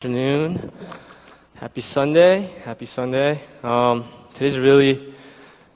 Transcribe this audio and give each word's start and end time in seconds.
afternoon. 0.00 0.72
Happy 1.56 1.82
Sunday. 1.82 2.50
Happy 2.64 2.86
Sunday. 2.86 3.38
Um, 3.62 4.08
today's 4.32 4.56
a 4.56 4.62
really 4.62 5.12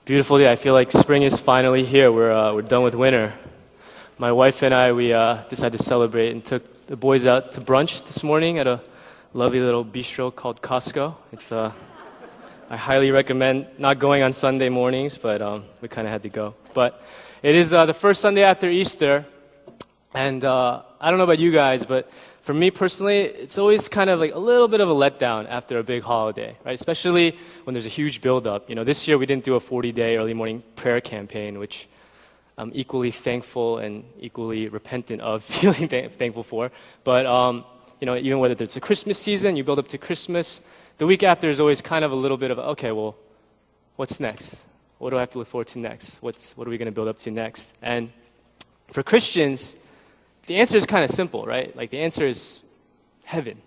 beautiful 0.07 0.39
day. 0.39 0.51
I 0.51 0.57
feel 0.57 0.73
like 0.73 0.91
spring 0.93 1.25
is 1.25 1.39
finally 1.39 1.85
here. 1.85 2.11
We're, 2.11 2.33
uh, 2.33 2.55
we're 2.55 2.63
done 2.63 2.83
with 2.83 2.95
winter. 2.95 3.35
My 4.17 4.33
wife 4.33 4.63
and 4.63 4.73
I, 4.73 4.93
we 4.93 5.13
uh, 5.13 5.43
decided 5.51 5.77
to 5.77 5.85
celebrate 5.85 6.31
and 6.31 6.43
took 6.43 6.87
the 6.87 6.97
boys 6.97 7.27
out 7.27 7.53
to 7.53 7.61
brunch 7.61 8.07
this 8.07 8.23
morning 8.23 8.59
at 8.59 8.67
a 8.67 8.81
lovely 9.35 9.61
little 9.61 9.85
bistro 9.85 10.35
called 10.35 10.63
Costco. 10.63 11.17
It's, 11.31 11.53
uh, 11.53 11.71
I 12.71 12.79
highly 12.79 13.11
recommend 13.11 13.67
not 13.77 13.99
going 13.99 14.23
on 14.23 14.33
Sunday 14.33 14.71
mornings, 14.71 15.19
but 15.19 15.43
um, 15.43 15.65
we 15.83 15.89
kind 15.89 16.07
of 16.07 16.13
had 16.13 16.23
to 16.23 16.31
go. 16.31 16.55
But 16.73 17.03
it 17.43 17.55
is 17.55 17.75
uh, 17.75 17.85
the 17.85 17.93
first 17.93 18.23
Sunday 18.23 18.43
after 18.43 18.71
Easter, 18.71 19.27
and 20.15 20.43
uh, 20.43 20.81
I 20.99 21.11
don't 21.11 21.19
know 21.19 21.25
about 21.25 21.41
you 21.41 21.53
guys, 21.53 21.85
but 21.85 22.11
for 22.45 22.53
me 22.53 22.71
personally, 22.71 23.21
it's 23.21 23.57
always 23.57 23.89
kind 23.89 24.11
of 24.11 24.21
like 24.21 24.35
a 24.35 24.39
little 24.39 24.69
bit 24.69 24.83
of 24.83 24.91
a 24.91 24.95
letdown 24.95 25.49
after 25.49 25.79
a 25.79 25.83
big 25.83 26.03
holiday, 26.03 26.55
right? 26.63 26.75
Especially 26.75 27.39
when 27.65 27.73
there's 27.73 27.87
a 27.87 27.97
huge 28.01 28.21
buildup. 28.21 28.69
You 28.69 28.75
know, 28.75 28.85
this 28.85 29.09
year 29.09 29.17
we 29.17 29.25
didn't 29.25 29.45
do 29.45 29.55
a 29.55 29.61
40 29.61 29.93
day 29.93 30.19
early 30.19 30.35
morning 30.35 30.63
prayer 30.77 31.01
campaign, 31.01 31.59
which 31.59 31.89
I'm 32.59 32.71
equally 32.75 33.11
thankful 33.11 33.79
and 33.79 34.05
equally 34.21 34.69
repentant 34.69 35.23
of 35.23 35.43
feeling 35.55 35.89
th- 35.89 36.13
thankful 36.13 36.43
for. 36.43 36.71
But, 37.03 37.25
um, 37.25 37.65
you 37.99 38.05
know, 38.05 38.15
even 38.15 38.39
whether 38.41 38.63
it's 38.63 38.77
a 38.77 38.81
Christmas 38.81 39.19
season, 39.19 39.57
you 39.57 39.65
build 39.65 39.79
up 39.79 39.89
to 39.89 39.97
Christmas, 39.97 40.61
the 40.99 41.07
week 41.07 41.23
after 41.23 41.49
is 41.49 41.61
always 41.61 41.81
kind 41.81 42.05
of 42.05 42.13
a 42.13 42.15
little 42.15 42.37
bit 42.37 42.51
of, 42.51 42.59
okay, 42.59 42.93
well, 42.93 43.17
what's 43.97 44.21
next? 44.21 44.67
What 44.99 45.11
do 45.11 45.17
I 45.17 45.21
have 45.21 45.31
to 45.31 45.39
look 45.39 45.49
forward 45.49 45.69
to 45.69 45.79
next? 45.79 46.19
What's, 46.21 46.55
what 46.59 46.69
are 46.69 46.71
we 46.71 46.77
going 46.77 46.93
to 46.93 46.93
build 46.93 47.09
up 47.09 47.17
to 47.21 47.31
next? 47.31 47.73
And 47.81 48.13
for 48.93 49.03
Christians, 49.03 49.77
the 50.47 50.57
answer 50.57 50.77
is 50.77 50.87
kind 50.87 51.05
of 51.05 51.11
simple, 51.11 51.45
right? 51.45 51.75
Like 51.77 51.91
the 51.91 52.01
answer 52.01 52.27
is 52.27 52.63
heaven, 53.25 53.61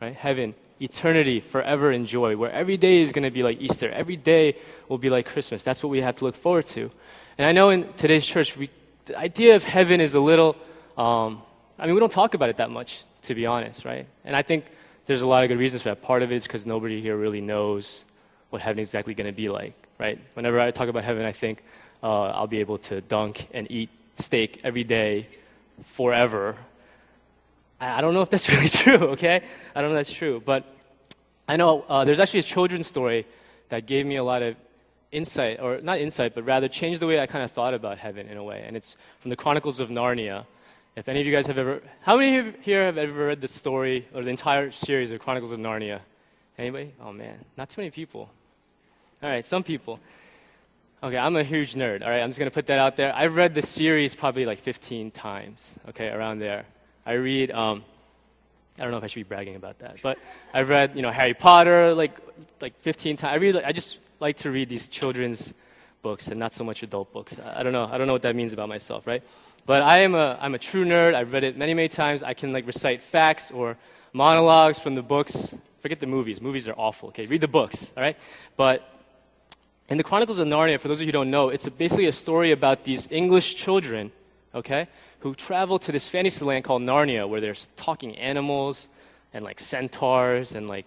right? 0.00 0.14
Heaven, 0.14 0.54
eternity, 0.80 1.40
forever 1.40 1.92
in 1.92 2.06
joy, 2.06 2.36
where 2.36 2.50
every 2.50 2.76
day 2.76 2.98
is 2.98 3.12
going 3.12 3.24
to 3.24 3.30
be 3.30 3.42
like 3.42 3.60
Easter. 3.60 3.90
Every 3.90 4.16
day 4.16 4.56
will 4.88 4.98
be 4.98 5.10
like 5.10 5.26
Christmas. 5.26 5.62
That's 5.62 5.82
what 5.82 5.90
we 5.90 6.00
have 6.00 6.16
to 6.16 6.24
look 6.24 6.36
forward 6.36 6.66
to. 6.66 6.90
And 7.38 7.46
I 7.46 7.52
know 7.52 7.70
in 7.70 7.92
today's 7.94 8.24
church, 8.24 8.56
we, 8.56 8.70
the 9.06 9.18
idea 9.18 9.56
of 9.56 9.64
heaven 9.64 10.00
is 10.00 10.14
a 10.14 10.20
little, 10.20 10.56
um, 10.96 11.42
I 11.78 11.86
mean, 11.86 11.94
we 11.94 12.00
don't 12.00 12.12
talk 12.12 12.34
about 12.34 12.48
it 12.48 12.56
that 12.56 12.70
much, 12.70 13.04
to 13.22 13.34
be 13.34 13.46
honest, 13.46 13.84
right? 13.84 14.06
And 14.24 14.34
I 14.34 14.42
think 14.42 14.64
there's 15.06 15.22
a 15.22 15.26
lot 15.26 15.44
of 15.44 15.48
good 15.48 15.58
reasons 15.58 15.82
for 15.82 15.90
that. 15.90 16.02
Part 16.02 16.22
of 16.22 16.32
it 16.32 16.36
is 16.36 16.44
because 16.44 16.64
nobody 16.64 17.00
here 17.00 17.16
really 17.16 17.40
knows 17.40 18.04
what 18.50 18.62
heaven 18.62 18.78
is 18.78 18.88
exactly 18.88 19.14
going 19.14 19.26
to 19.26 19.32
be 19.32 19.48
like, 19.48 19.74
right? 19.98 20.18
Whenever 20.34 20.60
I 20.60 20.70
talk 20.70 20.88
about 20.88 21.04
heaven, 21.04 21.24
I 21.24 21.32
think 21.32 21.62
uh, 22.02 22.26
I'll 22.28 22.46
be 22.46 22.60
able 22.60 22.78
to 22.78 23.00
dunk 23.00 23.48
and 23.52 23.70
eat 23.70 23.90
steak 24.16 24.60
every 24.62 24.84
day 24.84 25.26
forever. 25.82 26.56
I 27.80 28.00
don't 28.00 28.14
know 28.14 28.22
if 28.22 28.30
that's 28.30 28.48
really 28.54 28.68
true, 28.68 29.08
okay? 29.12 29.42
I 29.74 29.80
don't 29.80 29.90
know 29.90 29.96
if 29.96 30.06
that's 30.06 30.16
true. 30.16 30.42
But 30.44 30.64
I 31.48 31.56
know 31.56 31.82
uh, 31.88 32.04
there's 32.04 32.20
actually 32.20 32.40
a 32.40 32.44
children's 32.44 32.86
story 32.86 33.26
that 33.68 33.86
gave 33.86 34.06
me 34.06 34.16
a 34.16 34.24
lot 34.24 34.42
of 34.42 34.56
insight, 35.12 35.60
or 35.60 35.80
not 35.80 35.98
insight, 35.98 36.34
but 36.34 36.44
rather 36.44 36.68
changed 36.68 37.00
the 37.00 37.06
way 37.06 37.20
I 37.20 37.26
kind 37.26 37.44
of 37.44 37.50
thought 37.52 37.74
about 37.74 37.98
heaven 37.98 38.28
in 38.28 38.36
a 38.36 38.44
way. 38.44 38.64
And 38.66 38.76
it's 38.76 38.96
from 39.20 39.30
the 39.30 39.36
Chronicles 39.36 39.80
of 39.80 39.88
Narnia. 39.88 40.46
If 40.96 41.08
any 41.08 41.20
of 41.20 41.26
you 41.26 41.32
guys 41.32 41.46
have 41.48 41.58
ever, 41.58 41.82
how 42.02 42.16
many 42.16 42.52
here 42.62 42.84
have 42.84 42.98
ever 42.98 43.26
read 43.26 43.40
the 43.40 43.48
story 43.48 44.06
or 44.14 44.22
the 44.22 44.30
entire 44.30 44.70
series 44.70 45.10
of 45.10 45.20
Chronicles 45.20 45.52
of 45.52 45.58
Narnia? 45.58 46.00
Anybody? 46.56 46.92
Oh 47.00 47.12
man, 47.12 47.44
not 47.56 47.68
too 47.68 47.80
many 47.80 47.90
people. 47.90 48.30
All 49.22 49.28
right, 49.28 49.44
some 49.44 49.64
people. 49.64 49.98
Okay, 51.04 51.18
I'm 51.18 51.36
a 51.36 51.44
huge 51.44 51.74
nerd. 51.74 52.02
All 52.02 52.08
right, 52.08 52.22
I'm 52.22 52.30
just 52.30 52.38
going 52.38 52.50
to 52.50 52.54
put 52.54 52.64
that 52.68 52.78
out 52.78 52.96
there. 52.96 53.14
I've 53.14 53.36
read 53.36 53.54
the 53.54 53.60
series 53.60 54.14
probably 54.14 54.46
like 54.46 54.58
15 54.58 55.10
times, 55.10 55.78
okay, 55.90 56.08
around 56.08 56.38
there. 56.38 56.64
I 57.04 57.12
read, 57.12 57.50
um, 57.50 57.84
I 58.78 58.84
don't 58.84 58.90
know 58.90 58.96
if 58.96 59.04
I 59.04 59.08
should 59.08 59.16
be 59.20 59.24
bragging 59.24 59.54
about 59.54 59.80
that, 59.80 59.98
but 60.02 60.18
I've 60.54 60.70
read, 60.70 60.96
you 60.96 61.02
know, 61.02 61.10
Harry 61.10 61.34
Potter 61.34 61.92
like, 61.92 62.18
like 62.62 62.80
15 62.80 63.18
times. 63.18 63.30
I, 63.30 63.36
read, 63.36 63.54
I 63.56 63.72
just 63.72 63.98
like 64.18 64.38
to 64.38 64.50
read 64.50 64.70
these 64.70 64.88
children's 64.88 65.52
books 66.00 66.28
and 66.28 66.40
not 66.40 66.54
so 66.54 66.64
much 66.64 66.82
adult 66.82 67.12
books. 67.12 67.36
I 67.38 67.62
don't 67.62 67.74
know. 67.74 67.84
I 67.84 67.98
don't 67.98 68.06
know 68.06 68.14
what 68.14 68.22
that 68.22 68.34
means 68.34 68.54
about 68.54 68.70
myself, 68.70 69.06
right? 69.06 69.22
But 69.66 69.82
I 69.82 69.98
am 69.98 70.14
a, 70.14 70.38
I'm 70.40 70.54
a 70.54 70.58
true 70.58 70.86
nerd. 70.86 71.14
I've 71.14 71.34
read 71.34 71.44
it 71.44 71.58
many, 71.58 71.74
many 71.74 71.88
times. 71.88 72.22
I 72.22 72.32
can 72.32 72.54
like 72.54 72.66
recite 72.66 73.02
facts 73.02 73.50
or 73.50 73.76
monologues 74.14 74.78
from 74.78 74.94
the 74.94 75.02
books. 75.02 75.54
Forget 75.80 76.00
the 76.00 76.06
movies. 76.06 76.40
Movies 76.40 76.66
are 76.66 76.74
awful. 76.78 77.10
Okay, 77.10 77.26
read 77.26 77.42
the 77.42 77.48
books, 77.48 77.92
all 77.94 78.02
right? 78.02 78.16
But 78.56 78.93
in 79.88 79.98
the 79.98 80.04
Chronicles 80.04 80.38
of 80.38 80.48
Narnia, 80.48 80.80
for 80.80 80.88
those 80.88 80.98
of 80.98 81.02
you 81.02 81.08
who 81.08 81.12
don't 81.12 81.30
know, 81.30 81.50
it's 81.50 81.66
a, 81.66 81.70
basically 81.70 82.06
a 82.06 82.12
story 82.12 82.52
about 82.52 82.84
these 82.84 83.06
English 83.10 83.54
children, 83.56 84.12
okay, 84.54 84.88
who 85.20 85.34
travel 85.34 85.78
to 85.78 85.92
this 85.92 86.08
fantasy 86.08 86.44
land 86.44 86.64
called 86.64 86.82
Narnia, 86.82 87.28
where 87.28 87.40
there's 87.40 87.68
talking 87.76 88.16
animals 88.16 88.88
and 89.32 89.44
like 89.44 89.60
centaurs 89.60 90.52
and 90.52 90.68
like 90.68 90.86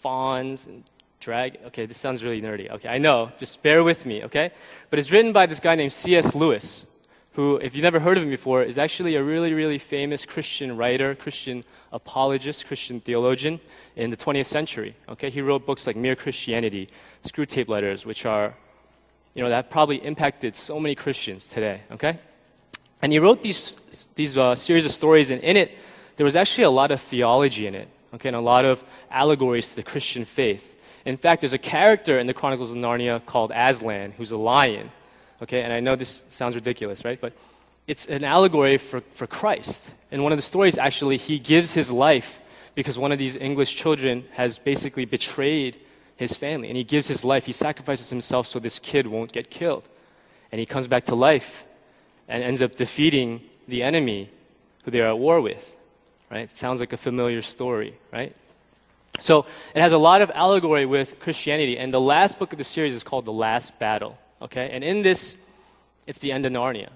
fauns 0.00 0.66
and 0.66 0.82
drag. 1.20 1.58
Okay, 1.66 1.86
this 1.86 1.98
sounds 1.98 2.24
really 2.24 2.42
nerdy. 2.42 2.70
Okay, 2.70 2.88
I 2.88 2.98
know. 2.98 3.30
Just 3.38 3.62
bear 3.62 3.84
with 3.84 4.06
me, 4.06 4.24
okay? 4.24 4.50
But 4.90 4.98
it's 4.98 5.10
written 5.10 5.32
by 5.32 5.46
this 5.46 5.60
guy 5.60 5.74
named 5.74 5.92
C.S. 5.92 6.34
Lewis, 6.34 6.86
who, 7.36 7.56
if 7.56 7.74
you've 7.74 7.82
never 7.82 8.00
heard 8.00 8.16
of 8.16 8.22
him 8.22 8.30
before, 8.30 8.62
is 8.62 8.78
actually 8.78 9.14
a 9.14 9.22
really, 9.22 9.52
really 9.52 9.78
famous 9.78 10.24
Christian 10.24 10.74
writer, 10.74 11.14
Christian 11.14 11.64
apologist, 11.92 12.66
Christian 12.66 12.98
theologian 12.98 13.60
in 13.94 14.08
the 14.08 14.16
20th 14.16 14.46
century. 14.46 14.96
Okay, 15.06 15.28
he 15.28 15.42
wrote 15.42 15.66
books 15.66 15.86
like 15.86 15.96
Mere 15.96 16.16
Christianity, 16.16 16.88
Screwtape 17.24 17.68
Letters, 17.68 18.06
which 18.06 18.24
are, 18.24 18.54
you 19.34 19.42
know, 19.42 19.50
that 19.50 19.68
probably 19.68 19.96
impacted 20.02 20.56
so 20.56 20.80
many 20.80 20.94
Christians 20.94 21.46
today. 21.46 21.82
Okay, 21.92 22.18
and 23.02 23.12
he 23.12 23.18
wrote 23.18 23.42
these 23.42 23.76
these 24.14 24.38
uh, 24.38 24.54
series 24.54 24.86
of 24.86 24.92
stories, 24.92 25.28
and 25.28 25.42
in 25.42 25.58
it 25.58 25.76
there 26.16 26.24
was 26.24 26.36
actually 26.36 26.64
a 26.64 26.70
lot 26.70 26.90
of 26.90 27.02
theology 27.02 27.66
in 27.66 27.74
it. 27.74 27.88
Okay, 28.14 28.30
and 28.30 28.36
a 28.36 28.40
lot 28.40 28.64
of 28.64 28.82
allegories 29.10 29.68
to 29.68 29.76
the 29.76 29.82
Christian 29.82 30.24
faith. 30.24 30.72
In 31.04 31.18
fact, 31.18 31.42
there's 31.42 31.52
a 31.52 31.58
character 31.58 32.18
in 32.18 32.26
the 32.26 32.34
Chronicles 32.34 32.70
of 32.70 32.78
Narnia 32.78 33.22
called 33.26 33.52
Aslan, 33.54 34.12
who's 34.12 34.30
a 34.30 34.38
lion. 34.38 34.90
Okay, 35.42 35.62
and 35.62 35.72
I 35.72 35.80
know 35.80 35.96
this 35.96 36.24
sounds 36.28 36.54
ridiculous, 36.54 37.04
right? 37.04 37.20
But 37.20 37.32
it's 37.86 38.06
an 38.06 38.24
allegory 38.24 38.78
for, 38.78 39.00
for 39.12 39.26
Christ. 39.26 39.90
In 40.10 40.22
one 40.22 40.32
of 40.32 40.38
the 40.38 40.42
stories, 40.42 40.78
actually, 40.78 41.18
he 41.18 41.38
gives 41.38 41.72
his 41.72 41.90
life 41.90 42.40
because 42.74 42.98
one 42.98 43.12
of 43.12 43.18
these 43.18 43.36
English 43.36 43.76
children 43.76 44.24
has 44.32 44.58
basically 44.58 45.04
betrayed 45.04 45.78
his 46.16 46.34
family. 46.34 46.68
And 46.68 46.76
he 46.76 46.84
gives 46.84 47.08
his 47.08 47.24
life, 47.24 47.46
he 47.46 47.52
sacrifices 47.52 48.10
himself 48.10 48.46
so 48.46 48.58
this 48.58 48.78
kid 48.78 49.06
won't 49.06 49.32
get 49.32 49.50
killed. 49.50 49.88
And 50.50 50.58
he 50.58 50.66
comes 50.66 50.86
back 50.86 51.04
to 51.06 51.14
life 51.14 51.64
and 52.28 52.42
ends 52.42 52.62
up 52.62 52.76
defeating 52.76 53.42
the 53.68 53.82
enemy 53.82 54.30
who 54.84 54.90
they're 54.90 55.08
at 55.08 55.18
war 55.18 55.40
with. 55.40 55.74
Right? 56.30 56.40
It 56.40 56.50
sounds 56.50 56.80
like 56.80 56.92
a 56.92 56.96
familiar 56.96 57.42
story, 57.42 57.96
right? 58.12 58.34
So 59.20 59.46
it 59.74 59.80
has 59.80 59.92
a 59.92 59.98
lot 59.98 60.22
of 60.22 60.30
allegory 60.34 60.86
with 60.86 61.20
Christianity. 61.20 61.78
And 61.78 61.92
the 61.92 62.00
last 62.00 62.38
book 62.38 62.52
of 62.52 62.58
the 62.58 62.64
series 62.64 62.94
is 62.94 63.04
called 63.04 63.24
The 63.24 63.32
Last 63.32 63.78
Battle. 63.78 64.18
Okay? 64.42 64.70
And 64.70 64.82
in 64.84 65.02
this, 65.02 65.36
it's 66.06 66.18
the 66.18 66.32
end 66.32 66.46
of 66.46 66.52
Narnia. 66.52 66.90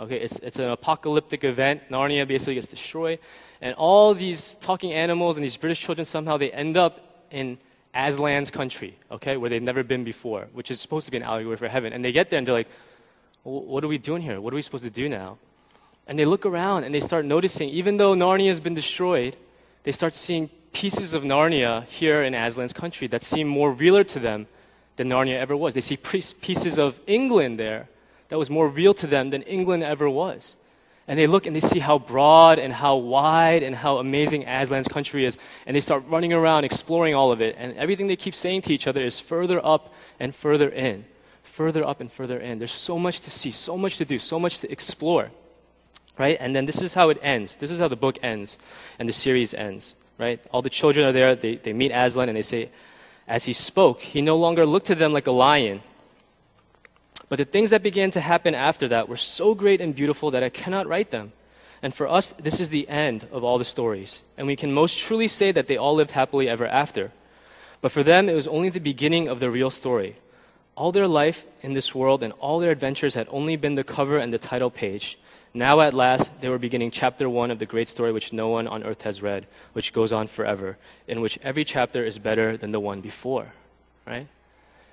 Okay, 0.00 0.16
it's, 0.16 0.36
it's 0.40 0.58
an 0.58 0.70
apocalyptic 0.70 1.44
event. 1.44 1.82
Narnia 1.88 2.26
basically 2.26 2.54
gets 2.54 2.66
destroyed. 2.66 3.20
And 3.60 3.74
all 3.74 4.12
these 4.12 4.56
talking 4.56 4.92
animals 4.92 5.36
and 5.36 5.44
these 5.44 5.56
British 5.56 5.80
children 5.80 6.04
somehow 6.04 6.36
they 6.36 6.50
end 6.50 6.76
up 6.76 7.26
in 7.30 7.58
Aslan's 7.94 8.50
country, 8.50 8.96
okay, 9.10 9.36
where 9.36 9.48
they've 9.48 9.62
never 9.62 9.84
been 9.84 10.02
before, 10.02 10.48
which 10.52 10.70
is 10.70 10.80
supposed 10.80 11.04
to 11.06 11.12
be 11.12 11.18
an 11.18 11.22
allegory 11.22 11.56
for 11.56 11.68
heaven. 11.68 11.92
And 11.92 12.04
they 12.04 12.10
get 12.10 12.28
there 12.28 12.38
and 12.38 12.46
they're 12.46 12.54
like, 12.54 12.68
what 13.44 13.84
are 13.84 13.88
we 13.88 13.98
doing 13.98 14.20
here? 14.20 14.40
What 14.40 14.52
are 14.52 14.56
we 14.56 14.62
supposed 14.62 14.84
to 14.84 14.90
do 14.90 15.08
now? 15.08 15.38
And 16.08 16.18
they 16.18 16.24
look 16.24 16.44
around 16.44 16.84
and 16.84 16.94
they 16.94 17.00
start 17.00 17.24
noticing, 17.24 17.68
even 17.68 17.96
though 17.96 18.14
Narnia 18.14 18.48
has 18.48 18.58
been 18.58 18.74
destroyed, 18.74 19.36
they 19.84 19.92
start 19.92 20.14
seeing 20.14 20.48
pieces 20.72 21.14
of 21.14 21.22
Narnia 21.22 21.84
here 21.86 22.22
in 22.22 22.34
Aslan's 22.34 22.72
country 22.72 23.06
that 23.08 23.22
seem 23.22 23.46
more 23.46 23.70
realer 23.70 24.02
to 24.04 24.18
them 24.18 24.48
than 24.96 25.08
Narnia 25.08 25.36
ever 25.36 25.56
was. 25.56 25.74
They 25.74 25.80
see 25.80 25.96
pieces 25.96 26.78
of 26.78 27.00
England 27.06 27.58
there 27.58 27.88
that 28.28 28.38
was 28.38 28.50
more 28.50 28.68
real 28.68 28.94
to 28.94 29.06
them 29.06 29.30
than 29.30 29.42
England 29.42 29.82
ever 29.82 30.08
was. 30.08 30.56
And 31.06 31.18
they 31.18 31.26
look 31.26 31.44
and 31.44 31.54
they 31.54 31.60
see 31.60 31.80
how 31.80 31.98
broad 31.98 32.58
and 32.58 32.72
how 32.72 32.96
wide 32.96 33.62
and 33.62 33.76
how 33.76 33.98
amazing 33.98 34.46
Aslan's 34.46 34.88
country 34.88 35.26
is. 35.26 35.36
And 35.66 35.76
they 35.76 35.80
start 35.80 36.04
running 36.08 36.32
around 36.32 36.64
exploring 36.64 37.14
all 37.14 37.30
of 37.30 37.42
it. 37.42 37.54
And 37.58 37.76
everything 37.76 38.06
they 38.06 38.16
keep 38.16 38.34
saying 38.34 38.62
to 38.62 38.72
each 38.72 38.86
other 38.86 39.02
is 39.02 39.20
further 39.20 39.64
up 39.64 39.92
and 40.18 40.34
further 40.34 40.70
in. 40.70 41.04
Further 41.42 41.86
up 41.86 42.00
and 42.00 42.10
further 42.10 42.38
in. 42.38 42.58
There's 42.58 42.72
so 42.72 42.98
much 42.98 43.20
to 43.20 43.30
see, 43.30 43.50
so 43.50 43.76
much 43.76 43.98
to 43.98 44.06
do, 44.06 44.18
so 44.18 44.40
much 44.40 44.60
to 44.60 44.72
explore. 44.72 45.30
Right? 46.16 46.38
And 46.40 46.56
then 46.56 46.64
this 46.64 46.80
is 46.80 46.94
how 46.94 47.10
it 47.10 47.18
ends. 47.22 47.56
This 47.56 47.70
is 47.70 47.80
how 47.80 47.88
the 47.88 47.96
book 47.96 48.18
ends 48.22 48.56
and 48.98 49.06
the 49.06 49.12
series 49.12 49.52
ends. 49.52 49.96
Right? 50.16 50.42
All 50.52 50.62
the 50.62 50.70
children 50.70 51.06
are 51.06 51.12
there. 51.12 51.34
They, 51.34 51.56
they 51.56 51.74
meet 51.74 51.90
Aslan 51.90 52.30
and 52.30 52.36
they 52.36 52.42
say, 52.42 52.70
as 53.26 53.44
he 53.44 53.52
spoke, 53.52 54.00
he 54.00 54.22
no 54.22 54.36
longer 54.36 54.66
looked 54.66 54.86
to 54.86 54.94
them 54.94 55.12
like 55.12 55.26
a 55.26 55.32
lion 55.32 55.80
but 57.28 57.38
the 57.38 57.44
things 57.44 57.70
that 57.70 57.82
began 57.82 58.10
to 58.12 58.20
happen 58.20 58.54
after 58.54 58.88
that 58.88 59.08
were 59.08 59.16
so 59.16 59.54
great 59.54 59.80
and 59.80 59.94
beautiful 59.94 60.30
that 60.30 60.42
I 60.42 60.50
cannot 60.50 60.86
write 60.86 61.10
them. 61.10 61.32
And 61.82 61.94
for 61.94 62.08
us, 62.08 62.32
this 62.38 62.60
is 62.60 62.70
the 62.70 62.88
end 62.88 63.26
of 63.32 63.44
all 63.44 63.58
the 63.58 63.64
stories. 63.64 64.22
And 64.38 64.46
we 64.46 64.56
can 64.56 64.72
most 64.72 64.98
truly 64.98 65.28
say 65.28 65.52
that 65.52 65.66
they 65.66 65.76
all 65.76 65.94
lived 65.94 66.12
happily 66.12 66.48
ever 66.48 66.66
after. 66.66 67.12
But 67.80 67.92
for 67.92 68.02
them, 68.02 68.28
it 68.28 68.34
was 68.34 68.46
only 68.46 68.68
the 68.68 68.80
beginning 68.80 69.28
of 69.28 69.40
the 69.40 69.50
real 69.50 69.70
story. 69.70 70.16
All 70.76 70.92
their 70.92 71.08
life 71.08 71.46
in 71.62 71.74
this 71.74 71.94
world 71.94 72.22
and 72.22 72.32
all 72.34 72.58
their 72.58 72.70
adventures 72.70 73.14
had 73.14 73.28
only 73.30 73.56
been 73.56 73.74
the 73.74 73.84
cover 73.84 74.16
and 74.16 74.32
the 74.32 74.38
title 74.38 74.70
page. 74.70 75.18
Now 75.56 75.80
at 75.80 75.94
last 75.94 76.40
they 76.40 76.48
were 76.48 76.58
beginning 76.58 76.90
chapter 76.90 77.30
one 77.30 77.52
of 77.52 77.60
the 77.60 77.66
great 77.66 77.88
story 77.88 78.10
which 78.10 78.32
no 78.32 78.48
one 78.48 78.66
on 78.66 78.82
earth 78.82 79.02
has 79.02 79.22
read, 79.22 79.46
which 79.72 79.92
goes 79.92 80.12
on 80.12 80.26
forever, 80.26 80.76
in 81.06 81.20
which 81.20 81.38
every 81.42 81.64
chapter 81.64 82.04
is 82.04 82.18
better 82.18 82.56
than 82.56 82.72
the 82.72 82.80
one 82.80 83.00
before. 83.00 83.52
Right? 84.04 84.26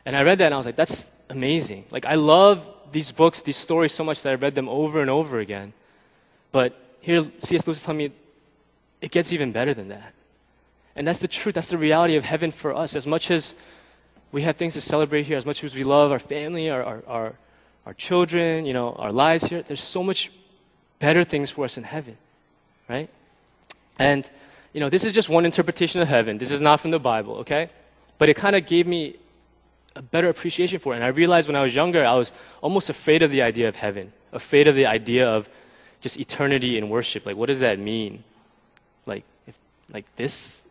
And 0.06 0.16
I 0.16 0.22
read 0.22 0.38
that 0.38 0.46
and 0.46 0.54
I 0.54 0.58
was 0.58 0.68
like, 0.68 0.76
that's 0.76 1.10
amazing. 1.30 1.86
Like, 1.90 2.06
I 2.06 2.16
love 2.16 2.70
these 2.92 3.12
books, 3.12 3.42
these 3.42 3.58
stories 3.58 3.92
so 3.92 4.04
much 4.04 4.22
that 4.22 4.32
I 4.32 4.36
read 4.36 4.54
them 4.54 4.70
over 4.70 5.02
and 5.02 5.10
over 5.10 5.40
again. 5.40 5.74
But 6.52 6.78
here, 7.00 7.24
C.S. 7.40 7.66
Lewis 7.66 7.78
is 7.78 7.84
telling 7.84 7.98
me 7.98 8.12
it 9.02 9.12
gets 9.12 9.34
even 9.34 9.52
better 9.52 9.74
than 9.74 9.88
that. 9.90 10.14
And 10.96 11.08
that's 11.08 11.20
the 11.20 11.28
truth. 11.28 11.56
That's 11.56 11.70
the 11.70 11.78
reality 11.78 12.16
of 12.16 12.24
heaven 12.24 12.52
for 12.52 12.76
us. 12.76 12.96
As 12.96 13.08
much 13.08 13.32
as 13.32 13.56
we 14.32 14.44
have 14.44 14.58
things 14.58 14.74
to 14.74 14.82
celebrate 14.82 15.26
here, 15.26 15.38
as 15.38 15.46
much 15.46 15.64
as 15.64 15.74
we 15.74 15.84
love 15.84 16.12
our 16.12 16.20
family, 16.20 16.70
our, 16.70 16.84
our, 16.84 17.04
our, 17.08 17.34
our 17.86 17.94
children, 17.94 18.66
you 18.66 18.74
know, 18.74 18.94
our 18.94 19.12
lives 19.12 19.46
here, 19.46 19.64
there's 19.64 19.82
so 19.82 20.04
much 20.04 20.30
better 21.02 21.24
things 21.26 21.50
for 21.50 21.66
us 21.66 21.78
in 21.78 21.84
heaven, 21.84 22.16
right? 22.88 23.10
And, 24.00 24.30
you 24.72 24.80
know, 24.80 24.88
this 24.88 25.04
is 25.04 25.12
just 25.12 25.28
one 25.28 25.46
interpretation 25.46 26.00
of 26.00 26.08
heaven. 26.08 26.38
This 26.38 26.52
is 26.52 26.62
not 26.62 26.80
from 26.80 26.92
the 26.92 27.00
Bible, 27.00 27.38
okay? 27.38 27.70
But 28.20 28.30
it 28.30 28.36
kind 28.38 28.56
of 28.56 28.66
gave 28.66 28.88
me 28.88 29.18
a 29.96 30.02
better 30.02 30.30
appreciation 30.30 30.80
for 30.80 30.94
it. 30.94 30.98
And 30.98 31.04
I 31.04 31.08
realized 31.08 31.48
when 31.50 31.58
I 31.58 31.64
was 31.64 31.76
younger, 31.76 32.06
I 32.06 32.14
was 32.14 32.32
almost 32.62 32.90
afraid 32.90 33.24
of 33.24 33.32
the 33.32 33.42
idea 33.42 33.68
of 33.68 33.76
heaven, 33.76 34.14
afraid 34.32 34.68
of 34.68 34.76
the 34.76 34.86
idea 34.86 35.28
of 35.28 35.50
just 36.00 36.18
eternity 36.18 36.78
in 36.78 36.88
worship. 36.88 37.26
Like, 37.26 37.36
what 37.36 37.48
does 37.48 37.60
that 37.60 37.80
mean? 37.80 38.24
Like, 39.06 39.26
if, 39.48 39.58
like 39.92 40.06
this 40.16 40.64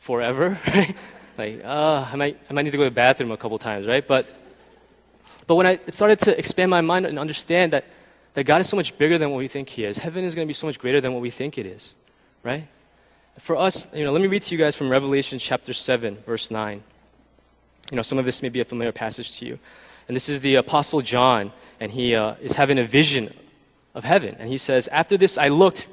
forever? 0.00 0.58
like, 1.38 1.62
uh, 1.64 2.08
I 2.12 2.16
might, 2.16 2.40
I 2.48 2.52
might 2.54 2.62
need 2.62 2.72
to 2.72 2.78
go 2.78 2.84
to 2.84 2.90
the 2.90 2.94
bathroom 2.94 3.30
a 3.30 3.36
couple 3.36 3.58
times, 3.58 3.86
right? 3.86 4.06
But, 4.06 4.26
but 5.46 5.54
when 5.54 5.66
I 5.66 5.78
started 5.90 6.18
to 6.20 6.36
expand 6.36 6.70
my 6.70 6.80
mind 6.80 7.04
and 7.06 7.18
understand 7.18 7.74
that 7.74 7.84
that 8.40 8.44
God 8.44 8.62
is 8.62 8.70
so 8.70 8.76
much 8.76 8.96
bigger 8.96 9.18
than 9.18 9.32
what 9.32 9.36
we 9.36 9.48
think 9.48 9.68
He 9.68 9.84
is. 9.84 9.98
Heaven 9.98 10.24
is 10.24 10.34
going 10.34 10.46
to 10.46 10.48
be 10.48 10.54
so 10.54 10.66
much 10.66 10.78
greater 10.78 10.98
than 10.98 11.12
what 11.12 11.20
we 11.20 11.28
think 11.28 11.58
it 11.58 11.66
is, 11.66 11.94
right? 12.42 12.66
For 13.38 13.54
us, 13.54 13.86
you 13.92 14.02
know, 14.02 14.12
let 14.12 14.22
me 14.22 14.28
read 14.28 14.40
to 14.40 14.54
you 14.54 14.58
guys 14.58 14.74
from 14.74 14.88
Revelation 14.88 15.38
chapter 15.38 15.74
7, 15.74 16.16
verse 16.24 16.50
9. 16.50 16.82
You 17.90 17.96
know, 17.96 18.00
some 18.00 18.16
of 18.16 18.24
this 18.24 18.40
may 18.40 18.48
be 18.48 18.60
a 18.60 18.64
familiar 18.64 18.92
passage 18.92 19.38
to 19.40 19.44
you. 19.44 19.58
And 20.08 20.16
this 20.16 20.30
is 20.30 20.40
the 20.40 20.54
Apostle 20.54 21.02
John, 21.02 21.52
and 21.80 21.92
he 21.92 22.14
uh, 22.14 22.36
is 22.40 22.54
having 22.54 22.78
a 22.78 22.82
vision 22.82 23.34
of 23.94 24.04
heaven. 24.04 24.34
And 24.38 24.48
he 24.48 24.56
says, 24.56 24.88
After 24.88 25.18
this 25.18 25.36
I 25.36 25.48
looked, 25.48 25.88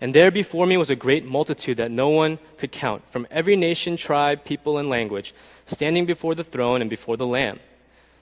and 0.00 0.14
there 0.14 0.30
before 0.30 0.64
me 0.64 0.78
was 0.78 0.88
a 0.88 0.96
great 0.96 1.26
multitude 1.26 1.76
that 1.76 1.90
no 1.90 2.08
one 2.08 2.38
could 2.56 2.72
count, 2.72 3.02
from 3.10 3.26
every 3.30 3.54
nation, 3.54 3.98
tribe, 3.98 4.46
people, 4.46 4.78
and 4.78 4.88
language, 4.88 5.34
standing 5.66 6.06
before 6.06 6.34
the 6.34 6.42
throne 6.42 6.80
and 6.80 6.88
before 6.88 7.18
the 7.18 7.26
Lamb. 7.26 7.60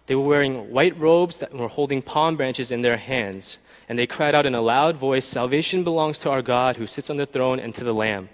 They 0.06 0.14
were 0.14 0.26
wearing 0.26 0.70
white 0.70 0.98
robes 0.98 1.38
that 1.38 1.54
were 1.54 1.68
holding 1.68 2.02
palm 2.02 2.36
branches 2.36 2.70
in 2.70 2.82
their 2.82 2.96
hands, 2.96 3.58
and 3.88 3.98
they 3.98 4.06
cried 4.06 4.34
out 4.34 4.46
in 4.46 4.54
a 4.54 4.60
loud 4.60 4.96
voice, 4.96 5.24
Salvation 5.24 5.84
belongs 5.84 6.18
to 6.20 6.30
our 6.30 6.42
God 6.42 6.76
who 6.76 6.86
sits 6.86 7.10
on 7.10 7.16
the 7.16 7.26
throne 7.26 7.58
and 7.58 7.74
to 7.74 7.84
the 7.84 7.94
Lamb. 7.94 8.28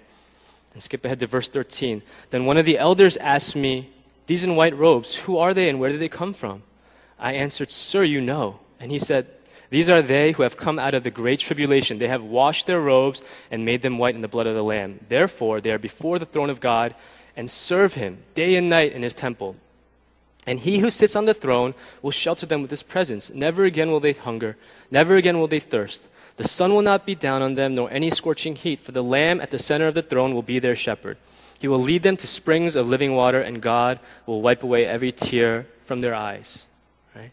And 0.73 0.83
skip 0.83 1.03
ahead 1.03 1.19
to 1.21 1.27
verse 1.27 1.49
13. 1.49 2.03
Then 2.29 2.45
one 2.45 2.57
of 2.57 2.65
the 2.65 2.77
elders 2.77 3.17
asked 3.17 3.55
me, 3.55 3.89
These 4.27 4.43
in 4.43 4.55
white 4.55 4.77
robes, 4.77 5.15
who 5.15 5.37
are 5.37 5.53
they 5.53 5.69
and 5.69 5.79
where 5.79 5.89
did 5.89 5.99
they 5.99 6.09
come 6.09 6.33
from? 6.33 6.61
I 7.17 7.33
answered, 7.33 7.71
Sir, 7.71 8.03
you 8.03 8.21
know. 8.21 8.59
And 8.79 8.91
he 8.91 8.99
said, 8.99 9.27
These 9.71 9.89
are 9.89 10.01
they 10.03 10.33
who 10.33 10.43
have 10.43 10.57
come 10.57 10.77
out 10.77 10.93
of 10.93 11.03
the 11.03 11.09
great 11.09 11.39
tribulation. 11.39 11.97
They 11.97 12.07
have 12.07 12.23
washed 12.23 12.67
their 12.67 12.81
robes 12.81 13.23
and 13.49 13.65
made 13.65 13.81
them 13.81 13.97
white 13.97 14.15
in 14.15 14.21
the 14.21 14.27
blood 14.27 14.47
of 14.47 14.55
the 14.55 14.63
Lamb. 14.63 14.99
Therefore, 15.09 15.61
they 15.61 15.71
are 15.71 15.79
before 15.79 16.19
the 16.19 16.25
throne 16.25 16.51
of 16.51 16.59
God 16.59 16.93
and 17.35 17.49
serve 17.49 17.95
him 17.95 18.19
day 18.35 18.55
and 18.55 18.69
night 18.69 18.93
in 18.93 19.01
his 19.01 19.15
temple. 19.15 19.55
And 20.47 20.61
he 20.61 20.79
who 20.79 20.89
sits 20.89 21.13
on 21.13 21.25
the 21.25 21.33
throne 21.33 21.75
will 22.01 22.11
shelter 22.11 22.45
them 22.45 22.61
with 22.61 22.71
his 22.71 22.81
presence. 22.81 23.29
Never 23.29 23.65
again 23.65 23.91
will 23.91 23.99
they 23.99 24.13
hunger. 24.13 24.55
Never 24.89 25.17
again 25.17 25.39
will 25.39 25.47
they 25.47 25.59
thirst. 25.59 26.07
The 26.37 26.47
sun 26.47 26.73
will 26.73 26.81
not 26.81 27.05
beat 27.05 27.19
down 27.19 27.41
on 27.41 27.55
them, 27.55 27.75
nor 27.75 27.91
any 27.91 28.09
scorching 28.09 28.55
heat, 28.55 28.79
for 28.79 28.93
the 28.93 29.03
Lamb 29.03 29.41
at 29.41 29.51
the 29.51 29.59
center 29.59 29.87
of 29.87 29.93
the 29.93 30.01
throne 30.01 30.33
will 30.33 30.43
be 30.43 30.59
their 30.59 30.75
shepherd. 30.75 31.17
He 31.59 31.67
will 31.67 31.81
lead 31.81 32.03
them 32.03 32.15
to 32.17 32.27
springs 32.27 32.77
of 32.77 32.87
living 32.87 33.13
water, 33.13 33.41
and 33.41 33.61
God 33.61 33.99
will 34.25 34.41
wipe 34.41 34.63
away 34.63 34.85
every 34.85 35.11
tear 35.11 35.67
from 35.83 35.99
their 35.99 36.15
eyes. 36.15 36.67
Right? 37.13 37.31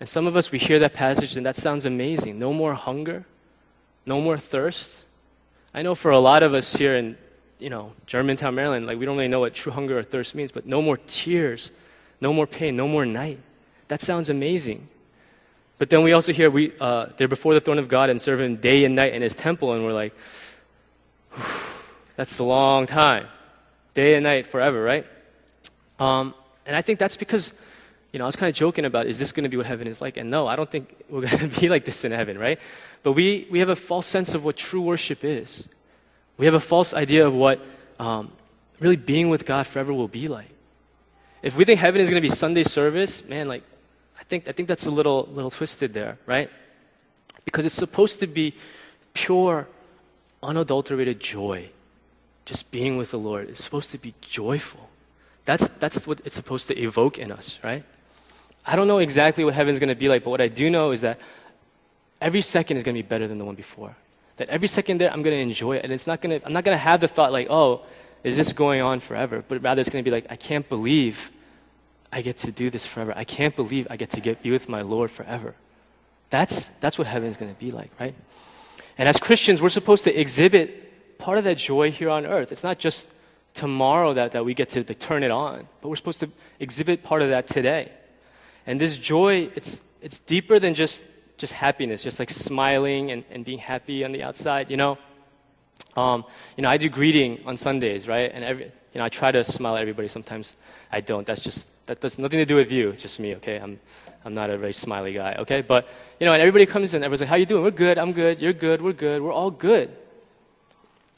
And 0.00 0.08
some 0.08 0.26
of 0.26 0.34
us, 0.34 0.50
we 0.50 0.58
hear 0.58 0.80
that 0.80 0.94
passage, 0.94 1.36
and 1.36 1.46
that 1.46 1.54
sounds 1.54 1.84
amazing. 1.84 2.38
No 2.38 2.52
more 2.52 2.74
hunger, 2.74 3.26
no 4.06 4.20
more 4.20 4.38
thirst. 4.38 5.04
I 5.72 5.82
know 5.82 5.94
for 5.94 6.10
a 6.10 6.18
lot 6.18 6.42
of 6.42 6.54
us 6.54 6.74
here 6.74 6.96
in, 6.96 7.16
you 7.58 7.70
know, 7.70 7.92
Germantown, 8.06 8.54
Maryland, 8.56 8.86
like 8.86 8.98
we 8.98 9.04
don't 9.04 9.16
really 9.16 9.28
know 9.28 9.40
what 9.40 9.54
true 9.54 9.70
hunger 9.70 9.98
or 9.98 10.02
thirst 10.02 10.34
means, 10.34 10.50
but 10.50 10.66
no 10.66 10.82
more 10.82 10.96
tears 11.06 11.70
no 12.22 12.32
more 12.32 12.46
pain, 12.46 12.76
no 12.76 12.86
more 12.86 13.04
night. 13.04 13.40
That 13.88 14.00
sounds 14.00 14.30
amazing. 14.30 14.86
But 15.76 15.90
then 15.90 16.04
we 16.04 16.12
also 16.12 16.32
hear 16.32 16.48
we, 16.48 16.72
uh, 16.80 17.06
they're 17.16 17.26
before 17.26 17.52
the 17.52 17.60
throne 17.60 17.80
of 17.80 17.88
God 17.88 18.10
and 18.10 18.20
serve 18.20 18.40
Him 18.40 18.56
day 18.56 18.84
and 18.84 18.94
night 18.94 19.12
in 19.12 19.22
His 19.22 19.34
temple, 19.34 19.72
and 19.72 19.84
we're 19.84 19.92
like, 19.92 20.14
that's 22.16 22.38
a 22.38 22.44
long 22.44 22.86
time. 22.86 23.26
Day 23.94 24.14
and 24.14 24.22
night 24.22 24.46
forever, 24.46 24.80
right? 24.80 25.04
Um, 25.98 26.32
and 26.64 26.76
I 26.76 26.80
think 26.80 27.00
that's 27.00 27.16
because, 27.16 27.52
you 28.12 28.20
know, 28.20 28.24
I 28.24 28.28
was 28.28 28.36
kind 28.36 28.48
of 28.48 28.54
joking 28.54 28.84
about, 28.84 29.06
is 29.06 29.18
this 29.18 29.32
going 29.32 29.42
to 29.42 29.50
be 29.50 29.56
what 29.56 29.66
heaven 29.66 29.88
is 29.88 30.00
like? 30.00 30.16
And 30.16 30.30
no, 30.30 30.46
I 30.46 30.54
don't 30.54 30.70
think 30.70 30.94
we're 31.10 31.26
going 31.26 31.50
to 31.50 31.60
be 31.60 31.68
like 31.68 31.84
this 31.84 32.04
in 32.04 32.12
heaven, 32.12 32.38
right? 32.38 32.60
But 33.02 33.12
we, 33.12 33.48
we 33.50 33.58
have 33.58 33.68
a 33.68 33.76
false 33.76 34.06
sense 34.06 34.32
of 34.32 34.44
what 34.44 34.56
true 34.56 34.82
worship 34.82 35.24
is. 35.24 35.68
We 36.36 36.46
have 36.46 36.54
a 36.54 36.60
false 36.60 36.94
idea 36.94 37.26
of 37.26 37.34
what 37.34 37.60
um, 37.98 38.30
really 38.78 38.96
being 38.96 39.28
with 39.28 39.44
God 39.44 39.66
forever 39.66 39.92
will 39.92 40.06
be 40.06 40.28
like. 40.28 40.51
If 41.42 41.56
we 41.56 41.64
think 41.64 41.80
heaven 41.80 42.00
is 42.00 42.08
going 42.08 42.22
to 42.22 42.28
be 42.28 42.34
Sunday 42.34 42.62
service, 42.62 43.24
man, 43.24 43.46
like, 43.46 43.64
I 44.18 44.24
think, 44.24 44.48
I 44.48 44.52
think 44.52 44.68
that's 44.68 44.86
a 44.86 44.90
little, 44.90 45.28
little 45.32 45.50
twisted 45.50 45.92
there, 45.92 46.18
right? 46.24 46.48
Because 47.44 47.64
it's 47.64 47.74
supposed 47.74 48.20
to 48.20 48.26
be 48.26 48.54
pure, 49.12 49.66
unadulterated 50.42 51.18
joy. 51.18 51.70
Just 52.44 52.70
being 52.70 52.96
with 52.96 53.10
the 53.10 53.18
Lord 53.18 53.50
is 53.50 53.58
supposed 53.58 53.90
to 53.90 53.98
be 53.98 54.14
joyful. 54.20 54.88
That's, 55.44 55.68
that's 55.80 56.06
what 56.06 56.20
it's 56.24 56.34
supposed 56.34 56.68
to 56.68 56.78
evoke 56.78 57.18
in 57.18 57.32
us, 57.32 57.58
right? 57.62 57.84
I 58.64 58.76
don't 58.76 58.86
know 58.86 58.98
exactly 58.98 59.44
what 59.44 59.54
heaven's 59.54 59.80
going 59.80 59.88
to 59.88 59.96
be 59.96 60.08
like, 60.08 60.22
but 60.22 60.30
what 60.30 60.40
I 60.40 60.48
do 60.48 60.70
know 60.70 60.92
is 60.92 61.00
that 61.00 61.18
every 62.20 62.40
second 62.40 62.76
is 62.76 62.84
going 62.84 62.94
to 62.94 63.02
be 63.02 63.06
better 63.06 63.26
than 63.26 63.38
the 63.38 63.44
one 63.44 63.56
before. 63.56 63.96
That 64.36 64.48
every 64.48 64.68
second 64.68 65.00
there, 65.00 65.12
I'm 65.12 65.22
going 65.22 65.36
to 65.36 65.40
enjoy 65.40 65.76
it. 65.76 65.84
And 65.84 65.92
it's 65.92 66.06
not 66.06 66.20
going 66.20 66.38
to, 66.38 66.46
I'm 66.46 66.52
not 66.52 66.62
going 66.64 66.74
to 66.74 66.82
have 66.82 67.00
the 67.00 67.08
thought 67.08 67.32
like, 67.32 67.48
oh, 67.50 67.82
is 68.24 68.36
this 68.36 68.52
going 68.52 68.80
on 68.80 69.00
forever? 69.00 69.44
But 69.46 69.62
rather, 69.62 69.80
it's 69.80 69.90
going 69.90 70.04
to 70.04 70.08
be 70.08 70.14
like, 70.14 70.26
I 70.30 70.36
can't 70.36 70.68
believe 70.68 71.30
I 72.12 72.22
get 72.22 72.38
to 72.38 72.52
do 72.52 72.70
this 72.70 72.86
forever. 72.86 73.12
I 73.16 73.24
can't 73.24 73.56
believe 73.56 73.86
I 73.90 73.96
get 73.96 74.10
to 74.10 74.20
get, 74.20 74.42
be 74.42 74.50
with 74.50 74.68
my 74.68 74.82
Lord 74.82 75.10
forever. 75.10 75.54
That's, 76.30 76.66
that's 76.80 76.98
what 76.98 77.06
heaven 77.06 77.28
is 77.28 77.36
going 77.36 77.52
to 77.52 77.58
be 77.58 77.70
like, 77.70 77.90
right? 77.98 78.14
And 78.98 79.08
as 79.08 79.18
Christians, 79.18 79.60
we're 79.60 79.70
supposed 79.70 80.04
to 80.04 80.18
exhibit 80.18 81.18
part 81.18 81.38
of 81.38 81.44
that 81.44 81.58
joy 81.58 81.90
here 81.90 82.10
on 82.10 82.26
earth. 82.26 82.52
It's 82.52 82.64
not 82.64 82.78
just 82.78 83.10
tomorrow 83.54 84.14
that, 84.14 84.32
that 84.32 84.44
we 84.44 84.54
get 84.54 84.70
to, 84.70 84.84
to 84.84 84.94
turn 84.94 85.22
it 85.22 85.30
on, 85.30 85.68
but 85.80 85.88
we're 85.88 85.96
supposed 85.96 86.20
to 86.20 86.30
exhibit 86.60 87.02
part 87.02 87.22
of 87.22 87.30
that 87.30 87.46
today. 87.46 87.90
And 88.66 88.80
this 88.80 88.96
joy, 88.96 89.50
it's, 89.54 89.80
it's 90.00 90.18
deeper 90.18 90.58
than 90.58 90.74
just, 90.74 91.04
just 91.36 91.52
happiness, 91.52 92.02
just 92.02 92.18
like 92.18 92.30
smiling 92.30 93.10
and, 93.10 93.24
and 93.30 93.44
being 93.44 93.58
happy 93.58 94.04
on 94.04 94.12
the 94.12 94.22
outside, 94.22 94.70
you 94.70 94.76
know? 94.76 94.98
Um, 95.96 96.24
you 96.56 96.62
know, 96.62 96.70
I 96.70 96.76
do 96.76 96.88
greeting 96.88 97.42
on 97.46 97.56
Sundays, 97.56 98.08
right? 98.08 98.30
And 98.32 98.44
every, 98.44 98.64
you 98.64 98.98
know, 98.98 99.04
I 99.04 99.08
try 99.08 99.30
to 99.30 99.44
smile 99.44 99.76
at 99.76 99.82
everybody. 99.82 100.08
Sometimes 100.08 100.56
I 100.90 101.00
don't. 101.00 101.26
That's 101.26 101.42
just 101.42 101.68
that 101.86 102.00
does 102.00 102.18
nothing 102.18 102.38
to 102.38 102.46
do 102.46 102.56
with 102.56 102.72
you. 102.72 102.90
It's 102.90 103.02
just 103.02 103.20
me, 103.20 103.36
okay? 103.36 103.56
I'm 103.56 103.78
I'm 104.24 104.34
not 104.34 104.50
a 104.50 104.56
very 104.56 104.72
smiley 104.72 105.12
guy, 105.12 105.34
okay? 105.40 105.60
But 105.60 105.88
you 106.20 106.26
know, 106.26 106.32
and 106.32 106.40
everybody 106.40 106.66
comes 106.66 106.94
in, 106.94 107.02
everyone's 107.02 107.20
like, 107.20 107.28
"How 107.28 107.36
you 107.36 107.46
doing? 107.46 107.62
We're 107.62 107.70
good. 107.70 107.98
I'm 107.98 108.12
good. 108.12 108.40
You're 108.40 108.52
good. 108.52 108.80
We're 108.80 108.92
good. 108.92 109.22
We're 109.22 109.32
all 109.32 109.50
good." 109.50 109.90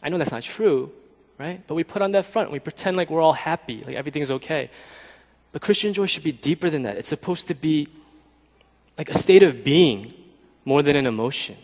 I 0.02 0.08
know 0.11 0.18
that's 0.18 0.32
not 0.32 0.42
true, 0.42 0.92
right? 1.38 1.62
But 1.66 1.75
we 1.75 1.84
put 1.84 2.02
on 2.02 2.12
that 2.12 2.26
front. 2.26 2.50
We 2.50 2.58
pretend 2.58 2.96
like 2.96 3.11
we're 3.11 3.23
all 3.23 3.32
happy, 3.32 3.82
like 3.82 3.96
everything's 3.96 4.30
okay. 4.30 4.70
But 5.52 5.62
Christian 5.62 5.92
joy 5.94 6.06
should 6.06 6.25
be 6.25 6.32
deeper 6.32 6.68
than 6.68 6.82
that. 6.82 6.96
It's 6.96 7.08
supposed 7.08 7.46
to 7.49 7.54
be 7.54 7.88
like 8.99 9.08
a 9.08 9.16
state 9.16 9.42
of 9.42 9.64
being 9.64 10.12
more 10.64 10.82
than 10.82 10.96
an 10.96 11.06
emotion. 11.06 11.56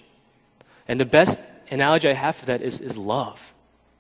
And 0.88 0.98
the 0.98 1.04
best 1.04 1.40
analogy 1.70 2.08
I 2.08 2.12
have 2.12 2.36
for 2.36 2.46
that 2.46 2.62
is, 2.62 2.80
is 2.80 2.96
love, 2.96 3.52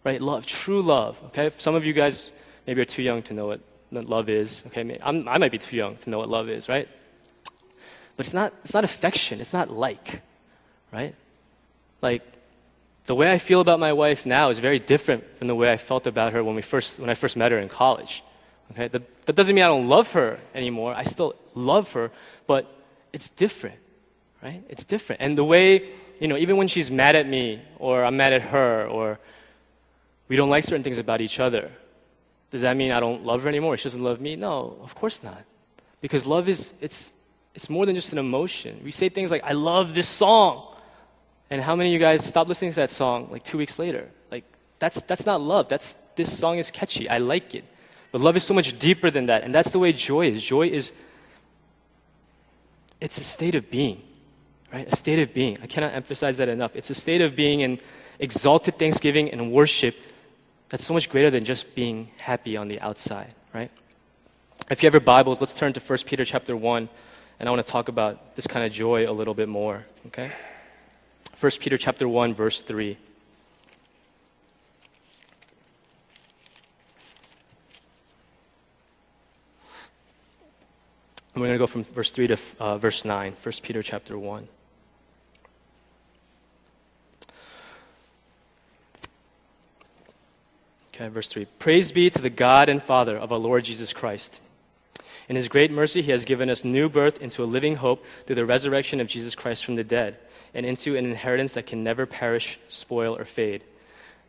right? 0.04 0.20
Love, 0.20 0.46
true 0.46 0.82
love, 0.82 1.18
okay? 1.26 1.50
Some 1.58 1.74
of 1.74 1.86
you 1.86 1.92
guys 1.92 2.30
maybe 2.66 2.80
are 2.80 2.86
too 2.86 3.02
young 3.02 3.22
to 3.22 3.34
know 3.34 3.46
what 3.46 3.60
love 3.92 4.28
is, 4.28 4.62
okay? 4.68 4.98
I'm, 5.02 5.28
I 5.28 5.38
might 5.38 5.52
be 5.52 5.58
too 5.58 5.76
young 5.76 5.96
to 5.98 6.10
know 6.10 6.18
what 6.18 6.28
love 6.28 6.48
is, 6.48 6.68
right? 6.68 6.88
But 8.16 8.26
it's 8.26 8.34
not, 8.34 8.52
it's 8.64 8.74
not 8.74 8.84
affection, 8.84 9.40
it's 9.40 9.52
not 9.52 9.70
like, 9.70 10.20
right? 10.92 11.14
Like, 12.02 12.22
the 13.04 13.14
way 13.14 13.30
I 13.32 13.38
feel 13.38 13.60
about 13.60 13.80
my 13.80 13.92
wife 13.92 14.26
now 14.26 14.50
is 14.50 14.58
very 14.58 14.78
different 14.78 15.24
from 15.38 15.48
the 15.48 15.54
way 15.54 15.72
I 15.72 15.76
felt 15.76 16.06
about 16.06 16.32
her 16.32 16.44
when, 16.44 16.54
we 16.54 16.62
first, 16.62 17.00
when 17.00 17.10
I 17.10 17.14
first 17.14 17.36
met 17.36 17.50
her 17.50 17.58
in 17.58 17.68
college. 17.68 18.22
Okay? 18.72 18.88
That, 18.88 19.26
that 19.26 19.36
doesn't 19.36 19.54
mean 19.54 19.64
I 19.64 19.68
don't 19.68 19.88
love 19.88 20.12
her 20.12 20.38
anymore. 20.54 20.94
I 20.94 21.02
still 21.02 21.34
love 21.54 21.92
her, 21.92 22.10
but 22.46 22.72
it's 23.12 23.28
different, 23.28 23.78
right? 24.42 24.62
It's 24.68 24.84
different. 24.84 25.22
And 25.22 25.36
the 25.36 25.44
way 25.44 25.90
you 26.20 26.28
know, 26.28 26.36
even 26.36 26.56
when 26.56 26.68
she's 26.68 26.90
mad 26.90 27.16
at 27.16 27.26
me 27.26 27.60
or 27.78 28.04
I'm 28.04 28.16
mad 28.16 28.32
at 28.32 28.42
her 28.42 28.86
or 28.86 29.18
we 30.28 30.36
don't 30.36 30.50
like 30.50 30.62
certain 30.64 30.84
things 30.84 30.98
about 30.98 31.20
each 31.20 31.40
other, 31.40 31.72
does 32.50 32.62
that 32.62 32.76
mean 32.76 32.92
I 32.92 33.00
don't 33.00 33.24
love 33.24 33.42
her 33.42 33.48
anymore? 33.48 33.76
She 33.76 33.84
doesn't 33.84 34.02
love 34.02 34.20
me? 34.20 34.36
No, 34.36 34.76
of 34.82 34.94
course 34.94 35.22
not. 35.22 35.42
Because 36.00 36.26
love 36.26 36.48
is, 36.48 36.74
it's, 36.80 37.12
it's 37.54 37.68
more 37.68 37.86
than 37.86 37.94
just 37.94 38.12
an 38.12 38.18
emotion. 38.18 38.80
We 38.84 38.90
say 38.90 39.08
things 39.08 39.30
like, 39.30 39.42
I 39.44 39.52
love 39.52 39.94
this 39.94 40.08
song, 40.08 40.76
And 41.50 41.60
how 41.60 41.74
many 41.74 41.90
of 41.90 41.92
you 41.94 41.98
guys 41.98 42.24
stop 42.24 42.46
listening 42.46 42.72
to 42.72 42.76
that 42.76 42.90
song 42.90 43.28
like 43.30 43.42
two 43.42 43.58
weeks 43.58 43.78
later? 43.78 44.08
Like, 44.30 44.44
that's, 44.78 45.00
that's 45.02 45.26
not 45.26 45.40
love. 45.40 45.68
That's, 45.68 45.96
this 46.16 46.36
song 46.36 46.58
is 46.58 46.70
catchy. 46.70 47.08
I 47.08 47.18
like 47.18 47.54
it. 47.54 47.64
But 48.12 48.20
love 48.20 48.36
is 48.36 48.44
so 48.44 48.54
much 48.54 48.78
deeper 48.78 49.10
than 49.10 49.26
that. 49.26 49.42
And 49.42 49.54
that's 49.54 49.70
the 49.70 49.78
way 49.78 49.92
joy 49.92 50.26
is. 50.28 50.42
Joy 50.42 50.68
is, 50.68 50.92
it's 53.00 53.18
a 53.18 53.24
state 53.24 53.54
of 53.54 53.70
being, 53.70 54.02
right? 54.72 54.92
A 54.92 54.96
state 54.96 55.18
of 55.18 55.34
being. 55.34 55.58
I 55.62 55.66
cannot 55.66 55.94
emphasize 55.94 56.36
that 56.38 56.48
enough. 56.48 56.76
It's 56.76 56.90
a 56.90 56.94
state 56.94 57.20
of 57.20 57.34
being 57.36 57.60
in 57.60 57.78
exalted 58.18 58.78
thanksgiving 58.78 59.30
and 59.30 59.52
worship 59.52 59.96
that's 60.68 60.84
so 60.84 60.94
much 60.94 61.10
greater 61.10 61.30
than 61.30 61.44
just 61.44 61.74
being 61.74 62.10
happy 62.16 62.56
on 62.56 62.68
the 62.68 62.80
outside, 62.80 63.34
right? 63.52 63.70
If 64.70 64.82
you 64.82 64.86
have 64.86 64.94
your 64.94 65.00
Bibles, 65.00 65.40
let's 65.40 65.54
turn 65.54 65.72
to 65.72 65.80
1 65.80 65.98
Peter 66.06 66.24
chapter 66.24 66.56
1, 66.56 66.88
and 67.40 67.48
I 67.48 67.50
want 67.50 67.64
to 67.64 67.72
talk 67.72 67.88
about 67.88 68.36
this 68.36 68.46
kind 68.46 68.64
of 68.64 68.72
joy 68.72 69.10
a 69.10 69.12
little 69.12 69.34
bit 69.34 69.48
more, 69.48 69.84
okay? 70.08 70.30
1 71.40 71.52
Peter 71.58 71.76
chapter 71.76 72.08
1 72.08 72.34
verse 72.34 72.62
3. 72.62 72.96
we're 81.40 81.46
going 81.46 81.54
to 81.54 81.58
go 81.58 81.66
from 81.66 81.84
verse 81.84 82.10
3 82.10 82.26
to 82.26 82.36
uh, 82.58 82.76
verse 82.76 83.04
9, 83.04 83.34
1 83.42 83.52
Peter 83.62 83.82
chapter 83.82 84.18
1. 84.18 84.46
Okay, 91.00 91.08
verse 91.08 91.30
3. 91.30 91.46
Praise 91.58 91.92
be 91.92 92.10
to 92.10 92.20
the 92.20 92.28
God 92.28 92.68
and 92.68 92.82
Father 92.82 93.16
of 93.16 93.32
our 93.32 93.38
Lord 93.38 93.64
Jesus 93.64 93.94
Christ. 93.94 94.38
In 95.30 95.36
his 95.36 95.48
great 95.48 95.70
mercy, 95.70 96.02
he 96.02 96.10
has 96.10 96.26
given 96.26 96.50
us 96.50 96.62
new 96.62 96.90
birth 96.90 97.22
into 97.22 97.42
a 97.42 97.46
living 97.46 97.76
hope 97.76 98.04
through 98.26 98.36
the 98.36 98.44
resurrection 98.44 99.00
of 99.00 99.06
Jesus 99.06 99.34
Christ 99.34 99.64
from 99.64 99.76
the 99.76 99.84
dead, 99.84 100.18
and 100.52 100.66
into 100.66 100.96
an 100.96 101.06
inheritance 101.06 101.54
that 101.54 101.66
can 101.66 101.82
never 101.82 102.04
perish, 102.04 102.60
spoil, 102.68 103.16
or 103.16 103.24
fade. 103.24 103.64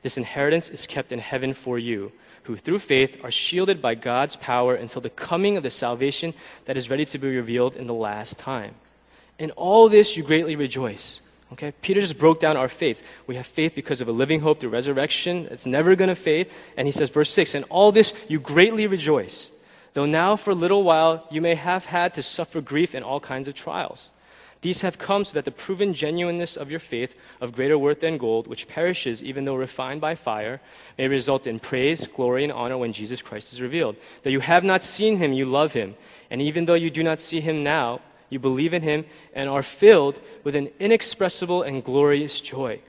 This 0.01 0.18
inheritance 0.18 0.70
is 0.70 0.88
kept 0.88 1.12
in 1.12 1.20
heaven 1.20 1.54
for 1.54 1.78
you 1.78 2.13
who 2.44 2.56
through 2.56 2.80
faith 2.80 3.22
are 3.22 3.32
shielded 3.32 3.82
by 3.82 3.96
God's 3.96 4.38
power 4.38 4.74
until 4.74 5.01
the 5.01 5.10
coming 5.10 5.58
of 5.58 5.63
the 5.63 5.70
salvation 5.70 6.34
that 6.66 6.78
is 6.78 6.90
ready 6.90 7.04
to 7.04 7.18
be 7.18 7.36
revealed 7.36 7.75
in 7.75 7.86
the 7.86 7.94
last 7.94 8.40
time. 8.40 8.75
In 9.38 9.51
all 9.51 9.90
this 9.90 10.16
you 10.16 10.24
greatly 10.24 10.56
rejoice. 10.56 11.20
Okay? 11.53 11.74
Peter 11.81 12.01
just 12.01 12.17
broke 12.17 12.39
down 12.39 12.58
our 12.58 12.67
faith. 12.67 13.05
We 13.27 13.36
have 13.36 13.46
faith 13.46 13.75
because 13.75 14.01
of 14.01 14.08
a 14.08 14.12
living 14.12 14.39
hope 14.39 14.60
through 14.60 14.70
resurrection. 14.70 15.48
It's 15.51 15.65
never 15.65 15.96
going 15.96 16.10
to 16.10 16.15
fade. 16.15 16.50
And 16.77 16.88
he 16.88 16.91
says, 16.91 17.10
verse 17.10 17.29
6, 17.31 17.55
In 17.55 17.63
all 17.65 17.91
this 17.91 18.13
you 18.27 18.39
greatly 18.39 18.88
rejoice, 18.88 19.51
though 19.93 20.05
now 20.05 20.36
for 20.36 20.51
a 20.51 20.55
little 20.55 20.84
while 20.84 21.27
you 21.29 21.41
may 21.41 21.55
have 21.55 21.86
had 21.86 22.13
to 22.15 22.24
suffer 22.24 22.62
grief 22.62 22.96
in 22.96 23.03
all 23.03 23.20
kinds 23.20 23.48
of 23.48 23.53
trials 23.53 24.12
these 24.62 24.81
have 24.81 25.00
come 25.00 25.25
so 25.25 25.34
that 25.34 25.46
the 25.46 25.51
proven 25.51 25.93
genuineness 25.93 26.55
of 26.55 26.70
your 26.70 26.79
faith, 26.79 27.20
of 27.39 27.53
greater 27.53 27.77
worth 27.77 28.00
than 28.00 28.17
gold, 28.17 28.46
which 28.46 28.67
perishes 28.67 29.24
even 29.24 29.46
though 29.46 29.55
refined 29.55 30.01
by 30.01 30.13
fire, 30.13 30.62
may 30.98 31.08
result 31.08 31.48
in 31.48 31.60
praise, 31.60 32.05
glory, 32.05 32.43
and 32.43 32.53
honor 32.53 32.77
when 32.77 32.93
Jesus 32.93 33.24
Christ 33.24 33.53
is 33.53 33.62
revealed. 33.62 33.98
Though 34.22 34.29
you 34.29 34.39
have 34.39 34.63
not 34.63 34.84
seen 34.84 35.17
him, 35.17 35.34
you 35.34 35.46
love 35.46 35.74
him. 35.74 35.96
And 36.29 36.41
even 36.41 36.65
though 36.65 36.75
you 36.75 36.91
do 36.91 37.01
not 37.01 37.20
see 37.20 37.41
him 37.41 37.63
now, 37.63 38.01
you 38.32 38.40
believe 38.40 38.74
in 38.74 38.82
him 38.82 39.06
and 39.34 39.48
are 39.48 39.62
filled 39.62 40.20
with 40.44 40.56
an 40.56 40.70
inexpressible 40.80 41.62
and 41.62 41.84
glorious 41.84 42.42
joy. 42.42 42.80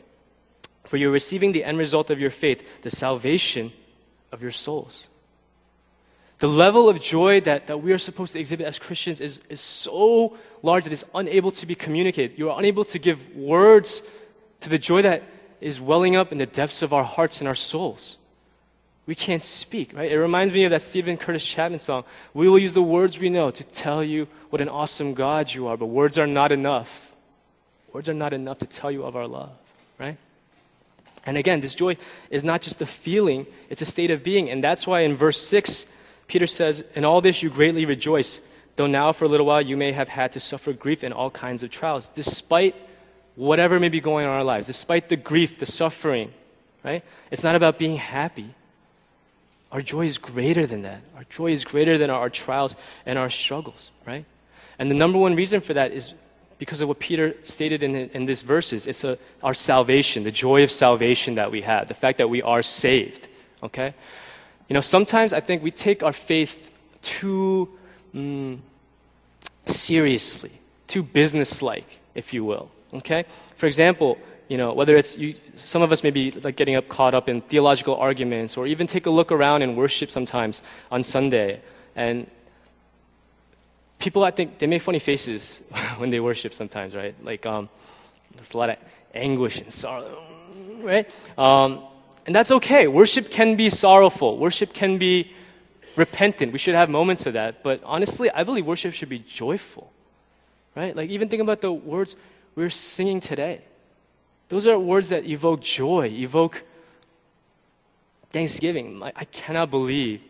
For 0.84 0.96
you're 0.96 1.10
receiving 1.10 1.52
the 1.52 1.64
end 1.64 1.76
result 1.76 2.10
of 2.10 2.18
your 2.18 2.30
faith, 2.30 2.82
the 2.82 2.90
salvation 2.90 3.72
of 4.30 4.40
your 4.40 4.52
souls. 4.52 5.08
The 6.38 6.48
level 6.48 6.88
of 6.88 7.00
joy 7.00 7.40
that, 7.42 7.66
that 7.66 7.78
we 7.78 7.92
are 7.92 7.98
supposed 7.98 8.32
to 8.32 8.40
exhibit 8.40 8.66
as 8.66 8.78
Christians 8.78 9.20
is, 9.20 9.40
is 9.48 9.60
so 9.60 10.36
large 10.62 10.84
that 10.84 10.92
it's 10.92 11.04
unable 11.14 11.50
to 11.52 11.66
be 11.66 11.74
communicated. 11.74 12.38
You 12.38 12.50
are 12.50 12.58
unable 12.58 12.84
to 12.86 12.98
give 12.98 13.34
words 13.36 14.02
to 14.60 14.68
the 14.68 14.78
joy 14.78 15.02
that 15.02 15.24
is 15.60 15.80
welling 15.80 16.16
up 16.16 16.32
in 16.32 16.38
the 16.38 16.46
depths 16.46 16.82
of 16.82 16.92
our 16.92 17.04
hearts 17.04 17.40
and 17.40 17.48
our 17.48 17.54
souls. 17.54 18.18
We 19.06 19.14
can't 19.14 19.42
speak, 19.42 19.92
right? 19.94 20.10
It 20.10 20.18
reminds 20.18 20.52
me 20.52 20.64
of 20.64 20.70
that 20.70 20.82
Steven 20.82 21.16
Curtis 21.16 21.44
Chapman 21.44 21.80
song. 21.80 22.04
We 22.34 22.48
will 22.48 22.58
use 22.58 22.72
the 22.72 22.82
words 22.82 23.18
we 23.18 23.30
know 23.30 23.50
to 23.50 23.64
tell 23.64 24.02
you 24.02 24.28
what 24.50 24.60
an 24.60 24.68
awesome 24.68 25.14
God 25.14 25.52
you 25.52 25.66
are, 25.66 25.76
but 25.76 25.86
words 25.86 26.18
are 26.18 26.26
not 26.26 26.52
enough. 26.52 27.12
Words 27.92 28.08
are 28.08 28.14
not 28.14 28.32
enough 28.32 28.58
to 28.58 28.66
tell 28.66 28.90
you 28.90 29.02
of 29.02 29.16
our 29.16 29.26
love, 29.26 29.50
right? 29.98 30.16
And 31.26 31.36
again, 31.36 31.60
this 31.60 31.74
joy 31.74 31.96
is 32.30 32.44
not 32.44 32.62
just 32.62 32.80
a 32.80 32.86
feeling, 32.86 33.46
it's 33.68 33.82
a 33.82 33.86
state 33.86 34.10
of 34.10 34.22
being. 34.22 34.48
And 34.50 34.62
that's 34.62 34.86
why 34.86 35.00
in 35.00 35.16
verse 35.16 35.40
6, 35.40 35.86
Peter 36.28 36.46
says, 36.46 36.84
In 36.94 37.04
all 37.04 37.20
this 37.20 37.42
you 37.42 37.50
greatly 37.50 37.84
rejoice, 37.84 38.40
though 38.76 38.86
now 38.86 39.12
for 39.12 39.24
a 39.24 39.28
little 39.28 39.46
while 39.46 39.60
you 39.60 39.76
may 39.76 39.92
have 39.92 40.08
had 40.08 40.32
to 40.32 40.40
suffer 40.40 40.72
grief 40.72 41.02
in 41.02 41.12
all 41.12 41.30
kinds 41.30 41.62
of 41.62 41.70
trials, 41.70 42.08
despite 42.08 42.74
whatever 43.34 43.80
may 43.80 43.88
be 43.88 44.00
going 44.00 44.26
on 44.26 44.32
in 44.32 44.36
our 44.36 44.44
lives, 44.44 44.68
despite 44.68 45.08
the 45.08 45.16
grief, 45.16 45.58
the 45.58 45.66
suffering, 45.66 46.32
right? 46.84 47.04
It's 47.30 47.42
not 47.42 47.54
about 47.54 47.78
being 47.78 47.96
happy. 47.96 48.54
Our 49.72 49.82
joy 49.82 50.06
is 50.06 50.18
greater 50.18 50.66
than 50.66 50.82
that. 50.82 51.00
Our 51.16 51.24
joy 51.24 51.52
is 51.52 51.64
greater 51.64 51.98
than 51.98 52.10
our, 52.10 52.28
trials 52.30 52.76
and 53.06 53.18
our 53.18 53.30
struggles, 53.30 53.90
right? 54.06 54.24
And 54.78 54.90
the 54.90 54.94
number 54.94 55.18
one 55.18 55.34
reason 55.34 55.60
for 55.60 55.74
that 55.74 55.92
is 55.92 56.14
because 56.58 56.80
of 56.80 56.88
what 56.88 57.00
Peter 57.00 57.34
stated 57.42 57.82
in, 57.82 57.96
in 57.96 58.26
these 58.26 58.42
verses. 58.42 58.86
It's 58.86 59.02
a, 59.02 59.18
our 59.42 59.54
salvation, 59.54 60.22
the 60.22 60.30
joy 60.30 60.62
of 60.62 60.70
salvation 60.70 61.34
that 61.36 61.50
we 61.50 61.62
have, 61.62 61.88
the 61.88 61.94
fact 61.94 62.18
that 62.18 62.28
we 62.28 62.42
are 62.42 62.62
saved, 62.62 63.26
okay? 63.62 63.94
You 64.68 64.74
know, 64.74 64.80
sometimes 64.80 65.32
I 65.32 65.40
think 65.40 65.62
we 65.62 65.70
take 65.70 66.02
our 66.02 66.12
faith 66.12 66.70
too 67.00 67.68
um, 68.14 68.62
seriously, 69.64 70.52
too 70.86 71.02
businesslike, 71.02 72.00
if 72.14 72.32
you 72.32 72.44
will. 72.44 72.70
Okay? 72.94 73.24
For 73.56 73.66
example, 73.66 74.18
you 74.48 74.56
know, 74.56 74.72
whether 74.72 74.96
it's 74.96 75.16
you, 75.16 75.34
some 75.54 75.82
of 75.82 75.92
us 75.92 76.02
may 76.02 76.10
be 76.10 76.30
like 76.30 76.56
getting 76.56 76.74
up 76.74 76.88
caught 76.88 77.14
up 77.14 77.28
in 77.28 77.40
theological 77.40 77.96
arguments, 77.96 78.56
or 78.56 78.66
even 78.66 78.86
take 78.86 79.06
a 79.06 79.10
look 79.10 79.32
around 79.32 79.62
and 79.62 79.76
worship 79.76 80.10
sometimes 80.10 80.62
on 80.90 81.04
Sunday, 81.04 81.60
and 81.96 82.26
people 83.98 84.24
I 84.24 84.30
think 84.30 84.58
they 84.58 84.66
make 84.66 84.82
funny 84.82 84.98
faces 84.98 85.62
when 85.96 86.10
they 86.10 86.20
worship 86.20 86.52
sometimes, 86.52 86.94
right? 86.94 87.14
Like 87.24 87.46
um, 87.46 87.68
there's 88.34 88.54
a 88.54 88.58
lot 88.58 88.70
of 88.70 88.76
anguish 89.14 89.60
and 89.60 89.72
sorrow, 89.72 90.22
right? 90.80 91.10
Um, 91.38 91.84
and 92.26 92.34
that's 92.34 92.50
okay. 92.50 92.86
Worship 92.88 93.30
can 93.30 93.56
be 93.56 93.70
sorrowful. 93.70 94.38
Worship 94.38 94.72
can 94.72 94.98
be 94.98 95.32
repentant. 95.96 96.52
We 96.52 96.58
should 96.58 96.74
have 96.74 96.88
moments 96.88 97.26
of 97.26 97.34
that. 97.34 97.62
But 97.62 97.82
honestly, 97.84 98.30
I 98.30 98.44
believe 98.44 98.66
worship 98.66 98.94
should 98.94 99.08
be 99.08 99.18
joyful. 99.18 99.92
Right? 100.74 100.96
Like 100.96 101.10
even 101.10 101.28
think 101.28 101.42
about 101.42 101.60
the 101.60 101.72
words 101.72 102.16
we're 102.54 102.70
singing 102.70 103.20
today. 103.20 103.62
Those 104.52 104.66
are 104.66 104.78
words 104.78 105.08
that 105.08 105.24
evoke 105.24 105.62
joy, 105.62 106.08
evoke 106.08 106.62
thanksgiving. 108.28 109.02
I 109.02 109.24
cannot 109.24 109.70
believe 109.70 110.20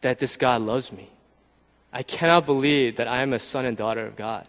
that 0.00 0.18
this 0.18 0.36
God 0.36 0.62
loves 0.62 0.90
me. 0.90 1.10
I 1.92 2.02
cannot 2.02 2.44
believe 2.44 2.96
that 2.96 3.06
I 3.06 3.22
am 3.22 3.32
a 3.32 3.38
son 3.38 3.66
and 3.66 3.76
daughter 3.76 4.04
of 4.04 4.16
God. 4.16 4.48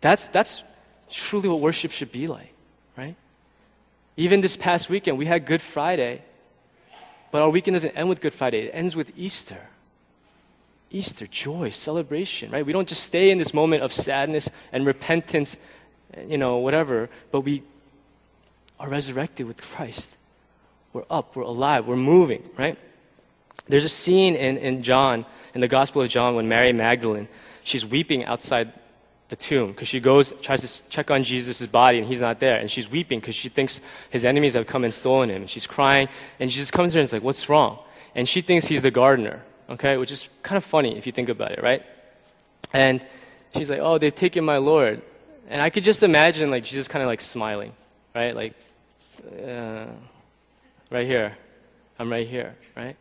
That's, 0.00 0.28
that's 0.28 0.62
truly 1.10 1.50
what 1.50 1.60
worship 1.60 1.90
should 1.90 2.10
be 2.10 2.26
like, 2.26 2.54
right? 2.96 3.16
Even 4.16 4.40
this 4.40 4.56
past 4.56 4.88
weekend, 4.88 5.18
we 5.18 5.26
had 5.26 5.44
Good 5.44 5.60
Friday, 5.60 6.22
but 7.30 7.42
our 7.42 7.50
weekend 7.50 7.74
doesn't 7.74 7.94
end 7.94 8.08
with 8.08 8.22
Good 8.22 8.32
Friday, 8.32 8.68
it 8.68 8.70
ends 8.72 8.96
with 8.96 9.12
Easter. 9.14 9.60
Easter, 10.90 11.26
joy, 11.26 11.68
celebration, 11.68 12.50
right? 12.50 12.64
We 12.64 12.72
don't 12.72 12.88
just 12.88 13.04
stay 13.04 13.30
in 13.30 13.36
this 13.36 13.52
moment 13.52 13.82
of 13.82 13.92
sadness 13.92 14.48
and 14.72 14.86
repentance, 14.86 15.58
you 16.26 16.38
know, 16.38 16.56
whatever, 16.58 17.08
but 17.30 17.40
we 17.40 17.62
are 18.80 18.88
resurrected 18.88 19.46
with 19.46 19.62
Christ. 19.62 20.16
We're 20.92 21.04
up, 21.10 21.36
we're 21.36 21.42
alive, 21.42 21.86
we're 21.86 21.96
moving, 21.96 22.48
right? 22.56 22.78
There's 23.66 23.84
a 23.84 23.90
scene 23.90 24.34
in, 24.34 24.56
in 24.56 24.82
John, 24.82 25.26
in 25.54 25.60
the 25.60 25.68
Gospel 25.68 26.02
of 26.02 26.08
John, 26.08 26.34
when 26.34 26.48
Mary 26.48 26.72
Magdalene, 26.72 27.28
she's 27.62 27.84
weeping 27.84 28.24
outside 28.24 28.72
the 29.28 29.36
tomb 29.36 29.72
because 29.72 29.88
she 29.88 30.00
goes, 30.00 30.32
tries 30.40 30.62
to 30.62 30.88
check 30.88 31.10
on 31.10 31.22
Jesus' 31.22 31.66
body, 31.66 31.98
and 31.98 32.06
he's 32.06 32.20
not 32.20 32.40
there. 32.40 32.56
And 32.56 32.70
she's 32.70 32.90
weeping 32.90 33.20
because 33.20 33.34
she 33.34 33.48
thinks 33.48 33.80
his 34.10 34.24
enemies 34.24 34.54
have 34.54 34.66
come 34.66 34.84
and 34.84 34.92
stolen 34.92 35.28
him. 35.28 35.42
And 35.42 35.50
she's 35.50 35.66
crying, 35.66 36.08
and 36.40 36.50
Jesus 36.50 36.70
comes 36.70 36.92
to 36.92 36.96
her 36.96 37.00
and 37.00 37.04
is 37.04 37.12
like, 37.12 37.22
What's 37.22 37.48
wrong? 37.48 37.78
And 38.14 38.28
she 38.28 38.40
thinks 38.40 38.66
he's 38.66 38.82
the 38.82 38.90
gardener, 38.90 39.42
okay? 39.68 39.96
Which 39.98 40.10
is 40.10 40.28
kind 40.42 40.56
of 40.56 40.64
funny 40.64 40.96
if 40.96 41.06
you 41.06 41.12
think 41.12 41.28
about 41.28 41.52
it, 41.52 41.62
right? 41.62 41.84
And 42.72 43.04
she's 43.54 43.68
like, 43.68 43.80
Oh, 43.80 43.98
they've 43.98 44.14
taken 44.14 44.44
my 44.44 44.56
Lord. 44.56 45.02
And 45.48 45.62
I 45.62 45.70
could 45.70 45.82
just 45.82 46.02
imagine, 46.02 46.50
like, 46.50 46.64
Jesus 46.64 46.86
kind 46.86 47.02
of 47.02 47.08
like 47.08 47.22
smiling, 47.22 47.72
right? 48.14 48.36
Like, 48.36 48.54
uh, 49.42 49.86
right 50.90 51.06
here. 51.06 51.36
I'm 51.98 52.10
right 52.10 52.26
here, 52.26 52.54
right? 52.76 52.96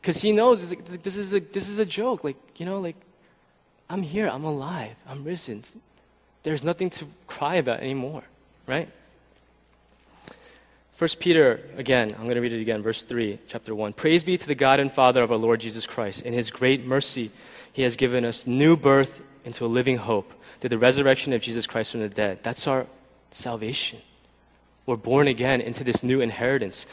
Because 0.00 0.22
he 0.22 0.32
knows 0.32 0.66
this 0.70 1.16
is, 1.16 1.34
a, 1.34 1.40
this 1.40 1.68
is 1.68 1.78
a 1.78 1.84
joke. 1.84 2.24
Like, 2.24 2.36
you 2.56 2.64
know, 2.64 2.80
like, 2.80 2.96
I'm 3.90 4.02
here, 4.02 4.28
I'm 4.28 4.44
alive, 4.44 4.96
I'm 5.06 5.24
risen. 5.24 5.62
There's 6.42 6.64
nothing 6.64 6.90
to 6.90 7.06
cry 7.26 7.56
about 7.56 7.80
anymore, 7.80 8.22
right? 8.66 8.88
First 10.92 11.18
Peter, 11.18 11.60
again, 11.76 12.12
I'm 12.12 12.24
going 12.24 12.36
to 12.36 12.40
read 12.40 12.52
it 12.52 12.60
again, 12.60 12.82
verse 12.82 13.04
3, 13.04 13.38
chapter 13.48 13.74
1. 13.74 13.94
Praise 13.94 14.22
be 14.22 14.38
to 14.38 14.46
the 14.46 14.54
God 14.54 14.80
and 14.80 14.92
Father 14.92 15.22
of 15.22 15.32
our 15.32 15.38
Lord 15.38 15.60
Jesus 15.60 15.86
Christ. 15.86 16.22
In 16.22 16.32
his 16.32 16.50
great 16.50 16.86
mercy, 16.86 17.30
he 17.72 17.82
has 17.82 17.96
given 17.96 18.24
us 18.24 18.46
new 18.46 18.76
birth 18.76 19.22
into 19.44 19.64
a 19.64 19.68
living 19.68 19.98
hope 19.98 20.32
through 20.60 20.70
the 20.70 20.78
resurrection 20.78 21.32
of 21.32 21.42
Jesus 21.42 21.66
Christ 21.66 21.92
from 21.92 22.00
the 22.00 22.08
dead. 22.08 22.40
That's 22.42 22.66
our 22.66 22.86
salvation. 23.30 24.00
We're 24.86 24.96
born 24.96 25.28
again 25.28 25.60
into 25.60 25.84
this 25.84 26.02
new 26.02 26.20
inheritance. 26.20 26.86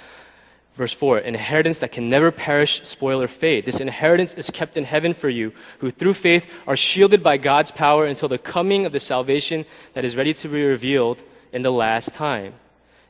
Verse 0.76 0.94
4 0.94 1.18
inheritance 1.20 1.80
that 1.80 1.92
can 1.92 2.10
never 2.10 2.32
perish, 2.32 2.82
spoil, 2.88 3.22
or 3.22 3.28
fade. 3.28 3.66
This 3.66 3.80
inheritance 3.80 4.36
is 4.36 4.52
kept 4.52 4.78
in 4.78 4.84
heaven 4.84 5.16
for 5.16 5.28
you, 5.28 5.52
who 5.80 5.90
through 5.90 6.14
faith 6.14 6.52
are 6.68 6.78
shielded 6.78 7.24
by 7.24 7.38
God's 7.38 7.72
power 7.72 8.06
until 8.06 8.30
the 8.30 8.38
coming 8.38 8.86
of 8.86 8.92
the 8.92 9.00
salvation 9.00 9.66
that 9.94 10.06
is 10.06 10.16
ready 10.16 10.36
to 10.36 10.48
be 10.48 10.64
revealed 10.64 11.24
in 11.52 11.64
the 11.64 11.72
last 11.72 12.14
time. 12.14 12.54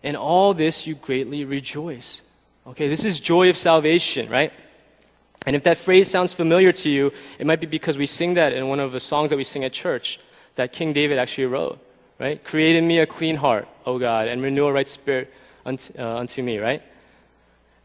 In 0.02 0.16
all 0.16 0.54
this 0.54 0.88
you 0.88 0.96
greatly 0.96 1.44
rejoice. 1.44 2.22
Okay, 2.66 2.88
this 2.88 3.04
is 3.04 3.20
joy 3.20 3.50
of 3.50 3.58
salvation, 3.58 4.30
right? 4.30 4.54
And 5.48 5.56
if 5.56 5.64
that 5.64 5.78
phrase 5.78 6.10
sounds 6.10 6.34
familiar 6.34 6.74
to 6.74 6.90
you, 6.90 7.14
it 7.40 7.48
might 7.48 7.62
be 7.62 7.68
because 7.68 7.98
we 7.98 8.06
sing 8.06 8.34
that 8.34 8.52
in 8.52 8.68
one 8.68 8.82
of 8.82 8.92
the 8.92 9.00
songs 9.00 9.30
that 9.30 9.38
we 9.38 9.46
sing 9.46 9.64
at 9.64 9.72
church 9.72 10.20
that 10.56 10.74
King 10.74 10.92
David 10.92 11.18
actually 11.18 11.46
wrote, 11.46 11.80
right? 12.20 12.44
Create 12.44 12.76
in 12.76 12.86
me 12.86 13.00
a 13.00 13.06
clean 13.06 13.38
heart, 13.38 13.66
O 13.86 13.98
God, 13.98 14.28
and 14.28 14.44
renew 14.44 14.66
a 14.66 14.74
right 14.74 14.88
spirit 14.88 15.34
unto, 15.66 15.98
uh, 15.98 16.18
unto 16.18 16.44
me, 16.44 16.60
right? 16.60 16.84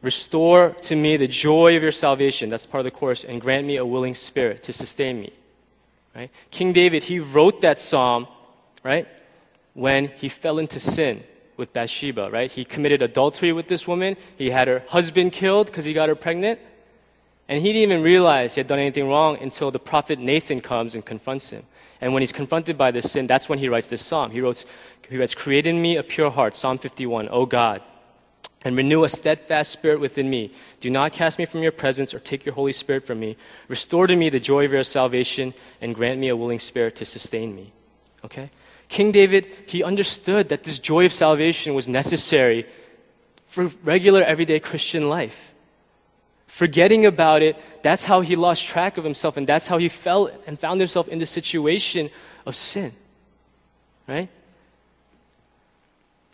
Restore 0.00 0.70
to 0.82 0.96
me 0.96 1.16
the 1.16 1.28
joy 1.28 1.76
of 1.76 1.84
your 1.84 1.92
salvation. 1.92 2.48
That's 2.48 2.66
part 2.66 2.80
of 2.80 2.84
the 2.84 2.90
chorus. 2.90 3.22
And 3.22 3.40
grant 3.40 3.64
me 3.64 3.76
a 3.76 3.86
willing 3.86 4.16
spirit 4.16 4.64
to 4.64 4.72
sustain 4.72 5.20
me. 5.20 5.32
Right? 6.16 6.30
King 6.50 6.72
David, 6.72 7.04
he 7.04 7.20
wrote 7.20 7.60
that 7.60 7.78
psalm, 7.78 8.26
right? 8.82 9.06
When 9.74 10.08
he 10.08 10.28
fell 10.28 10.58
into 10.58 10.80
sin 10.80 11.22
with 11.56 11.72
Bathsheba, 11.72 12.28
right? 12.28 12.50
He 12.50 12.64
committed 12.64 13.02
adultery 13.02 13.52
with 13.52 13.68
this 13.68 13.86
woman. 13.86 14.16
He 14.36 14.50
had 14.50 14.66
her 14.66 14.82
husband 14.88 15.32
killed 15.32 15.68
because 15.68 15.84
he 15.84 15.92
got 15.92 16.08
her 16.08 16.16
pregnant. 16.16 16.58
And 17.48 17.60
he 17.60 17.72
didn't 17.72 17.90
even 17.90 18.02
realize 18.02 18.54
he 18.54 18.60
had 18.60 18.66
done 18.66 18.78
anything 18.78 19.08
wrong 19.08 19.36
until 19.40 19.70
the 19.70 19.78
prophet 19.78 20.18
Nathan 20.18 20.60
comes 20.60 20.94
and 20.94 21.04
confronts 21.04 21.50
him. 21.50 21.64
And 22.00 22.12
when 22.12 22.22
he's 22.22 22.32
confronted 22.32 22.78
by 22.78 22.90
this 22.90 23.12
sin, 23.12 23.26
that's 23.26 23.48
when 23.48 23.58
he 23.58 23.68
writes 23.68 23.86
this 23.86 24.02
psalm. 24.02 24.30
He 24.30 24.40
writes, 24.40 24.64
he 25.08 25.16
writes 25.18 25.34
Create 25.34 25.66
in 25.66 25.80
me 25.80 25.96
a 25.96 26.02
pure 26.02 26.30
heart, 26.30 26.56
Psalm 26.56 26.78
51, 26.78 27.28
O 27.30 27.46
God, 27.46 27.82
and 28.64 28.76
renew 28.76 29.04
a 29.04 29.08
steadfast 29.08 29.70
spirit 29.70 30.00
within 30.00 30.30
me. 30.30 30.52
Do 30.80 30.90
not 30.90 31.12
cast 31.12 31.38
me 31.38 31.44
from 31.44 31.62
your 31.62 31.72
presence 31.72 32.14
or 32.14 32.18
take 32.18 32.44
your 32.44 32.54
Holy 32.54 32.72
Spirit 32.72 33.04
from 33.04 33.20
me. 33.20 33.36
Restore 33.68 34.06
to 34.06 34.16
me 34.16 34.30
the 34.30 34.40
joy 34.40 34.64
of 34.64 34.72
your 34.72 34.82
salvation 34.84 35.54
and 35.80 35.94
grant 35.94 36.18
me 36.18 36.28
a 36.28 36.36
willing 36.36 36.58
spirit 36.58 36.96
to 36.96 37.04
sustain 37.04 37.54
me. 37.54 37.72
Okay? 38.24 38.50
King 38.88 39.12
David, 39.12 39.46
he 39.66 39.82
understood 39.82 40.48
that 40.48 40.64
this 40.64 40.78
joy 40.78 41.06
of 41.06 41.12
salvation 41.12 41.74
was 41.74 41.88
necessary 41.88 42.66
for 43.46 43.66
regular 43.84 44.22
everyday 44.22 44.60
Christian 44.60 45.08
life. 45.08 45.51
Forgetting 46.52 47.06
about 47.06 47.40
it, 47.40 47.56
that's 47.82 48.04
how 48.04 48.20
he 48.20 48.36
lost 48.36 48.66
track 48.66 48.98
of 48.98 49.04
himself 49.04 49.38
and 49.38 49.46
that's 49.46 49.66
how 49.66 49.78
he 49.78 49.88
fell 49.88 50.30
and 50.46 50.60
found 50.60 50.82
himself 50.82 51.08
in 51.08 51.18
the 51.18 51.24
situation 51.24 52.10
of 52.44 52.54
sin. 52.54 52.92
Right? 54.06 54.28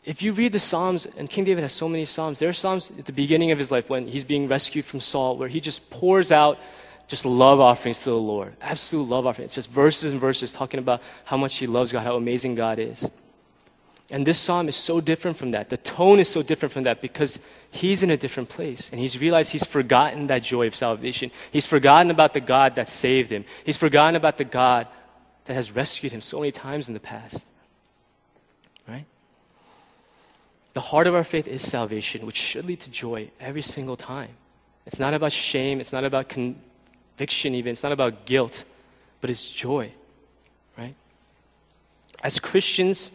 if 0.09 0.23
you 0.23 0.33
read 0.33 0.53
the 0.53 0.59
Psalms, 0.59 1.07
and 1.19 1.29
King 1.29 1.45
David 1.45 1.61
has 1.61 1.75
so 1.75 1.87
many 1.87 2.07
Psalms, 2.07 2.39
there 2.39 2.49
are 2.49 2.55
Psalms 2.55 2.91
at 2.99 3.05
the 3.05 3.13
beginning 3.13 3.51
of 3.51 3.59
his 3.59 3.71
life 3.71 3.91
when 3.91 4.09
he's 4.09 4.25
being 4.25 4.49
rescued 4.49 4.87
from 4.87 5.01
Saul, 5.01 5.37
where 5.37 5.49
he 5.49 5.61
just 5.61 5.91
pours 5.91 6.33
out 6.33 6.59
just 7.09 7.27
love 7.27 7.61
offerings 7.61 8.01
to 8.01 8.11
the 8.11 8.17
Lord. 8.17 8.57
Absolute 8.61 9.07
love 9.07 9.27
offerings. 9.27 9.49
It's 9.49 9.55
just 9.55 9.71
verses 9.71 10.11
and 10.11 10.21
verses 10.21 10.53
talking 10.53 10.81
about 10.81 11.03
how 11.25 11.37
much 11.37 11.59
he 11.59 11.67
loves 11.67 11.93
God, 11.93 12.05
how 12.05 12.17
amazing 12.17 12.55
God 12.55 12.79
is. 12.79 13.09
And 14.11 14.27
this 14.27 14.39
psalm 14.39 14.69
is 14.69 14.77
so 14.77 15.01
different 15.01 15.37
from 15.37 15.51
that. 15.51 15.69
The 15.69 15.77
tone 15.77 16.19
is 16.19 16.29
so 16.29 16.43
different 16.43 16.73
from 16.73 16.85
that 16.85 17.03
because 17.03 17.39
he's 17.71 18.03
in 18.03 18.11
a 18.11 18.17
different 18.17 18.49
place. 18.49 18.89
And 18.91 18.99
he's 18.99 19.19
realized 19.19 19.53
he's 19.53 19.67
forgotten 19.67 20.29
that 20.29 20.43
joy 20.43 20.67
of 20.67 20.75
salvation. 20.75 21.31
He's 21.51 21.67
forgotten 21.67 22.11
about 22.11 22.33
the 22.33 22.41
God 22.41 22.77
that 22.77 22.89
saved 22.89 23.31
him. 23.31 23.45
He's 23.65 23.77
forgotten 23.77 24.17
about 24.17 24.39
the 24.39 24.45
God 24.45 24.87
that 25.45 25.55
has 25.55 25.73
rescued 25.73 26.13
him 26.13 26.23
so 26.23 26.39
many 26.41 26.53
times 26.53 26.89
in 26.89 26.95
the 26.95 27.01
past. 27.01 27.47
Right? 28.89 29.05
The 30.73 30.81
heart 30.81 31.07
of 31.07 31.15
our 31.15 31.25
faith 31.25 31.47
is 31.47 31.61
salvation, 31.61 32.25
which 32.25 32.37
should 32.37 32.65
lead 32.65 32.81
to 32.81 32.91
joy 32.91 33.31
every 33.41 33.63
single 33.63 33.97
time. 33.97 34.31
It's 34.87 34.99
not 34.99 35.13
about 35.13 35.33
shame, 35.33 35.81
it's 35.81 35.93
not 35.93 36.05
about 36.05 36.31
conviction, 36.31 37.55
even, 37.55 37.73
it's 37.73 37.83
not 37.83 37.93
about 37.93 38.25
guilt, 38.25 38.65
but 39.21 39.29
it's 39.29 39.51
joy, 39.51 39.93
right? 40.79 40.95
As 42.23 42.41
Christians, 42.41 43.13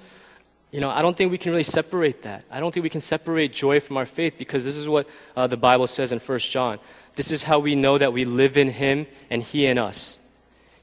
you 0.73 0.81
know, 0.81 0.89
I 0.89 1.03
don't 1.03 1.15
think 1.15 1.29
we 1.31 1.37
can 1.37 1.51
really 1.51 1.61
separate 1.61 2.23
that. 2.23 2.45
I 2.49 2.59
don't 2.59 2.73
think 2.73 2.83
we 2.83 2.89
can 2.89 2.99
separate 2.99 3.53
joy 3.53 3.79
from 3.79 3.95
our 3.95 4.07
faith 4.07 4.39
because 4.39 4.65
this 4.65 4.75
is 4.75 4.89
what 4.89 5.07
uh, 5.37 5.45
the 5.45 5.55
Bible 5.55 5.85
says 5.85 6.11
in 6.11 6.17
1 6.17 6.39
John. 6.39 6.79
This 7.13 7.31
is 7.31 7.43
how 7.43 7.59
we 7.59 7.75
know 7.75 7.99
that 7.99 8.11
we 8.11 8.25
live 8.25 8.57
in 8.57 8.71
Him 8.71 9.05
and 9.29 9.43
He 9.43 9.67
in 9.67 9.77
us. 9.77 10.17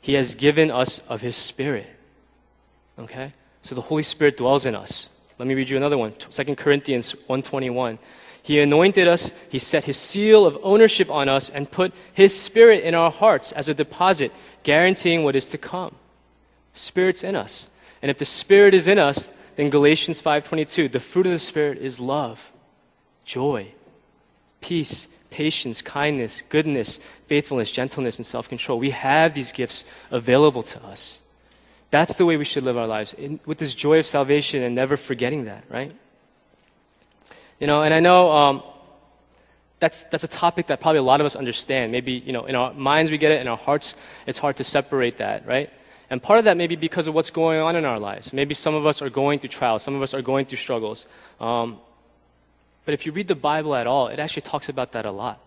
He 0.00 0.14
has 0.14 0.36
given 0.36 0.70
us 0.70 1.00
of 1.08 1.22
His 1.22 1.34
Spirit. 1.34 1.88
Okay? 3.00 3.32
So 3.62 3.74
the 3.74 3.80
Holy 3.80 4.04
Spirit 4.04 4.36
dwells 4.36 4.64
in 4.64 4.76
us. 4.76 5.10
Let 5.38 5.48
me 5.48 5.54
read 5.54 5.68
you 5.68 5.76
another 5.76 5.98
one. 5.98 6.12
2 6.12 6.54
Corinthians 6.54 7.16
1:21. 7.28 7.98
He 8.42 8.60
anointed 8.60 9.08
us, 9.08 9.32
he 9.50 9.58
set 9.58 9.84
his 9.84 9.96
seal 9.98 10.46
of 10.46 10.56
ownership 10.62 11.10
on 11.10 11.28
us 11.28 11.50
and 11.50 11.70
put 11.70 11.92
his 12.14 12.38
spirit 12.38 12.84
in 12.84 12.94
our 12.94 13.10
hearts 13.10 13.52
as 13.52 13.68
a 13.68 13.74
deposit, 13.74 14.32
guaranteeing 14.62 15.24
what 15.24 15.36
is 15.36 15.46
to 15.48 15.58
come. 15.58 15.94
Spirit's 16.72 17.22
in 17.22 17.36
us. 17.36 17.68
And 18.00 18.10
if 18.10 18.16
the 18.16 18.24
spirit 18.24 18.72
is 18.72 18.86
in 18.86 18.98
us, 18.98 19.30
then 19.60 19.68
Galatians 19.68 20.22
5:22, 20.22 20.90
the 20.90 21.00
fruit 21.00 21.26
of 21.26 21.32
the 21.32 21.38
spirit 21.38 21.76
is 21.76 22.00
love, 22.00 22.50
joy, 23.26 23.68
peace, 24.62 25.06
patience, 25.30 25.82
kindness, 25.82 26.42
goodness, 26.48 26.98
faithfulness, 27.26 27.70
gentleness, 27.70 28.18
and 28.18 28.24
self-control. 28.24 28.78
We 28.78 28.90
have 28.90 29.34
these 29.34 29.52
gifts 29.52 29.84
available 30.10 30.62
to 30.62 30.82
us. 30.84 31.20
That's 31.90 32.14
the 32.14 32.24
way 32.24 32.38
we 32.38 32.44
should 32.46 32.62
live 32.62 32.78
our 32.78 32.86
lives, 32.86 33.12
in, 33.12 33.38
with 33.44 33.58
this 33.58 33.74
joy 33.74 33.98
of 33.98 34.06
salvation 34.06 34.62
and 34.62 34.74
never 34.74 34.96
forgetting 34.96 35.44
that, 35.44 35.64
right? 35.68 35.94
You 37.58 37.66
know, 37.66 37.82
and 37.82 37.92
I 37.92 38.00
know 38.00 38.32
um, 38.32 38.62
that's, 39.78 40.04
that's 40.04 40.24
a 40.24 40.28
topic 40.28 40.68
that 40.68 40.80
probably 40.80 41.00
a 41.00 41.02
lot 41.02 41.20
of 41.20 41.26
us 41.26 41.36
understand. 41.36 41.92
Maybe, 41.92 42.12
you 42.12 42.32
know, 42.32 42.46
in 42.46 42.54
our 42.54 42.72
minds 42.72 43.10
we 43.10 43.18
get 43.18 43.30
it, 43.30 43.42
in 43.42 43.48
our 43.48 43.58
hearts 43.58 43.94
it's 44.26 44.38
hard 44.38 44.56
to 44.56 44.64
separate 44.64 45.18
that, 45.18 45.46
right? 45.46 45.70
And 46.10 46.22
part 46.22 46.38
of 46.40 46.44
that 46.44 46.56
may 46.56 46.66
be 46.66 46.76
because 46.76 47.06
of 47.06 47.14
what's 47.14 47.30
going 47.30 47.60
on 47.60 47.76
in 47.76 47.84
our 47.84 47.98
lives. 47.98 48.32
Maybe 48.32 48.52
some 48.52 48.74
of 48.74 48.84
us 48.84 49.00
are 49.00 49.08
going 49.08 49.38
through 49.38 49.50
trials, 49.50 49.82
some 49.82 49.94
of 49.94 50.02
us 50.02 50.12
are 50.12 50.22
going 50.22 50.46
through 50.46 50.58
struggles. 50.58 51.06
Um, 51.40 51.78
but 52.84 52.94
if 52.94 53.06
you 53.06 53.12
read 53.12 53.28
the 53.28 53.36
Bible 53.36 53.74
at 53.74 53.86
all, 53.86 54.08
it 54.08 54.18
actually 54.18 54.42
talks 54.42 54.68
about 54.68 54.92
that 54.92 55.06
a 55.06 55.10
lot. 55.12 55.38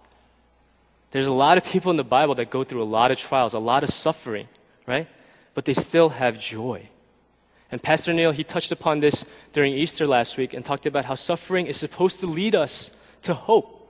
There's 1.12 1.28
a 1.28 1.34
lot 1.34 1.58
of 1.58 1.66
people 1.66 1.92
in 1.92 1.98
the 1.98 2.04
Bible 2.04 2.34
that 2.36 2.50
go 2.50 2.64
through 2.64 2.82
a 2.82 2.86
lot 2.86 3.12
of 3.12 3.18
trials, 3.18 3.54
a 3.54 3.60
lot 3.60 3.84
of 3.84 3.90
suffering, 3.90 4.48
right? 4.88 5.08
but 5.54 5.66
they 5.66 5.74
still 5.74 6.10
have 6.10 6.40
joy. 6.40 6.90
And 7.72 7.82
Pastor 7.82 8.14
Neil, 8.14 8.32
he 8.32 8.44
touched 8.44 8.72
upon 8.72 9.00
this 9.00 9.26
during 9.52 9.74
Easter 9.74 10.06
last 10.06 10.38
week 10.38 10.54
and 10.54 10.64
talked 10.64 10.86
about 10.86 11.06
how 11.06 11.16
suffering 11.16 11.68
is 11.68 11.78
supposed 11.78 12.20
to 12.20 12.28
lead 12.28 12.56
us 12.56 12.92
to 13.24 13.34
hope, 13.34 13.83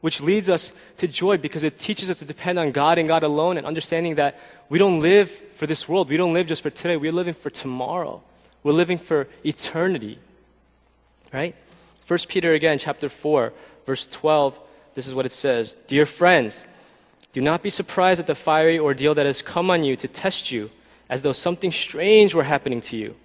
which 0.00 0.20
leads 0.20 0.48
us 0.48 0.72
to 0.96 1.06
joy 1.06 1.36
because 1.36 1.64
it 1.64 1.78
teaches 1.78 2.08
us 2.08 2.18
to 2.18 2.24
depend 2.24 2.58
on 2.58 2.72
God 2.72 2.98
and 2.98 3.06
God 3.06 3.22
alone 3.22 3.56
and 3.58 3.66
understanding 3.66 4.14
that 4.14 4.38
we 4.68 4.78
don't 4.78 5.00
live 5.00 5.30
for 5.30 5.66
this 5.66 5.88
world. 5.88 6.08
We 6.08 6.16
don't 6.16 6.32
live 6.32 6.46
just 6.46 6.62
for 6.62 6.70
today. 6.70 6.96
We're 6.96 7.12
living 7.12 7.34
for 7.34 7.50
tomorrow. 7.50 8.22
We're 8.62 8.72
living 8.72 8.98
for 8.98 9.28
eternity. 9.44 10.18
Right? 11.32 11.54
First 12.04 12.28
Peter 12.28 12.54
again, 12.54 12.78
chapter 12.78 13.08
4, 13.08 13.52
verse 13.86 14.06
12, 14.06 14.58
this 14.94 15.06
is 15.06 15.14
what 15.14 15.26
it 15.26 15.32
says 15.32 15.76
Dear 15.86 16.06
friends, 16.06 16.64
do 17.32 17.40
not 17.40 17.62
be 17.62 17.70
surprised 17.70 18.20
at 18.20 18.26
the 18.26 18.34
fiery 18.34 18.78
ordeal 18.78 19.14
that 19.14 19.26
has 19.26 19.42
come 19.42 19.70
on 19.70 19.84
you 19.84 19.96
to 19.96 20.08
test 20.08 20.50
you 20.50 20.70
as 21.08 21.22
though 21.22 21.32
something 21.32 21.72
strange 21.72 22.34
were 22.34 22.44
happening 22.44 22.80
to 22.80 22.96
you. 22.96 23.16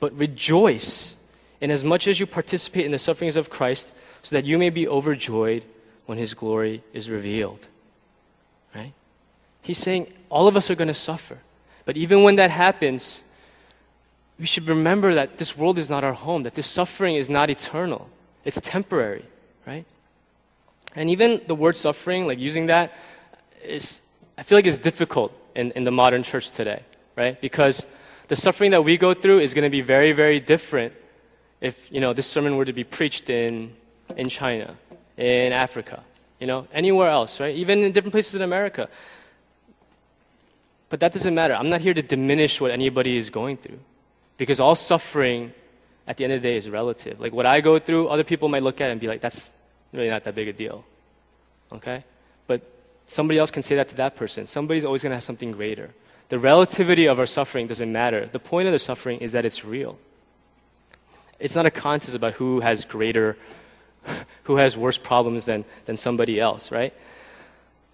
But 0.00 0.16
rejoice 0.18 1.16
inasmuch 1.60 2.06
as 2.06 2.20
you 2.20 2.26
participate 2.26 2.84
in 2.84 2.92
the 2.92 2.98
sufferings 2.98 3.36
of 3.36 3.50
Christ, 3.50 3.92
so 4.22 4.36
that 4.36 4.44
you 4.44 4.58
may 4.58 4.70
be 4.70 4.86
overjoyed 4.88 5.64
when 6.06 6.18
his 6.18 6.34
glory 6.34 6.82
is 6.92 7.10
revealed. 7.10 7.66
Right? 8.74 8.92
He's 9.62 9.78
saying 9.78 10.12
all 10.30 10.48
of 10.48 10.56
us 10.56 10.70
are 10.70 10.74
going 10.74 10.88
to 10.88 10.94
suffer. 10.94 11.38
But 11.84 11.96
even 11.96 12.22
when 12.22 12.36
that 12.36 12.50
happens, 12.50 13.24
we 14.38 14.46
should 14.46 14.68
remember 14.68 15.14
that 15.14 15.38
this 15.38 15.56
world 15.56 15.78
is 15.78 15.88
not 15.88 16.02
our 16.04 16.12
home, 16.12 16.42
that 16.42 16.54
this 16.54 16.66
suffering 16.66 17.16
is 17.16 17.30
not 17.30 17.50
eternal. 17.50 18.08
It's 18.44 18.60
temporary, 18.60 19.24
right? 19.66 19.84
And 20.96 21.10
even 21.10 21.40
the 21.46 21.54
word 21.54 21.76
suffering, 21.76 22.26
like 22.26 22.38
using 22.38 22.66
that, 22.66 22.92
is, 23.62 24.00
I 24.36 24.42
feel 24.42 24.58
like 24.58 24.66
it's 24.66 24.78
difficult 24.78 25.32
in, 25.54 25.70
in 25.72 25.84
the 25.84 25.90
modern 25.90 26.22
church 26.22 26.50
today 26.50 26.82
right? 27.16 27.40
Because 27.40 27.86
the 28.28 28.36
suffering 28.36 28.70
that 28.72 28.82
we 28.82 28.96
go 28.96 29.14
through 29.14 29.40
is 29.40 29.54
going 29.54 29.64
to 29.64 29.70
be 29.70 29.80
very, 29.80 30.12
very 30.12 30.40
different 30.40 30.92
if, 31.60 31.90
you 31.90 32.00
know, 32.00 32.12
this 32.12 32.26
sermon 32.26 32.56
were 32.56 32.64
to 32.64 32.72
be 32.72 32.84
preached 32.84 33.30
in, 33.30 33.74
in 34.16 34.28
China, 34.28 34.76
in 35.16 35.52
Africa, 35.52 36.02
you 36.40 36.46
know, 36.46 36.66
anywhere 36.72 37.08
else, 37.08 37.40
right? 37.40 37.54
Even 37.54 37.84
in 37.84 37.92
different 37.92 38.12
places 38.12 38.34
in 38.34 38.42
America. 38.42 38.88
But 40.88 41.00
that 41.00 41.12
doesn't 41.12 41.34
matter. 41.34 41.54
I'm 41.54 41.68
not 41.68 41.80
here 41.80 41.94
to 41.94 42.02
diminish 42.02 42.60
what 42.60 42.70
anybody 42.70 43.16
is 43.16 43.30
going 43.30 43.56
through. 43.56 43.80
Because 44.36 44.60
all 44.60 44.74
suffering, 44.74 45.52
at 46.06 46.16
the 46.16 46.24
end 46.24 46.32
of 46.32 46.42
the 46.42 46.48
day, 46.48 46.56
is 46.56 46.68
relative. 46.68 47.20
Like 47.20 47.32
what 47.32 47.46
I 47.46 47.60
go 47.60 47.78
through, 47.78 48.08
other 48.08 48.24
people 48.24 48.48
might 48.48 48.62
look 48.62 48.80
at 48.80 48.90
it 48.90 48.92
and 48.92 49.00
be 49.00 49.08
like, 49.08 49.20
that's 49.20 49.52
really 49.92 50.08
not 50.08 50.24
that 50.24 50.34
big 50.34 50.48
a 50.48 50.52
deal. 50.52 50.84
Okay? 51.72 52.04
But 52.46 52.62
somebody 53.06 53.38
else 53.38 53.50
can 53.50 53.62
say 53.62 53.76
that 53.76 53.88
to 53.88 53.94
that 53.96 54.16
person. 54.16 54.46
Somebody's 54.46 54.84
always 54.84 55.02
going 55.02 55.10
to 55.10 55.16
have 55.16 55.24
something 55.24 55.52
greater. 55.52 55.94
The 56.28 56.38
relativity 56.38 57.06
of 57.06 57.18
our 57.18 57.26
suffering 57.26 57.66
doesn't 57.66 57.92
matter. 57.92 58.26
The 58.26 58.38
point 58.38 58.66
of 58.66 58.72
the 58.72 58.78
suffering 58.78 59.20
is 59.20 59.32
that 59.32 59.44
it's 59.44 59.64
real. 59.64 59.98
It's 61.38 61.54
not 61.54 61.66
a 61.66 61.70
contest 61.70 62.14
about 62.14 62.34
who 62.34 62.60
has 62.60 62.84
greater, 62.84 63.36
who 64.44 64.56
has 64.56 64.76
worse 64.76 64.98
problems 64.98 65.44
than, 65.44 65.64
than 65.86 65.96
somebody 65.96 66.40
else, 66.40 66.70
right? 66.70 66.94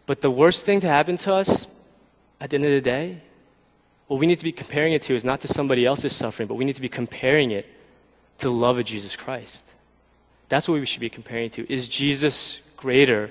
But 0.07 0.21
the 0.21 0.31
worst 0.31 0.67
thing 0.67 0.81
to 0.81 0.89
happen 0.89 1.17
to 1.19 1.35
us 1.35 1.67
at 2.41 2.51
the 2.51 2.57
end 2.57 2.65
of 2.65 2.71
the 2.71 2.81
day, 2.81 3.21
what 4.07 4.19
we 4.19 4.27
need 4.27 4.39
to 4.39 4.45
be 4.45 4.53
comparing 4.53 4.93
it 4.93 5.03
to 5.03 5.15
is 5.15 5.25
not 5.25 5.41
to 5.43 5.49
somebody 5.49 5.87
else's 5.87 6.15
suffering, 6.15 6.49
but 6.49 6.55
we 6.55 6.65
need 6.65 6.77
to 6.77 6.83
be 6.83 6.89
comparing 6.89 7.53
it 7.53 7.67
to 8.39 8.49
the 8.49 8.53
love 8.53 8.79
of 8.79 8.85
Jesus 8.85 9.15
Christ. 9.15 9.67
That's 10.49 10.69
what 10.69 10.81
we 10.81 10.87
should 10.87 11.01
be 11.01 11.11
comparing 11.11 11.51
to. 11.51 11.73
Is 11.73 11.87
Jesus 11.87 12.61
greater 12.77 13.31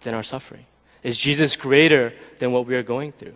than 0.00 0.14
our 0.14 0.22
suffering? 0.22 0.64
Is 1.02 1.18
Jesus 1.18 1.56
greater 1.56 2.14
than 2.38 2.52
what 2.52 2.66
we 2.66 2.74
are 2.74 2.82
going 2.82 3.12
through? 3.12 3.34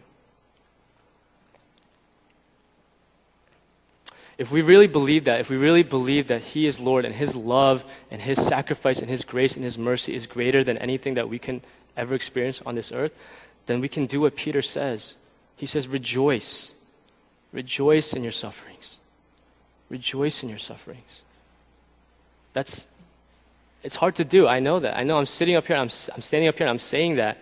If 4.40 4.50
we 4.50 4.62
really 4.62 4.87
believe 4.87 5.24
that, 5.24 5.40
if 5.40 5.50
we 5.50 5.59
really 5.59 5.83
believe 5.83 6.29
that 6.29 6.40
He 6.40 6.66
is 6.66 6.81
Lord 6.81 7.05
and 7.05 7.14
His 7.14 7.37
love 7.37 7.85
and 8.11 8.22
His 8.22 8.40
sacrifice 8.40 9.00
and 9.00 9.11
His 9.11 9.22
grace 9.22 9.55
and 9.55 9.62
His 9.62 9.76
mercy 9.76 10.14
is 10.14 10.26
greater 10.26 10.64
than 10.64 10.79
anything 10.79 11.12
that 11.12 11.29
we 11.29 11.38
can 11.38 11.61
ever 11.94 12.14
experience 12.14 12.62
on 12.64 12.74
this 12.74 12.90
earth, 12.90 13.14
then 13.66 13.83
we 13.83 13.88
can 13.88 14.07
do 14.07 14.22
what 14.22 14.37
Peter 14.37 14.62
says. 14.62 15.16
He 15.57 15.66
says, 15.66 15.88
Rejoice. 15.88 16.72
Rejoice 17.53 18.14
in 18.14 18.22
your 18.22 18.33
sufferings. 18.33 19.00
Rejoice 19.90 20.42
in 20.42 20.48
your 20.48 20.57
sufferings. 20.57 21.22
That's, 22.55 22.88
it's 23.83 23.96
hard 23.96 24.14
to 24.14 24.24
do. 24.24 24.48
I 24.48 24.61
know 24.61 24.79
that. 24.79 24.96
I 24.96 25.05
know 25.05 25.18
I'm 25.18 25.26
sitting 25.26 25.55
up 25.55 25.66
here, 25.66 25.76
I'm, 25.76 25.90
I'm 26.14 26.22
standing 26.22 26.48
up 26.48 26.57
here, 26.57 26.66
and 26.66 26.70
I'm 26.70 26.79
saying 26.79 27.16
that, 27.16 27.37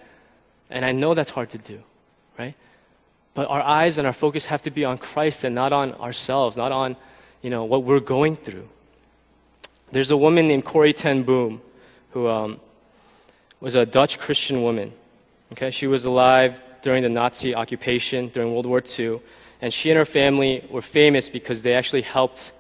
and 0.68 0.84
I 0.84 0.90
know 0.90 1.14
that's 1.14 1.30
hard 1.30 1.50
to 1.50 1.58
do, 1.58 1.80
right? 2.36 2.56
But 3.38 3.48
our 3.50 3.62
eyes 3.62 3.98
and 3.98 4.06
our 4.08 4.12
focus 4.12 4.46
have 4.46 4.62
to 4.62 4.72
be 4.72 4.84
on 4.84 4.98
Christ 4.98 5.44
and 5.44 5.54
not 5.54 5.72
on 5.72 5.94
ourselves, 5.94 6.56
not 6.56 6.72
on, 6.72 6.96
you 7.40 7.50
know, 7.50 7.62
what 7.62 7.84
we're 7.84 8.00
going 8.00 8.34
through. 8.34 8.68
There's 9.92 10.10
a 10.10 10.16
woman 10.16 10.48
named 10.48 10.64
Corrie 10.64 10.92
ten 10.92 11.22
Boom 11.22 11.60
who 12.10 12.26
um, 12.26 12.58
was 13.60 13.76
a 13.76 13.86
Dutch 13.86 14.18
Christian 14.18 14.64
woman. 14.64 14.92
Okay, 15.52 15.70
she 15.70 15.86
was 15.86 16.04
alive 16.04 16.60
during 16.82 17.04
the 17.04 17.08
Nazi 17.08 17.54
occupation 17.54 18.26
during 18.26 18.52
World 18.52 18.66
War 18.66 18.82
II, 18.98 19.20
and 19.62 19.72
she 19.72 19.88
and 19.90 19.96
her 19.96 20.04
family 20.04 20.66
were 20.68 20.82
famous 20.82 21.30
because 21.30 21.62
they 21.62 21.74
actually 21.74 22.02
helped 22.02 22.50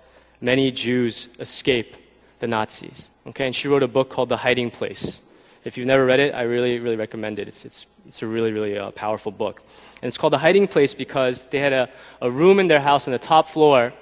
many 0.40 0.70
Jews 0.70 1.28
escape 1.40 1.96
the 2.38 2.46
Nazis. 2.46 3.10
Okay, 3.26 3.46
and 3.46 3.56
she 3.56 3.66
wrote 3.66 3.82
a 3.82 3.88
book 3.88 4.10
called 4.10 4.28
The 4.28 4.36
Hiding 4.36 4.70
Place. 4.70 5.24
If 5.68 5.76
you've 5.76 5.86
never 5.86 6.06
read 6.06 6.18
it, 6.18 6.34
I 6.34 6.42
really, 6.44 6.78
really 6.78 6.96
recommend 6.96 7.38
it. 7.38 7.46
It's, 7.46 7.66
it's, 7.66 7.86
it's 8.06 8.22
a 8.22 8.26
really, 8.26 8.52
really 8.52 8.78
uh, 8.78 8.90
powerful 8.92 9.30
book. 9.30 9.62
And 10.00 10.08
it's 10.08 10.16
called 10.16 10.32
The 10.32 10.38
Hiding 10.38 10.66
Place 10.66 10.94
because 10.94 11.44
they 11.44 11.58
had 11.58 11.74
a, 11.74 11.90
a 12.22 12.30
room 12.30 12.58
in 12.58 12.68
their 12.68 12.80
house 12.80 13.06
on 13.06 13.12
the 13.12 13.18
top 13.18 13.48
floor 13.48 13.92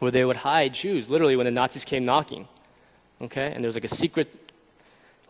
where 0.00 0.10
they 0.10 0.22
would 0.22 0.36
hide 0.36 0.74
Jews, 0.74 1.08
literally, 1.08 1.34
when 1.34 1.46
the 1.46 1.50
Nazis 1.50 1.86
came 1.86 2.04
knocking. 2.04 2.46
Okay, 3.22 3.50
and 3.52 3.64
there 3.64 3.68
was 3.68 3.74
like 3.74 3.84
a 3.84 3.88
secret 3.88 4.28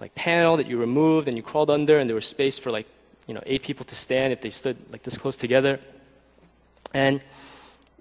like 0.00 0.16
panel 0.16 0.56
that 0.56 0.66
you 0.66 0.78
removed 0.78 1.28
and 1.28 1.36
you 1.36 1.44
crawled 1.44 1.70
under, 1.70 2.00
and 2.00 2.10
there 2.10 2.16
was 2.16 2.26
space 2.26 2.58
for 2.58 2.72
like 2.72 2.88
you 3.28 3.34
know 3.34 3.42
eight 3.46 3.62
people 3.62 3.84
to 3.86 3.94
stand 3.94 4.32
if 4.32 4.40
they 4.40 4.50
stood 4.50 4.76
like 4.90 5.04
this 5.04 5.16
close 5.16 5.36
together. 5.36 5.78
And 6.92 7.20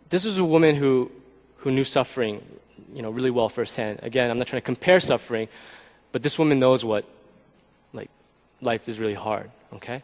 this 0.10 0.26
was 0.26 0.40
a 0.40 0.44
woman 0.44 0.74
who 0.74 1.12
who 1.58 1.70
knew 1.70 1.84
suffering, 1.84 2.44
you 2.92 3.04
know, 3.04 3.12
really 3.12 3.30
well 3.30 3.50
firsthand. 3.50 4.00
Again, 4.02 4.32
I'm 4.32 4.40
not 4.40 4.48
trying 4.48 4.64
to 4.64 4.66
compare 4.66 5.00
suffering, 5.00 5.48
but 6.12 6.24
this 6.24 6.40
woman 6.40 6.58
knows 6.58 6.84
what 6.84 7.06
like 7.96 8.10
life 8.62 8.88
is 8.90 9.00
really 9.00 9.14
hard. 9.14 9.50
Okay, 9.74 10.04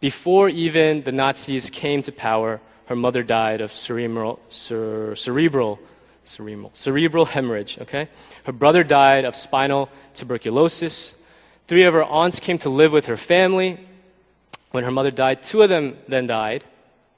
before 0.00 0.48
even 0.48 1.02
the 1.02 1.12
Nazis 1.12 1.70
came 1.70 2.02
to 2.02 2.12
power, 2.12 2.60
her 2.86 2.96
mother 2.96 3.22
died 3.22 3.60
of 3.60 3.72
cerebral 3.72 4.40
cer- 4.48 5.14
cerebral 5.14 5.78
cerebral 6.24 6.70
cerebral 6.74 7.24
hemorrhage. 7.26 7.78
Okay, 7.78 8.08
her 8.44 8.52
brother 8.52 8.82
died 8.82 9.24
of 9.24 9.36
spinal 9.36 9.88
tuberculosis. 10.14 11.14
Three 11.68 11.84
of 11.84 11.92
her 11.92 12.02
aunts 12.02 12.40
came 12.40 12.58
to 12.58 12.70
live 12.70 12.92
with 12.92 13.06
her 13.06 13.18
family. 13.18 13.78
When 14.70 14.84
her 14.84 14.90
mother 14.90 15.10
died, 15.10 15.42
two 15.42 15.60
of 15.62 15.68
them 15.68 15.98
then 16.08 16.26
died. 16.26 16.64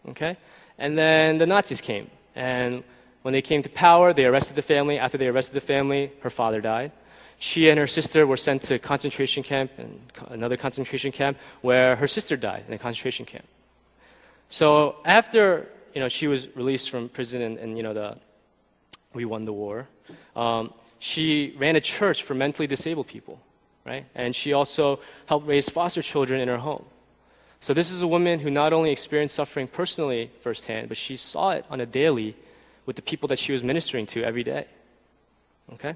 Okay? 0.09 0.37
And 0.77 0.99
then 0.99 1.39
the 1.39 1.47
Nazis 1.47 1.81
came. 1.81 2.11
And 2.35 2.83
when 3.23 3.33
they 3.33 3.43
came 3.43 3.63
to 3.63 3.69
power, 3.69 4.13
they 4.13 4.27
arrested 4.27 4.57
the 4.57 4.63
family. 4.63 4.99
After 4.99 5.19
they 5.19 5.29
arrested 5.29 5.55
the 5.55 5.61
family, 5.61 6.11
her 6.23 6.31
father 6.31 6.61
died. 6.61 6.93
She 7.41 7.69
and 7.69 7.79
her 7.79 7.89
sister 7.89 8.27
were 8.27 8.37
sent 8.37 8.63
to 8.69 8.79
concentration 8.79 9.43
camp 9.43 9.73
and 9.79 9.99
another 10.29 10.57
concentration 10.57 11.11
camp 11.11 11.37
where 11.63 11.97
her 11.97 12.07
sister 12.07 12.37
died 12.37 12.65
in 12.69 12.73
a 12.73 12.79
concentration 12.79 13.27
camp. 13.27 13.47
So 14.49 14.97
after 15.05 15.67
you 15.95 16.01
know 16.01 16.09
she 16.09 16.29
was 16.29 16.55
released 16.55 16.91
from 16.91 17.09
prison 17.09 17.43
and, 17.43 17.59
and 17.59 17.77
you 17.77 17.83
know 17.83 17.95
the 17.95 18.17
we 19.13 19.25
won 19.25 19.45
the 19.45 19.53
war, 19.53 19.89
um, 20.37 20.73
she 21.01 21.57
ran 21.59 21.75
a 21.75 21.81
church 21.81 22.23
for 22.23 22.35
mentally 22.35 22.69
disabled 22.69 23.09
people 23.09 23.41
right? 23.85 24.07
And 24.15 24.35
she 24.35 24.53
also 24.53 25.01
helped 25.27 25.47
raise 25.47 25.69
foster 25.69 26.03
children 26.03 26.41
in 26.41 26.49
her 26.49 26.59
home. 26.59 26.85
So 27.61 27.75
this 27.75 27.91
is 27.91 28.03
a 28.03 28.07
woman 28.07 28.41
who 28.41 28.51
not 28.51 28.73
only 28.73 28.91
experienced 28.91 29.35
suffering 29.35 29.69
personally 29.69 30.31
firsthand, 30.41 30.89
but 30.89 30.97
she 30.97 31.17
saw 31.17 31.51
it 31.51 31.65
on 31.71 31.81
a 31.81 31.87
daily 31.87 32.37
with 32.87 32.97
the 32.97 33.03
people 33.03 33.29
that 33.29 33.39
she 33.39 33.53
was 33.53 33.63
ministering 33.63 34.07
to 34.07 34.23
every 34.23 34.43
day. 34.43 34.67
Okay? 35.75 35.95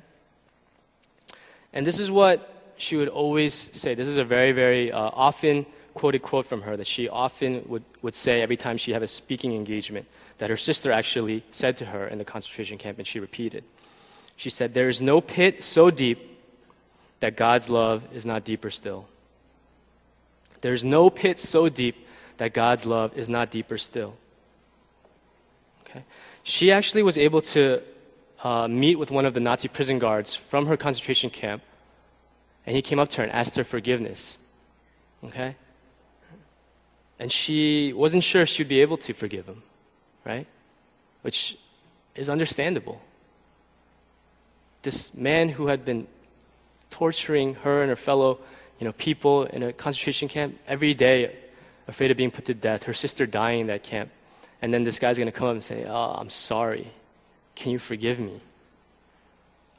And 1.74 1.84
this 1.86 1.98
is 1.98 2.10
what 2.10 2.72
she 2.76 2.96
would 2.96 3.08
always 3.08 3.68
say. 3.72 3.94
This 3.94 4.06
is 4.06 4.16
a 4.16 4.24
very, 4.24 4.52
very 4.52 4.90
uh, 4.90 5.10
often 5.12 5.66
quoted 5.92 6.22
quote 6.22 6.46
from 6.46 6.62
her 6.62 6.76
that 6.76 6.86
she 6.86 7.08
often 7.08 7.64
would, 7.66 7.84
would 8.00 8.14
say 8.14 8.40
every 8.40 8.56
time 8.56 8.76
she 8.76 8.92
had 8.92 9.02
a 9.02 9.06
speaking 9.06 9.54
engagement 9.54 10.06
that 10.38 10.50
her 10.50 10.56
sister 10.56 10.90
actually 10.90 11.44
said 11.50 11.76
to 11.76 11.84
her 11.84 12.06
in 12.08 12.18
the 12.18 12.24
concentration 12.24 12.78
camp, 12.78 12.98
and 12.98 13.06
she 13.06 13.20
repeated. 13.20 13.64
She 14.36 14.50
said, 14.50 14.72
There 14.72 14.88
is 14.88 15.02
no 15.02 15.20
pit 15.20 15.62
so 15.62 15.90
deep 15.90 16.18
that 17.20 17.36
God's 17.36 17.68
love 17.68 18.02
is 18.12 18.24
not 18.24 18.44
deeper 18.44 18.70
still. 18.70 19.06
There's 20.60 20.84
no 20.84 21.10
pit 21.10 21.38
so 21.38 21.68
deep 21.68 22.06
that 22.38 22.54
God's 22.54 22.86
love 22.86 23.16
is 23.16 23.28
not 23.28 23.50
deeper 23.50 23.78
still. 23.78 24.16
Okay? 25.82 26.04
She 26.42 26.72
actually 26.72 27.02
was 27.02 27.18
able 27.18 27.40
to 27.42 27.82
uh, 28.44 28.68
meet 28.68 28.96
with 28.96 29.10
one 29.10 29.24
of 29.24 29.34
the 29.34 29.40
Nazi 29.40 29.68
prison 29.68 29.98
guards 29.98 30.34
from 30.34 30.66
her 30.66 30.76
concentration 30.76 31.30
camp, 31.30 31.62
and 32.66 32.76
he 32.76 32.82
came 32.82 32.98
up 32.98 33.08
to 33.08 33.16
her 33.16 33.22
and 33.24 33.32
asked 33.32 33.56
her 33.56 33.64
forgiveness. 33.64 34.38
Okay? 35.24 35.56
And 37.18 37.32
she 37.32 37.92
wasn't 37.94 38.22
sure 38.22 38.44
she'd 38.44 38.68
be 38.68 38.82
able 38.82 38.98
to 38.98 39.14
forgive 39.14 39.46
him, 39.46 39.62
right? 40.24 40.46
Which 41.22 41.56
is 42.14 42.28
understandable. 42.28 43.00
This 44.82 45.14
man 45.14 45.48
who 45.48 45.68
had 45.68 45.84
been 45.84 46.06
torturing 46.90 47.54
her 47.54 47.80
and 47.80 47.88
her 47.88 47.96
fellow 47.96 48.38
you 48.78 48.84
know, 48.84 48.92
people 48.92 49.44
in 49.44 49.62
a 49.62 49.72
concentration 49.72 50.28
camp 50.28 50.58
every 50.66 50.92
day, 50.92 51.34
afraid 51.88 52.10
of 52.10 52.16
being 52.16 52.30
put 52.30 52.44
to 52.46 52.54
death. 52.54 52.82
Her 52.82 52.92
sister 52.92 53.24
dying 53.24 53.60
in 53.60 53.66
that 53.68 53.82
camp. 53.82 54.10
And 54.60 54.74
then 54.74 54.84
this 54.84 54.98
guy's 54.98 55.16
going 55.16 55.26
to 55.26 55.32
come 55.32 55.48
up 55.48 55.54
and 55.54 55.64
say, 55.64 55.84
Oh, 55.84 56.14
I'm 56.18 56.30
sorry. 56.30 56.92
Can 57.54 57.72
you 57.72 57.78
forgive 57.78 58.18
me? 58.18 58.40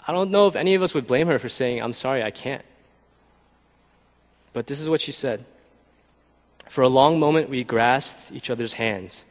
I 0.08 0.12
don't 0.12 0.32
know 0.32 0.48
if 0.48 0.56
any 0.56 0.76
of 0.76 0.82
us 0.82 0.94
would 0.94 1.08
blame 1.08 1.28
her 1.28 1.40
for 1.40 1.50
saying, 1.50 1.82
I'm 1.82 1.94
sorry, 1.94 2.24
I 2.24 2.32
can't. 2.32 2.64
But 4.54 4.68
this 4.68 4.80
is 4.80 4.88
what 4.88 5.02
she 5.02 5.12
said. 5.12 5.46
For 6.70 6.82
a 6.82 6.90
long 6.90 7.20
moment, 7.20 7.50
we 7.50 7.64
grasped 7.64 8.32
each 8.32 8.50
other's 8.50 8.74
hands, 8.74 9.26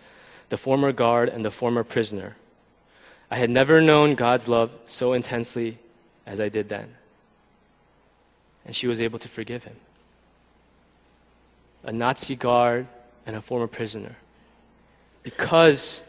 the 0.48 0.56
former 0.56 0.92
guard 0.92 1.28
and 1.28 1.44
the 1.44 1.50
former 1.50 1.84
prisoner. 1.84 2.36
I 3.30 3.36
had 3.36 3.50
never 3.50 3.80
known 3.80 4.14
God's 4.14 4.48
love 4.48 4.74
so 4.86 5.12
intensely 5.12 5.78
as 6.26 6.40
I 6.40 6.48
did 6.48 6.68
then 6.68 6.94
and 8.64 8.74
she 8.74 8.86
was 8.86 9.00
able 9.00 9.18
to 9.18 9.28
forgive 9.28 9.64
him. 9.64 9.76
A 11.82 11.92
Nazi 11.92 12.34
guard 12.34 12.86
and 13.26 13.36
a 13.36 13.40
former 13.40 13.66
prisoner. 13.66 14.16
Because 15.22 16.02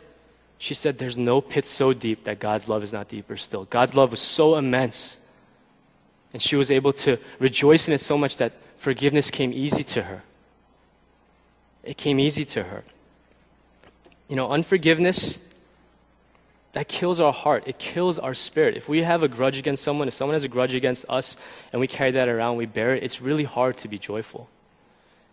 she 0.66 0.74
said 0.74 0.98
there's 0.98 1.16
no 1.16 1.42
pit 1.42 1.64
so 1.64 1.94
deep 1.94 2.24
that 2.24 2.40
God's 2.40 2.68
love 2.68 2.82
is 2.82 2.92
not 2.92 3.08
deeper 3.08 3.38
still. 3.38 3.66
God's 3.66 3.94
love 3.94 4.10
was 4.10 4.20
so 4.20 4.56
immense. 4.56 5.20
And 6.34 6.42
she 6.42 6.56
was 6.56 6.72
able 6.72 6.92
to 6.94 7.20
rejoice 7.38 7.88
in 7.88 7.94
it 7.94 8.02
so 8.02 8.18
much 8.18 8.38
that 8.38 8.54
forgiveness 8.76 9.30
came 9.30 9.54
easy 9.54 9.84
to 9.84 10.02
her. 10.02 10.24
It 11.84 11.98
came 11.98 12.20
easy 12.20 12.46
to 12.46 12.64
her. 12.64 12.84
You 14.28 14.36
know, 14.36 14.50
unforgiveness 14.50 15.38
that 16.72 16.88
kills 16.88 17.20
our 17.20 17.32
heart. 17.32 17.66
It 17.68 17.78
kills 17.78 18.18
our 18.18 18.34
spirit. 18.34 18.76
If 18.76 18.90
we 18.90 19.04
have 19.04 19.22
a 19.22 19.28
grudge 19.28 19.60
against 19.60 19.84
someone, 19.84 20.08
if 20.08 20.16
someone 20.16 20.34
has 20.34 20.46
a 20.46 20.50
grudge 20.50 20.74
against 20.74 21.06
us 21.08 21.38
and 21.74 21.80
we 21.80 21.86
carry 21.86 22.10
that 22.10 22.28
around, 22.28 22.58
we 22.58 22.66
bear 22.66 22.96
it, 22.96 23.04
it's 23.04 23.22
really 23.22 23.44
hard 23.44 23.78
to 23.78 23.88
be 23.88 24.00
joyful. 24.00 24.50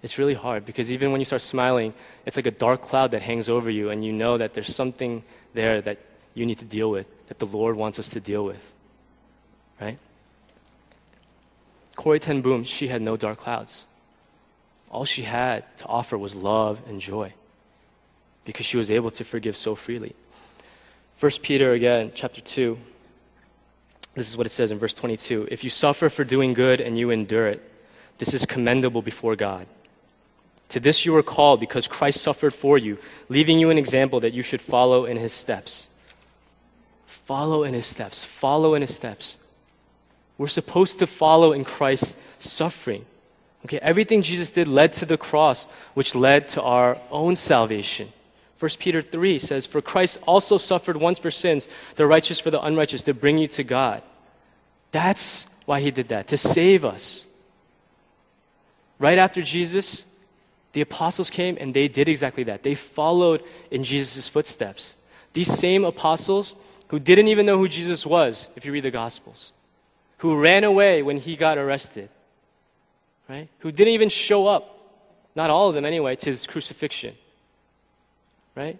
It's 0.02 0.18
really 0.18 0.34
hard 0.34 0.66
because 0.66 0.90
even 0.90 1.12
when 1.12 1.20
you 1.20 1.24
start 1.24 1.42
smiling, 1.42 1.94
it's 2.26 2.36
like 2.36 2.46
a 2.46 2.50
dark 2.50 2.82
cloud 2.82 3.12
that 3.12 3.22
hangs 3.22 3.48
over 3.48 3.70
you, 3.70 3.90
and 3.90 4.04
you 4.04 4.12
know 4.12 4.36
that 4.36 4.52
there's 4.54 4.74
something 4.74 5.22
there 5.54 5.80
that 5.80 5.98
you 6.34 6.44
need 6.44 6.58
to 6.58 6.64
deal 6.64 6.90
with, 6.90 7.08
that 7.28 7.38
the 7.38 7.46
Lord 7.46 7.76
wants 7.76 7.98
us 7.98 8.08
to 8.10 8.20
deal 8.20 8.44
with. 8.44 8.72
Right? 9.80 9.98
Corrie 11.94 12.18
ten 12.18 12.40
Boom, 12.40 12.64
she 12.64 12.88
had 12.88 13.00
no 13.00 13.16
dark 13.16 13.38
clouds. 13.38 13.86
All 14.90 15.04
she 15.04 15.22
had 15.22 15.64
to 15.78 15.86
offer 15.86 16.18
was 16.18 16.34
love 16.34 16.80
and 16.86 17.00
joy 17.00 17.32
because 18.44 18.66
she 18.66 18.76
was 18.76 18.90
able 18.90 19.10
to 19.12 19.24
forgive 19.24 19.56
so 19.56 19.74
freely. 19.74 20.14
1 21.20 21.32
Peter 21.42 21.72
again, 21.72 22.10
chapter 22.14 22.40
2. 22.40 22.76
This 24.14 24.28
is 24.28 24.36
what 24.36 24.46
it 24.46 24.50
says 24.50 24.72
in 24.72 24.78
verse 24.78 24.92
22. 24.92 25.48
If 25.50 25.64
you 25.64 25.70
suffer 25.70 26.08
for 26.08 26.24
doing 26.24 26.52
good 26.52 26.80
and 26.80 26.98
you 26.98 27.10
endure 27.10 27.46
it, 27.46 27.62
this 28.18 28.34
is 28.34 28.44
commendable 28.44 29.00
before 29.00 29.36
God. 29.36 29.66
To 30.72 30.80
this 30.80 31.04
you 31.04 31.12
were 31.12 31.22
called 31.22 31.60
because 31.60 31.86
Christ 31.86 32.22
suffered 32.22 32.54
for 32.54 32.78
you, 32.78 32.96
leaving 33.28 33.60
you 33.60 33.68
an 33.68 33.76
example 33.76 34.20
that 34.20 34.32
you 34.32 34.42
should 34.42 34.62
follow 34.62 35.04
in 35.04 35.18
his 35.18 35.34
steps. 35.34 35.90
Follow 37.04 37.62
in 37.62 37.74
his 37.74 37.84
steps. 37.84 38.24
Follow 38.24 38.74
in 38.74 38.80
his 38.80 38.94
steps. 38.94 39.36
We're 40.38 40.48
supposed 40.48 40.98
to 41.00 41.06
follow 41.06 41.52
in 41.52 41.66
Christ's 41.66 42.16
suffering. 42.38 43.04
Okay, 43.66 43.80
everything 43.82 44.22
Jesus 44.22 44.50
did 44.50 44.66
led 44.66 44.94
to 44.94 45.04
the 45.04 45.18
cross, 45.18 45.66
which 45.92 46.14
led 46.14 46.48
to 46.48 46.62
our 46.62 46.96
own 47.10 47.36
salvation. 47.36 48.10
1 48.58 48.70
Peter 48.78 49.02
3 49.02 49.38
says, 49.40 49.66
For 49.66 49.82
Christ 49.82 50.20
also 50.26 50.56
suffered 50.56 50.96
once 50.96 51.18
for 51.18 51.30
sins, 51.30 51.68
the 51.96 52.06
righteous 52.06 52.40
for 52.40 52.50
the 52.50 52.62
unrighteous, 52.62 53.02
to 53.02 53.12
bring 53.12 53.36
you 53.36 53.46
to 53.48 53.62
God. 53.62 54.02
That's 54.90 55.44
why 55.66 55.80
he 55.80 55.90
did 55.90 56.08
that, 56.08 56.28
to 56.28 56.38
save 56.38 56.82
us. 56.82 57.26
Right 58.98 59.18
after 59.18 59.42
Jesus, 59.42 60.06
the 60.72 60.80
apostles 60.80 61.30
came 61.30 61.56
and 61.60 61.74
they 61.74 61.88
did 61.88 62.08
exactly 62.08 62.44
that. 62.44 62.62
They 62.62 62.74
followed 62.74 63.42
in 63.70 63.84
Jesus' 63.84 64.28
footsteps. 64.28 64.96
These 65.32 65.52
same 65.52 65.84
apostles 65.84 66.54
who 66.88 66.98
didn't 66.98 67.28
even 67.28 67.46
know 67.46 67.58
who 67.58 67.68
Jesus 67.68 68.04
was, 68.04 68.48
if 68.56 68.64
you 68.64 68.72
read 68.72 68.84
the 68.84 68.90
Gospels, 68.90 69.52
who 70.18 70.38
ran 70.38 70.64
away 70.64 71.02
when 71.02 71.16
he 71.16 71.36
got 71.36 71.58
arrested, 71.58 72.08
right? 73.28 73.48
Who 73.60 73.72
didn't 73.72 73.94
even 73.94 74.08
show 74.08 74.46
up, 74.46 74.78
not 75.34 75.50
all 75.50 75.68
of 75.68 75.74
them 75.74 75.84
anyway, 75.84 76.16
to 76.16 76.30
his 76.30 76.46
crucifixion 76.46 77.14
right? 78.54 78.78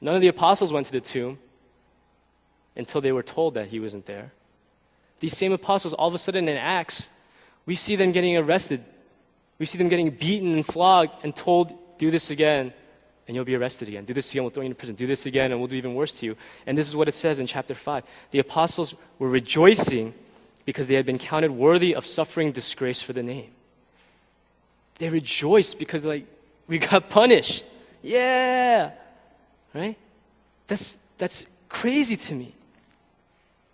None 0.00 0.14
of 0.14 0.20
the 0.20 0.28
apostles 0.28 0.72
went 0.72 0.86
to 0.86 0.92
the 0.92 1.00
tomb 1.00 1.38
until 2.76 3.00
they 3.00 3.12
were 3.12 3.22
told 3.22 3.54
that 3.54 3.68
he 3.68 3.80
wasn't 3.80 4.06
there. 4.06 4.32
These 5.20 5.36
same 5.36 5.52
apostles, 5.52 5.94
all 5.94 6.08
of 6.08 6.14
a 6.14 6.18
sudden 6.18 6.48
in 6.48 6.56
Acts, 6.56 7.08
we 7.66 7.74
see 7.74 7.96
them 7.96 8.12
getting 8.12 8.36
arrested. 8.36 8.84
We 9.58 9.66
see 9.66 9.78
them 9.78 9.88
getting 9.88 10.10
beaten 10.10 10.52
and 10.52 10.66
flogged 10.66 11.24
and 11.24 11.34
told, 11.34 11.72
do 11.98 12.10
this 12.10 12.30
again, 12.30 12.72
and 13.26 13.34
you'll 13.34 13.44
be 13.44 13.54
arrested 13.54 13.88
again. 13.88 14.04
Do 14.04 14.12
this 14.12 14.30
again, 14.30 14.42
we'll 14.42 14.50
throw 14.50 14.62
you 14.62 14.68
in 14.68 14.74
prison. 14.74 14.96
Do 14.96 15.06
this 15.06 15.26
again, 15.26 15.50
and 15.50 15.60
we'll 15.60 15.68
do 15.68 15.76
even 15.76 15.94
worse 15.94 16.18
to 16.20 16.26
you. 16.26 16.36
And 16.66 16.76
this 16.76 16.88
is 16.88 16.96
what 16.96 17.08
it 17.08 17.14
says 17.14 17.38
in 17.38 17.46
chapter 17.46 17.74
5. 17.74 18.04
The 18.32 18.38
apostles 18.40 18.94
were 19.18 19.28
rejoicing 19.28 20.12
because 20.64 20.86
they 20.88 20.94
had 20.94 21.06
been 21.06 21.18
counted 21.18 21.50
worthy 21.50 21.94
of 21.94 22.04
suffering 22.04 22.52
disgrace 22.52 23.00
for 23.00 23.12
the 23.12 23.22
name. 23.22 23.50
They 24.98 25.08
rejoiced 25.08 25.78
because, 25.78 26.04
like, 26.04 26.26
we 26.66 26.78
got 26.78 27.08
punished. 27.10 27.66
Yeah! 28.02 28.92
Right? 29.72 29.96
That's, 30.66 30.98
that's 31.18 31.46
crazy 31.68 32.16
to 32.16 32.34
me. 32.34 32.54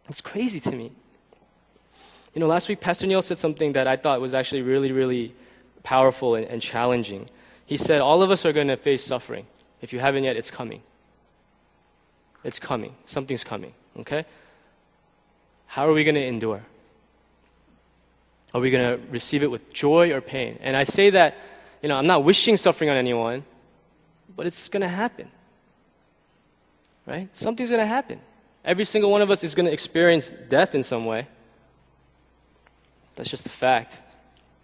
It's 0.08 0.20
crazy 0.20 0.60
to 0.60 0.74
me. 0.74 0.92
You 2.34 2.40
know, 2.40 2.46
last 2.46 2.68
week, 2.68 2.80
Pastor 2.80 3.06
Neil 3.06 3.22
said 3.22 3.38
something 3.38 3.72
that 3.72 3.88
I 3.88 3.96
thought 3.96 4.20
was 4.20 4.34
actually 4.34 4.62
really, 4.62 4.92
really 4.92 5.34
powerful 5.82 6.34
and, 6.34 6.46
and 6.46 6.60
challenging. 6.62 7.28
He 7.66 7.76
said, 7.76 8.00
All 8.00 8.22
of 8.22 8.30
us 8.30 8.44
are 8.44 8.52
going 8.52 8.68
to 8.68 8.76
face 8.76 9.04
suffering. 9.04 9.46
If 9.80 9.92
you 9.92 9.98
haven't 9.98 10.24
yet, 10.24 10.36
it's 10.36 10.50
coming. 10.50 10.82
It's 12.44 12.58
coming. 12.58 12.94
Something's 13.06 13.44
coming. 13.44 13.72
Okay? 13.98 14.24
How 15.66 15.88
are 15.88 15.92
we 15.92 16.04
going 16.04 16.16
to 16.16 16.24
endure? 16.24 16.62
Are 18.52 18.60
we 18.60 18.70
going 18.70 18.98
to 18.98 19.06
receive 19.10 19.42
it 19.42 19.50
with 19.50 19.72
joy 19.72 20.12
or 20.12 20.20
pain? 20.20 20.58
And 20.60 20.76
I 20.76 20.84
say 20.84 21.10
that, 21.10 21.36
you 21.82 21.88
know, 21.88 21.96
I'm 21.96 22.06
not 22.06 22.24
wishing 22.24 22.56
suffering 22.56 22.90
on 22.90 22.96
anyone, 22.96 23.44
but 24.36 24.46
it's 24.46 24.68
going 24.68 24.82
to 24.82 24.88
happen 24.88 25.30
right? 27.10 27.28
Something's 27.36 27.70
going 27.70 27.80
to 27.80 27.86
happen. 27.86 28.20
Every 28.64 28.84
single 28.84 29.10
one 29.10 29.20
of 29.20 29.30
us 29.30 29.42
is 29.42 29.54
going 29.54 29.66
to 29.66 29.72
experience 29.72 30.32
death 30.48 30.74
in 30.74 30.82
some 30.82 31.04
way. 31.04 31.26
That's 33.16 33.28
just 33.28 33.46
a 33.46 33.50
fact, 33.50 33.98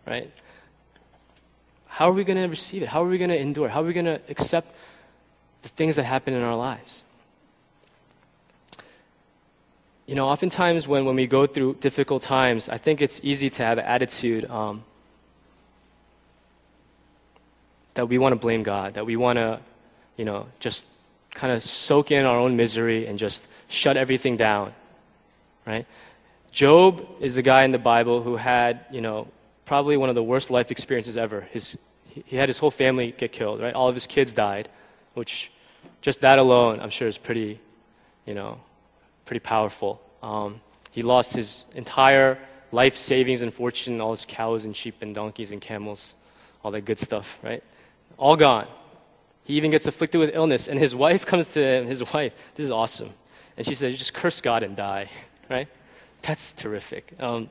right? 0.06 0.30
How 1.96 2.10
are 2.10 2.12
we 2.12 2.24
going 2.24 2.36
to 2.36 2.46
receive 2.46 2.82
it? 2.82 2.90
How 2.90 3.02
are 3.02 3.08
we 3.08 3.16
going 3.16 3.30
to 3.30 3.40
endure? 3.40 3.70
How 3.70 3.80
are 3.80 3.86
we 3.86 3.94
going 3.94 4.04
to 4.04 4.20
accept 4.28 4.74
the 5.62 5.70
things 5.70 5.96
that 5.96 6.02
happen 6.02 6.34
in 6.34 6.42
our 6.42 6.54
lives? 6.54 7.02
You 10.04 10.14
know, 10.14 10.28
oftentimes 10.28 10.86
when, 10.86 11.06
when 11.06 11.16
we 11.16 11.26
go 11.26 11.46
through 11.46 11.76
difficult 11.80 12.22
times, 12.22 12.68
I 12.68 12.76
think 12.76 13.00
it's 13.00 13.18
easy 13.24 13.48
to 13.48 13.62
have 13.62 13.78
an 13.78 13.86
attitude 13.86 14.44
um, 14.50 14.84
that 17.94 18.10
we 18.10 18.18
want 18.18 18.34
to 18.34 18.36
blame 18.36 18.62
God, 18.62 18.92
that 18.92 19.06
we 19.06 19.16
want 19.16 19.38
to, 19.38 19.60
you 20.18 20.26
know, 20.26 20.48
just 20.60 20.84
kind 21.32 21.50
of 21.50 21.62
soak 21.62 22.10
in 22.10 22.26
our 22.26 22.38
own 22.38 22.58
misery 22.58 23.06
and 23.06 23.18
just 23.18 23.48
shut 23.68 23.96
everything 23.96 24.36
down, 24.36 24.74
right? 25.66 25.86
Job 26.52 27.08
is 27.20 27.36
the 27.36 27.42
guy 27.42 27.64
in 27.64 27.72
the 27.72 27.78
Bible 27.78 28.22
who 28.22 28.36
had, 28.36 28.84
you 28.90 29.00
know, 29.00 29.28
probably 29.64 29.96
one 29.96 30.10
of 30.10 30.14
the 30.14 30.22
worst 30.22 30.50
life 30.50 30.70
experiences 30.70 31.16
ever. 31.16 31.40
His, 31.52 31.78
he 32.24 32.36
had 32.36 32.48
his 32.48 32.58
whole 32.58 32.70
family 32.70 33.14
get 33.16 33.32
killed, 33.32 33.60
right? 33.60 33.74
All 33.74 33.88
of 33.88 33.94
his 33.94 34.06
kids 34.06 34.32
died, 34.32 34.68
which 35.14 35.50
just 36.00 36.20
that 36.20 36.38
alone, 36.38 36.80
I'm 36.80 36.90
sure, 36.90 37.08
is 37.08 37.18
pretty, 37.18 37.60
you 38.24 38.34
know, 38.34 38.60
pretty 39.24 39.40
powerful. 39.40 40.00
Um, 40.22 40.60
he 40.90 41.02
lost 41.02 41.34
his 41.34 41.64
entire 41.74 42.38
life 42.72 42.96
savings 42.96 43.42
and 43.42 43.52
fortune, 43.52 44.00
all 44.00 44.12
his 44.12 44.24
cows 44.26 44.64
and 44.64 44.74
sheep 44.74 44.96
and 45.00 45.14
donkeys 45.14 45.52
and 45.52 45.60
camels, 45.60 46.16
all 46.62 46.70
that 46.70 46.82
good 46.82 46.98
stuff, 46.98 47.38
right? 47.42 47.62
All 48.18 48.36
gone. 48.36 48.66
He 49.44 49.54
even 49.54 49.70
gets 49.70 49.86
afflicted 49.86 50.20
with 50.20 50.30
illness, 50.34 50.68
and 50.68 50.78
his 50.78 50.94
wife 51.04 51.26
comes 51.26 51.52
to 51.54 51.60
him, 51.60 51.86
his 51.86 52.02
wife, 52.12 52.32
this 52.54 52.64
is 52.64 52.70
awesome. 52.70 53.10
And 53.56 53.66
she 53.66 53.74
says, 53.74 53.96
just 53.96 54.14
curse 54.14 54.40
God 54.40 54.62
and 54.62 54.76
die, 54.76 55.10
right? 55.50 55.68
That's 56.22 56.52
terrific. 56.52 57.12
Um, 57.18 57.48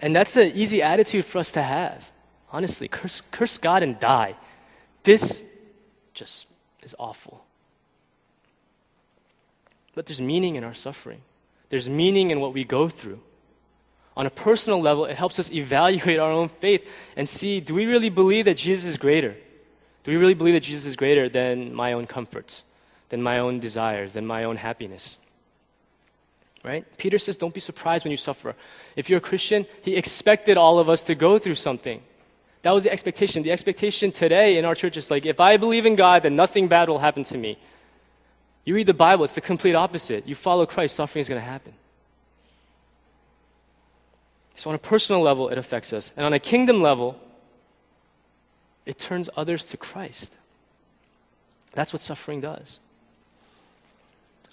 and 0.00 0.14
that's 0.14 0.36
an 0.36 0.52
easy 0.54 0.82
attitude 0.82 1.24
for 1.24 1.38
us 1.38 1.50
to 1.52 1.62
have. 1.62 2.10
Honestly, 2.52 2.88
curse, 2.88 3.22
curse 3.30 3.58
God 3.58 3.82
and 3.82 3.98
die. 4.00 4.36
This 5.02 5.42
just 6.14 6.46
is 6.82 6.94
awful. 6.98 7.44
But 9.94 10.06
there's 10.06 10.20
meaning 10.20 10.56
in 10.56 10.64
our 10.64 10.74
suffering, 10.74 11.22
there's 11.70 11.88
meaning 11.88 12.30
in 12.30 12.40
what 12.40 12.54
we 12.54 12.64
go 12.64 12.88
through. 12.88 13.20
On 14.16 14.26
a 14.26 14.30
personal 14.30 14.80
level, 14.80 15.04
it 15.04 15.16
helps 15.16 15.38
us 15.38 15.50
evaluate 15.52 16.18
our 16.18 16.30
own 16.30 16.48
faith 16.48 16.88
and 17.16 17.28
see 17.28 17.60
do 17.60 17.74
we 17.74 17.86
really 17.86 18.10
believe 18.10 18.46
that 18.46 18.56
Jesus 18.56 18.84
is 18.84 18.96
greater? 18.96 19.36
Do 20.04 20.10
we 20.10 20.16
really 20.16 20.34
believe 20.34 20.54
that 20.54 20.62
Jesus 20.62 20.86
is 20.86 20.96
greater 20.96 21.28
than 21.28 21.74
my 21.74 21.92
own 21.92 22.06
comforts, 22.06 22.64
than 23.10 23.22
my 23.22 23.38
own 23.40 23.60
desires, 23.60 24.14
than 24.14 24.26
my 24.26 24.44
own 24.44 24.56
happiness? 24.56 25.18
Right? 26.64 26.84
Peter 26.96 27.18
says, 27.18 27.36
don't 27.36 27.54
be 27.54 27.60
surprised 27.60 28.04
when 28.04 28.10
you 28.10 28.16
suffer. 28.16 28.54
If 28.96 29.08
you're 29.08 29.18
a 29.18 29.20
Christian, 29.20 29.66
he 29.82 29.96
expected 29.96 30.56
all 30.56 30.78
of 30.78 30.88
us 30.88 31.02
to 31.04 31.14
go 31.14 31.38
through 31.38 31.54
something. 31.54 32.02
That 32.62 32.72
was 32.72 32.84
the 32.84 32.92
expectation. 32.92 33.42
The 33.42 33.52
expectation 33.52 34.10
today 34.10 34.58
in 34.58 34.64
our 34.64 34.74
church 34.74 34.96
is 34.96 35.10
like, 35.10 35.26
if 35.26 35.40
I 35.40 35.56
believe 35.56 35.86
in 35.86 35.96
God, 35.96 36.24
then 36.24 36.34
nothing 36.36 36.68
bad 36.68 36.88
will 36.88 36.98
happen 36.98 37.22
to 37.24 37.38
me. 37.38 37.58
You 38.64 38.74
read 38.74 38.86
the 38.86 38.94
Bible, 38.94 39.24
it's 39.24 39.32
the 39.32 39.40
complete 39.40 39.74
opposite. 39.74 40.26
You 40.26 40.34
follow 40.34 40.66
Christ, 40.66 40.96
suffering 40.96 41.20
is 41.20 41.28
going 41.28 41.40
to 41.40 41.46
happen. 41.46 41.72
So, 44.56 44.70
on 44.70 44.74
a 44.74 44.78
personal 44.78 45.22
level, 45.22 45.48
it 45.48 45.56
affects 45.56 45.92
us. 45.92 46.12
And 46.16 46.26
on 46.26 46.32
a 46.32 46.40
kingdom 46.40 46.82
level, 46.82 47.18
it 48.84 48.98
turns 48.98 49.30
others 49.36 49.66
to 49.66 49.76
Christ. 49.76 50.36
That's 51.72 51.92
what 51.92 52.02
suffering 52.02 52.40
does. 52.40 52.80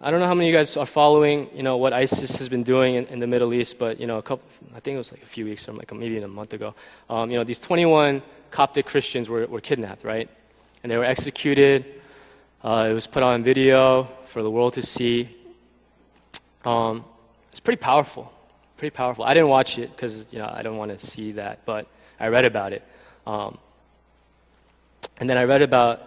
I 0.01 0.12
don't 0.12 0.19
know 0.19 0.27
how 0.27 0.34
many 0.34 0.49
of 0.49 0.53
you 0.53 0.60
guys 0.60 0.75
are 0.75 0.86
following, 0.86 1.49
you 1.55 1.63
know, 1.63 1.77
what 1.77 1.93
ISIS 1.93 2.36
has 2.36 2.49
been 2.49 2.63
doing 2.63 2.95
in, 2.95 3.05
in 3.05 3.19
the 3.19 3.27
Middle 3.27 3.53
East, 3.53 3.79
but, 3.79 3.97
you 3.97 4.08
know, 4.08 4.17
a 4.17 4.21
couple, 4.21 4.45
I 4.75 4.81
think 4.81 4.95
it 4.95 4.97
was 4.97 5.13
like 5.13 5.23
a 5.23 5.25
few 5.25 5.45
weeks 5.45 5.69
or 5.69 5.71
like 5.71 5.93
maybe 5.93 6.17
a 6.17 6.27
month 6.27 6.51
ago. 6.51 6.75
Um, 7.10 7.31
you 7.31 7.38
know, 7.38 7.45
these 7.45 7.60
21 7.60 8.21
Coptic 8.51 8.88
Christians 8.88 9.29
were, 9.29 9.45
were 9.45 9.62
kidnapped, 9.62 10.03
right? 10.03 10.29
And 10.84 10.91
they 10.91 10.97
were 10.97 11.05
executed. 11.05 11.86
Uh, 12.62 12.89
it 12.91 12.93
was 12.93 13.08
put 13.08 13.23
on 13.23 13.41
video 13.41 14.10
for 14.25 14.43
the 14.43 14.51
world 14.51 14.73
to 14.73 14.81
see. 14.81 15.29
Um, 16.65 17.05
it's 17.51 17.62
pretty 17.62 17.79
powerful, 17.79 18.34
pretty 18.75 18.93
powerful. 18.93 19.23
I 19.23 19.34
didn't 19.34 19.49
watch 19.49 19.79
it 19.79 19.95
because, 19.95 20.27
you 20.29 20.39
know, 20.39 20.51
I 20.53 20.62
don't 20.62 20.75
want 20.75 20.91
to 20.91 20.99
see 20.99 21.31
that, 21.34 21.65
but 21.65 21.88
I 22.19 22.27
read 22.27 22.43
about 22.43 22.73
it. 22.73 22.84
Um, 23.25 23.58
and 25.21 25.29
then 25.29 25.38
I 25.38 25.45
read 25.45 25.62
about 25.62 26.01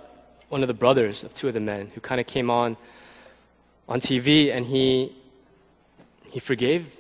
one 0.51 0.61
of 0.61 0.69
the 0.69 0.75
brothers 0.75 1.25
of 1.25 1.33
two 1.33 1.49
of 1.49 1.55
the 1.55 1.61
men 1.61 1.91
who 1.95 2.03
kind 2.03 2.21
of 2.21 2.27
came 2.27 2.51
on 2.51 2.77
on 3.89 4.01
TV 4.01 4.53
and 4.55 4.67
he 4.67 5.13
he 6.31 6.41
forgave 6.41 6.97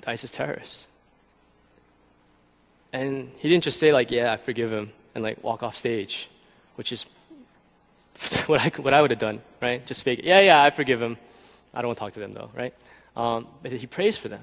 the 0.00 0.10
ISIS 0.10 0.30
terrorists. 0.30 0.88
And 2.92 3.30
he 3.38 3.48
didn't 3.48 3.64
just 3.64 3.78
say 3.78 3.92
like, 3.92 4.10
"Yeah, 4.10 4.32
I 4.32 4.36
forgive 4.36 4.72
him," 4.72 4.92
and 5.14 5.22
like 5.22 5.42
walk 5.44 5.62
off 5.62 5.76
stage, 5.76 6.30
which 6.76 6.92
is 6.92 7.04
what 8.46 8.60
I 8.60 8.68
what 8.80 8.94
I 8.94 9.02
would 9.02 9.10
have 9.10 9.20
done, 9.20 9.42
right? 9.60 9.86
Just 9.86 10.02
fake. 10.02 10.20
Yeah, 10.22 10.40
yeah, 10.40 10.62
I 10.62 10.70
forgive 10.70 11.02
him. 11.02 11.18
I 11.74 11.82
don't 11.82 11.88
want 11.88 11.98
to 11.98 12.04
talk 12.04 12.12
to 12.14 12.20
them 12.20 12.32
though, 12.32 12.50
right? 12.54 12.74
Um, 13.16 13.46
but 13.62 13.72
he 13.72 13.86
prays 13.86 14.16
for 14.16 14.28
them. 14.28 14.42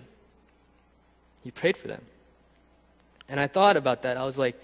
He 1.43 1.51
prayed 1.51 1.77
for 1.77 1.87
them. 1.87 2.01
And 3.27 3.39
I 3.39 3.47
thought 3.47 3.77
about 3.77 4.03
that. 4.03 4.17
I 4.17 4.23
was 4.23 4.37
like, 4.37 4.59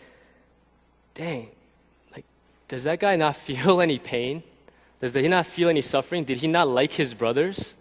dang, 1.13 1.50
like, 2.13 2.26
does 2.67 2.84
that 2.84 3.00
guy 3.00 3.15
not 3.15 3.36
feel 3.48 3.82
any 3.82 4.00
pain? 4.00 4.43
Does 4.99 5.13
he 5.13 5.27
not 5.27 5.45
feel 5.45 5.69
any 5.69 5.81
suffering? 5.81 6.23
Did 6.25 6.39
he 6.39 6.47
not 6.47 6.67
like 6.67 6.91
his 6.91 7.13
brothers? 7.13 7.75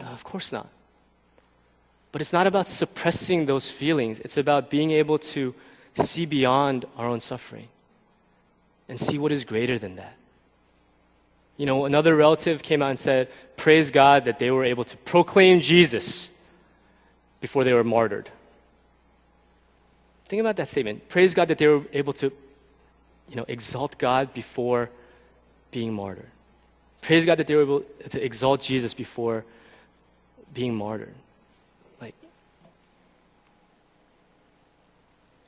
Uh, 0.00 0.06
of 0.06 0.22
course 0.24 0.52
not. 0.52 0.68
But 2.12 2.20
it's 2.20 2.32
not 2.32 2.46
about 2.46 2.66
suppressing 2.66 3.46
those 3.46 3.70
feelings, 3.70 4.20
it's 4.20 4.36
about 4.36 4.70
being 4.70 4.90
able 4.90 5.18
to 5.18 5.54
see 5.94 6.26
beyond 6.26 6.84
our 6.96 7.06
own 7.06 7.20
suffering 7.20 7.68
and 8.88 8.98
see 8.98 9.18
what 9.18 9.32
is 9.32 9.44
greater 9.44 9.78
than 9.78 9.96
that. 9.96 10.14
You 11.56 11.66
know, 11.66 11.84
another 11.84 12.16
relative 12.16 12.62
came 12.62 12.82
out 12.82 12.90
and 12.90 12.98
said, 12.98 13.28
Praise 13.56 13.90
God 13.90 14.24
that 14.24 14.38
they 14.38 14.50
were 14.50 14.64
able 14.64 14.84
to 14.84 14.96
proclaim 14.98 15.60
Jesus 15.60 16.30
before 17.40 17.64
they 17.64 17.72
were 17.72 17.84
martyred. 17.84 18.30
Think 20.26 20.40
about 20.40 20.56
that 20.56 20.68
statement. 20.68 21.08
Praise 21.08 21.34
God 21.34 21.48
that 21.48 21.58
they 21.58 21.66
were 21.66 21.82
able 21.92 22.12
to, 22.14 22.32
you 23.28 23.36
know, 23.36 23.44
exalt 23.46 23.98
God 23.98 24.32
before 24.32 24.90
being 25.70 25.92
martyred. 25.92 26.30
Praise 27.02 27.24
God 27.24 27.38
that 27.38 27.46
they 27.46 27.54
were 27.54 27.62
able 27.62 27.84
to 28.10 28.24
exalt 28.24 28.60
Jesus 28.60 28.94
before 28.94 29.44
being 30.52 30.74
martyred. 30.74 31.14
Like, 32.00 32.14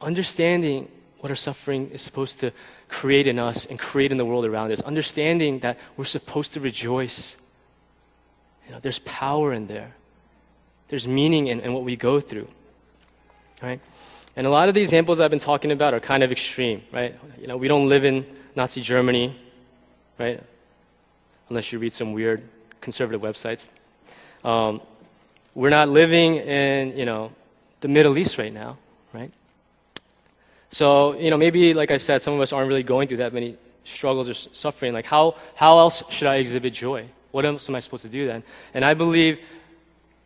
understanding 0.01 0.89
what 1.21 1.31
our 1.31 1.37
suffering 1.37 1.91
is 1.91 2.03
supposed 2.03 2.41
to 2.41 2.53
create 2.89 3.27
in 3.27 3.39
us 3.39 3.65
and 3.67 3.79
create 3.79 4.13
in 4.13 4.19
the 4.19 4.25
world 4.25 4.45
around 4.45 4.73
us, 4.73 4.81
understanding 4.83 5.61
that 5.61 5.79
we're 5.97 6.05
supposed 6.05 6.53
to 6.55 6.61
rejoice. 6.61 7.37
You 8.67 8.73
know, 8.73 8.81
there's 8.81 8.99
power 9.01 9.53
in 9.53 9.67
there. 9.67 9.95
There's 10.89 11.09
meaning 11.09 11.47
in, 11.47 11.61
in 11.61 11.73
what 11.73 11.85
we 11.85 11.97
go 11.97 12.21
through. 12.21 12.49
Right? 13.63 13.81
And 14.37 14.47
a 14.47 14.51
lot 14.51 14.69
of 14.69 14.75
the 14.75 14.81
examples 14.81 15.21
I've 15.21 15.31
been 15.31 15.39
talking 15.39 15.71
about 15.71 15.95
are 15.95 16.01
kind 16.01 16.23
of 16.23 16.33
extreme, 16.33 16.83
right? 16.91 17.15
You 17.41 17.47
know, 17.47 17.57
we 17.57 17.69
don't 17.69 17.89
live 17.89 18.05
in 18.05 18.27
Nazi 18.57 18.81
Germany, 18.81 19.39
right? 20.23 20.41
Unless 21.49 21.73
you 21.73 21.81
read 21.81 21.93
some 21.93 22.13
weird 22.13 22.49
conservative 22.81 23.21
websites. 23.21 23.69
Um, 24.45 24.81
we're 25.53 25.71
not 25.71 25.89
living 25.89 26.37
in, 26.37 26.97
you 26.97 27.05
know, 27.05 27.33
the 27.81 27.89
Middle 27.89 28.17
East 28.17 28.39
right 28.39 28.53
now, 28.53 28.79
right? 29.13 29.33
So, 30.71 31.19
you 31.19 31.31
know, 31.31 31.37
maybe, 31.37 31.75
like 31.75 31.91
I 31.91 31.97
said, 31.97 32.23
some 32.23 32.35
of 32.35 32.41
us 32.41 32.53
aren't 32.53 32.69
really 32.69 32.85
going 32.85 33.09
through 33.09 33.19
that 33.19 33.35
many 33.35 33.57
struggles 33.83 34.29
or 34.29 34.35
suffering. 34.35 34.93
Like, 34.93 35.07
how, 35.07 35.35
how 35.57 35.79
else 35.81 36.05
should 36.09 36.29
I 36.29 36.37
exhibit 36.37 36.73
joy? 36.73 37.07
What 37.33 37.45
else 37.45 37.69
am 37.69 37.75
I 37.75 37.81
supposed 37.81 38.05
to 38.05 38.09
do 38.09 38.27
then? 38.27 38.45
And 38.75 38.85
I 38.85 38.95
believe 38.95 39.41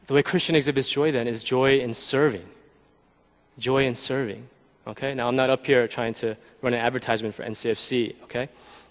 the 0.07 0.15
way 0.15 0.23
Christian 0.23 0.55
exhibits 0.55 0.91
joy 0.91 1.11
then 1.11 1.27
is 1.27 1.43
joy 1.43 1.79
in 1.79 1.95
serving. 1.95 2.47
Joy 3.59 3.87
in 3.87 3.95
serving. 3.95 4.47
Okay? 4.87 5.15
Now, 5.15 5.27
I'm 5.27 5.37
not 5.37 5.49
up 5.49 5.67
here 5.67 5.89
trying 5.89 6.13
to 6.15 6.37
run 6.61 6.75
an 6.75 6.81
advertisement 6.81 7.35
for 7.35 7.45
NCFC, 7.45 8.23
okay? 8.25 8.51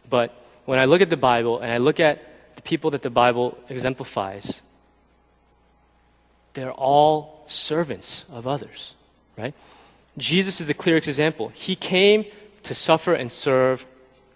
But 0.10 0.45
when 0.66 0.80
I 0.80 0.86
look 0.86 1.02
at 1.02 1.10
the 1.10 1.18
Bible 1.18 1.60
and 1.60 1.72
I 1.72 1.78
look 1.78 2.00
at 2.00 2.56
the 2.56 2.62
people 2.62 2.92
that 2.92 3.02
the 3.02 3.10
Bible 3.10 3.58
exemplifies, 3.70 4.62
they're 6.54 6.72
all 6.72 7.44
servants 7.48 8.26
of 8.32 8.48
others, 8.48 8.96
right? 9.38 9.54
Jesus 10.18 10.62
is 10.62 10.68
the 10.68 10.74
clearest 10.74 11.08
example. 11.08 11.50
He 11.50 11.76
came 11.76 12.26
to 12.64 12.74
suffer 12.74 13.14
and 13.14 13.32
serve, 13.32 13.86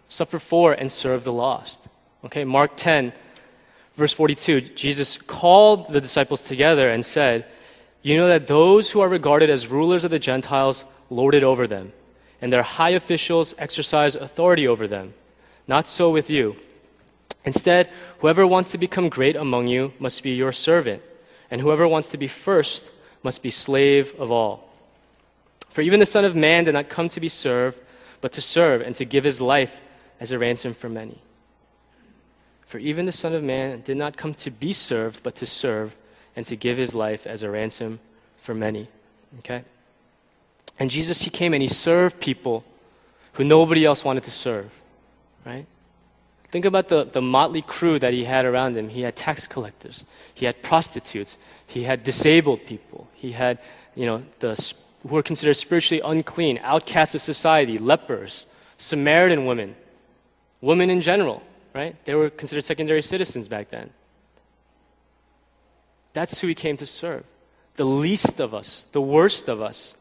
suffer 0.08 0.38
for 0.38 0.74
and 0.74 0.92
serve 0.92 1.24
the 1.24 1.34
lost. 1.34 1.88
Okay, 2.26 2.44
Mark 2.44 2.72
10, 2.76 3.14
verse 3.96 4.14
42, 4.14 4.62
Jesus 4.62 5.18
called 5.18 5.92
the 5.92 6.02
disciples 6.02 6.42
together 6.42 6.90
and 6.90 7.06
said, 7.06 7.46
You 8.02 8.18
know 8.18 8.28
that 8.28 8.48
those 8.48 8.92
who 8.92 9.00
are 9.00 9.10
regarded 9.10 9.50
as 9.50 9.68
rulers 9.68 10.04
of 10.04 10.12
the 10.12 10.20
Gentiles 10.20 10.84
lord 11.10 11.34
it 11.34 11.44
over 11.44 11.66
them, 11.66 11.94
and 12.42 12.52
their 12.52 12.64
high 12.64 12.92
officials 12.92 13.56
exercise 13.58 14.16
authority 14.16 14.68
over 14.68 14.88
them. 14.88 15.14
Not 15.70 15.88
so 15.88 16.10
with 16.10 16.32
you. 16.32 16.56
Instead, 17.46 17.92
whoever 18.18 18.48
wants 18.48 18.70
to 18.70 18.80
become 18.80 19.08
great 19.08 19.38
among 19.38 19.68
you 19.68 19.94
must 20.00 20.24
be 20.24 20.32
your 20.32 20.52
servant 20.52 21.04
and 21.52 21.62
whoever 21.62 21.88
wants 21.88 22.08
to 22.08 22.18
be 22.18 22.28
first 22.28 22.92
must 23.22 23.44
be 23.44 23.52
slave 23.52 24.12
of 24.18 24.32
all. 24.32 24.68
For 25.70 25.82
even 25.82 26.00
the 26.00 26.08
Son 26.08 26.26
of 26.26 26.36
Man 26.36 26.64
did 26.64 26.74
not 26.74 26.90
come 26.90 27.08
to 27.10 27.20
be 27.20 27.30
served, 27.30 27.80
but 28.20 28.32
to 28.32 28.42
serve 28.42 28.82
and 28.82 28.96
to 28.96 29.06
give 29.06 29.24
his 29.24 29.40
life 29.40 29.80
as 30.20 30.32
a 30.32 30.40
ransom 30.40 30.74
for 30.74 30.90
many. 30.90 31.20
For 32.66 32.80
even 32.80 33.06
the 33.06 33.12
Son 33.12 33.34
of 33.34 33.44
Man 33.44 33.82
did 33.82 33.98
not 33.98 34.18
come 34.18 34.34
to 34.34 34.50
be 34.50 34.74
served, 34.74 35.22
but 35.22 35.36
to 35.36 35.46
serve 35.46 35.96
and 36.36 36.48
to 36.48 36.56
give 36.56 36.78
his 36.78 36.96
life 36.96 37.28
as 37.28 37.44
a 37.44 37.50
ransom 37.50 38.00
for 38.38 38.56
many. 38.56 38.88
Okay? 39.40 39.64
And 40.80 40.90
Jesus, 40.90 41.22
he 41.22 41.30
came 41.30 41.54
and 41.54 41.62
he 41.62 41.68
served 41.70 42.20
people 42.20 42.64
who 43.34 43.44
nobody 43.44 43.86
else 43.86 44.04
wanted 44.04 44.24
to 44.24 44.32
serve, 44.32 44.72
right? 45.46 45.66
Think 46.50 46.66
about 46.66 46.90
the, 46.90 47.04
the 47.04 47.22
motley 47.22 47.62
crew 47.62 48.00
that 48.00 48.14
he 48.14 48.24
had 48.24 48.44
around 48.46 48.76
him. 48.76 48.90
He 48.90 49.02
had 49.02 49.16
tax 49.16 49.46
collectors, 49.46 50.06
he 50.34 50.46
had 50.46 50.64
prostitutes, 50.64 51.38
he 51.68 51.84
had 51.84 52.04
disabled 52.04 52.66
people, 52.66 53.08
he 53.14 53.34
had, 53.34 53.60
you 53.96 54.06
know, 54.06 54.24
the, 54.40 54.74
who 55.04 55.16
were 55.16 55.24
considered 55.24 55.56
spiritually 55.56 56.02
unclean, 56.04 56.60
outcasts 56.64 57.16
of 57.16 57.22
society, 57.22 57.78
lepers, 57.78 58.46
Samaritan 58.78 59.46
women, 59.46 59.76
women 60.62 60.90
in 60.90 61.02
general, 61.02 61.44
right? 61.74 61.96
They 62.06 62.16
were 62.16 62.30
considered 62.30 62.64
secondary 62.64 63.02
citizens 63.02 63.48
back 63.48 63.70
then. 63.70 63.92
That's 66.14 66.40
who 66.42 66.48
he 66.48 66.56
came 66.56 66.78
to 66.78 66.86
serve. 66.86 67.24
The 67.76 67.86
least 67.86 68.40
of 68.40 68.54
us, 68.54 68.88
the 68.92 69.02
worst 69.02 69.48
of 69.48 69.62
us. 69.62 69.96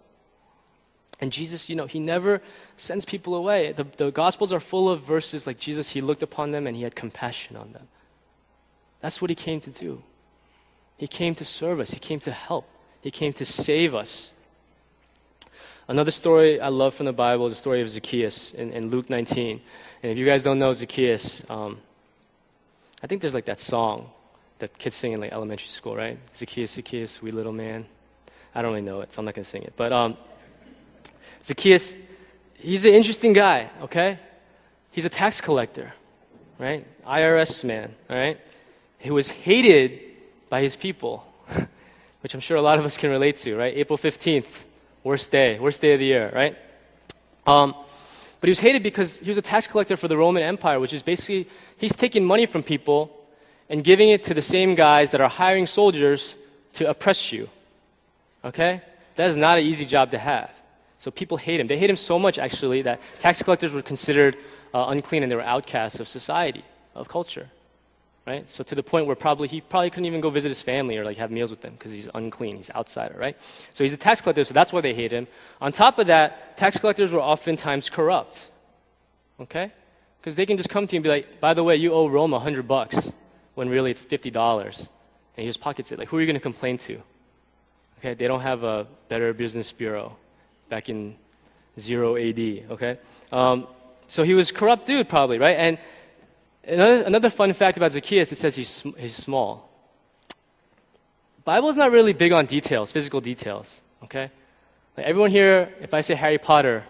And 1.21 1.33
Jesus, 1.33 1.69
you 1.69 1.75
know, 1.75 1.87
he 1.87 1.99
never 1.99 2.41
sends 2.77 3.05
people 3.05 3.35
away. 3.35 3.73
The, 3.73 3.85
the 3.97 4.11
Gospels 4.11 4.53
are 4.53 4.61
full 4.61 4.89
of 4.89 5.03
verses 5.03 5.47
like 5.47 5.59
Jesus, 5.59 5.91
he 5.91 6.01
looked 6.01 6.23
upon 6.23 6.53
them 6.53 6.67
and 6.67 6.77
he 6.77 6.83
had 6.83 6.95
compassion 6.95 7.57
on 7.57 7.73
them. 7.73 7.89
That's 9.01 9.21
what 9.21 9.31
he 9.31 9.35
came 9.35 9.61
to 9.61 9.71
do. 9.71 10.03
He 10.97 11.07
came 11.07 11.35
to 11.37 11.45
serve 11.45 11.81
us, 11.81 11.91
he 11.91 12.01
came 12.01 12.21
to 12.21 12.33
help, 12.33 12.69
he 13.01 13.11
came 13.11 13.33
to 13.35 13.45
save 13.45 13.95
us. 13.95 14.33
Another 15.87 16.11
story 16.11 16.61
I 16.61 16.69
love 16.69 16.93
from 16.93 17.07
the 17.07 17.13
Bible 17.13 17.47
is 17.47 17.55
the 17.55 17.59
story 17.59 17.81
of 17.81 17.89
Zacchaeus 17.89 18.53
in, 18.53 18.73
in 18.73 18.91
Luke 18.91 19.09
19. 19.09 19.61
And 20.03 20.13
if 20.13 20.19
you 20.19 20.27
guys 20.27 20.43
don't 20.43 20.59
know 20.59 20.73
Zacchaeus, 20.73 21.43
um, 21.49 21.79
I 23.03 23.07
think 23.07 23.23
there's 23.23 23.33
like 23.33 23.47
that 23.47 23.59
song 23.59 24.11
that 24.59 24.77
kids 24.77 24.97
sing 24.97 25.13
in 25.13 25.21
like 25.21 25.33
elementary 25.33 25.69
school, 25.69 25.97
right? 25.97 26.19
Zacchaeus, 26.37 26.73
Zacchaeus, 26.73 27.23
wee 27.23 27.31
little 27.31 27.53
man. 27.53 27.87
I 28.55 28.61
don't 28.61 28.73
really 28.73 28.85
know 28.85 29.01
it, 29.01 29.13
so 29.13 29.21
I'm 29.21 29.25
not 29.25 29.35
going 29.35 29.45
to 29.45 29.49
sing 29.49 29.63
it. 29.63 29.73
But 29.77 29.93
um, 29.93 30.17
Zacchaeus, 31.43 31.97
he's 32.55 32.85
an 32.85 32.95
interesting 32.95 33.33
guy, 33.33 33.71
okay? 33.83 34.19
He's 34.91 35.05
a 35.05 35.09
tax 35.09 35.41
collector, 35.41 35.93
right? 36.59 36.87
IRS 37.07 37.65
man, 37.65 37.95
all 38.11 38.17
right? 38.17 38.39
He 38.99 39.11
was 39.11 39.31
hated 39.31 40.01
by 40.49 40.61
his 40.63 40.77
people, 40.77 41.25
which 42.21 42.35
I'm 42.35 42.41
sure 42.41 42.57
a 42.57 42.63
lot 42.63 42.79
of 42.79 42.85
us 42.85 42.97
can 42.97 43.11
relate 43.11 43.37
to, 43.37 43.57
right? 43.57 43.77
April 43.77 43.99
15th, 43.99 44.65
worst 45.05 45.31
day, 45.31 45.59
worst 45.59 45.81
day 45.81 45.95
of 45.95 46.01
the 46.01 46.07
year, 46.07 46.31
right? 46.35 46.57
Um, 47.47 47.75
but 48.41 48.49
he 48.49 48.51
was 48.51 48.61
hated 48.61 48.83
because 48.83 49.19
he 49.19 49.29
was 49.29 49.39
a 49.39 49.43
tax 49.43 49.67
collector 49.67 49.97
for 49.97 50.09
the 50.09 50.17
Roman 50.17 50.43
Empire, 50.43 50.79
which 50.79 50.93
is 50.93 51.03
basically, 51.03 51.49
he's 51.77 51.95
taking 51.95 52.25
money 52.25 52.47
from 52.47 52.63
people 52.63 53.15
and 53.69 53.83
giving 53.83 54.11
it 54.11 54.25
to 54.25 54.35
the 54.35 54.43
same 54.43 54.75
guys 54.75 55.11
that 55.11 55.21
are 55.21 55.29
hiring 55.29 55.67
soldiers 55.67 56.37
to 56.75 56.89
oppress 56.89 57.33
you. 57.33 57.49
Okay? 58.45 58.81
That 59.17 59.29
is 59.29 59.37
not 59.37 59.59
an 59.59 59.65
easy 59.65 59.85
job 59.85 60.11
to 60.13 60.19
have. 60.19 60.51
So 60.99 61.13
people 61.13 61.37
hate 61.37 61.61
him. 61.61 61.69
They 61.69 61.79
hate 61.79 61.91
him 61.91 61.97
so 61.97 62.19
much, 62.19 62.39
actually, 62.39 62.83
that 62.83 63.01
tax 63.21 63.41
collectors 63.43 63.73
were 63.73 63.83
considered 63.83 64.37
uh, 64.75 64.87
unclean 64.89 65.23
and 65.23 65.31
they 65.31 65.37
were 65.37 65.43
outcasts 65.43 66.01
of 66.01 66.09
society, 66.09 66.65
of 66.95 67.09
culture. 67.09 67.49
Right? 68.27 68.49
So 68.51 68.63
to 68.65 68.75
the 68.75 68.83
point 68.83 69.07
where 69.07 69.17
probably 69.17 69.49
he 69.49 69.63
probably 69.63 69.89
couldn't 69.89 70.05
even 70.05 70.21
go 70.21 70.29
visit 70.29 70.49
his 70.49 70.61
family 70.61 70.99
or 70.99 71.05
like 71.05 71.17
have 71.17 71.31
meals 71.31 71.51
with 71.51 71.63
them 71.63 71.73
because 71.73 71.93
he's 71.93 72.09
unclean, 72.15 72.57
he's 72.57 72.71
outsider, 72.73 73.17
right? 73.17 73.39
So 73.73 73.85
he's 73.85 73.95
a 73.95 73.97
tax 73.97 74.21
collector, 74.21 74.45
so 74.45 74.53
that's 74.53 74.71
why 74.71 74.83
they 74.83 74.93
hate 74.93 75.13
him. 75.13 75.29
On 75.63 75.73
top 75.73 75.99
of 75.99 76.09
that, 76.09 76.59
tax 76.59 76.77
collectors 76.79 77.11
were 77.11 77.23
oftentimes 77.23 77.89
corrupt. 77.89 78.51
Okay? 79.41 79.73
Because 80.21 80.35
they 80.35 80.45
can 80.45 80.59
just 80.59 80.69
come 80.69 80.87
to 80.87 80.95
you 80.95 80.99
and 80.99 81.05
be 81.05 81.09
like, 81.09 81.41
by 81.41 81.55
the 81.55 81.65
way, 81.65 81.77
you 81.77 81.95
owe 81.95 82.07
Rome 82.07 82.35
a 82.35 82.41
hundred 82.41 82.69
bucks 82.69 83.13
when 83.55 83.71
really 83.71 83.93
it's 83.93 84.05
fifty 84.05 84.31
dollars. 84.31 84.91
And 85.37 85.45
he 85.45 85.49
just 85.49 85.61
pockets 85.61 85.93
it. 85.93 85.99
Like 85.99 86.09
who 86.09 86.19
are 86.19 86.21
you 86.21 86.27
gonna 86.27 86.41
complain 86.41 86.77
to? 86.79 87.01
Okay, 88.01 88.15
they 88.15 88.27
don't 88.27 88.41
have 88.41 88.63
a 88.63 88.87
better 89.09 89.33
business 89.33 89.73
bureau 89.73 90.17
back 90.69 90.89
in 90.89 91.17
0 91.79 92.17
AD, 92.17 92.39
okay? 92.71 92.99
Um, 93.33 93.67
so 94.07 94.23
he 94.23 94.35
was 94.35 94.51
corrupt 94.53 94.87
dude, 94.87 95.09
probably, 95.09 95.39
right? 95.39 95.57
And 95.57 95.79
another, 96.65 97.03
another 97.03 97.31
fun 97.31 97.53
fact 97.53 97.77
about 97.77 97.93
Zacchaeus, 97.93 98.33
it 98.33 98.39
says 98.39 98.57
he's, 98.57 98.83
he's 98.97 99.15
small. 99.15 99.69
Bible 101.45 101.69
is 101.69 101.77
not 101.77 101.91
really 101.91 102.13
big 102.13 102.33
on 102.33 102.47
details, 102.47 102.93
physical 102.93 103.21
details, 103.21 103.83
okay? 104.05 104.31
Like 104.97 105.07
everyone 105.07 105.31
here, 105.31 105.73
if 105.81 105.95
I 105.95 106.01
say 106.01 106.15
Harry 106.15 106.39
Potter, 106.39 106.85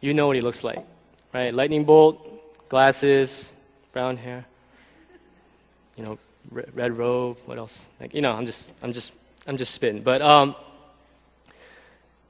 you 0.00 0.14
know 0.14 0.26
what 0.26 0.36
he 0.36 0.42
looks 0.42 0.62
like, 0.62 0.84
right? 1.32 1.52
Lightning 1.52 1.84
bolt, 1.84 2.68
glasses, 2.68 3.52
brown 3.92 4.16
hair, 4.16 4.44
you 5.96 6.04
know, 6.04 6.18
red, 6.50 6.70
red 6.74 6.98
robe, 6.98 7.38
what 7.46 7.58
else? 7.58 7.88
Like, 8.00 8.14
you 8.14 8.20
know, 8.20 8.32
I'm 8.32 8.46
just, 8.46 8.70
I'm 8.82 8.92
just, 8.92 9.12
I'm 9.46 9.56
just 9.56 9.74
spitting. 9.74 10.02
But, 10.02 10.22
um, 10.22 10.54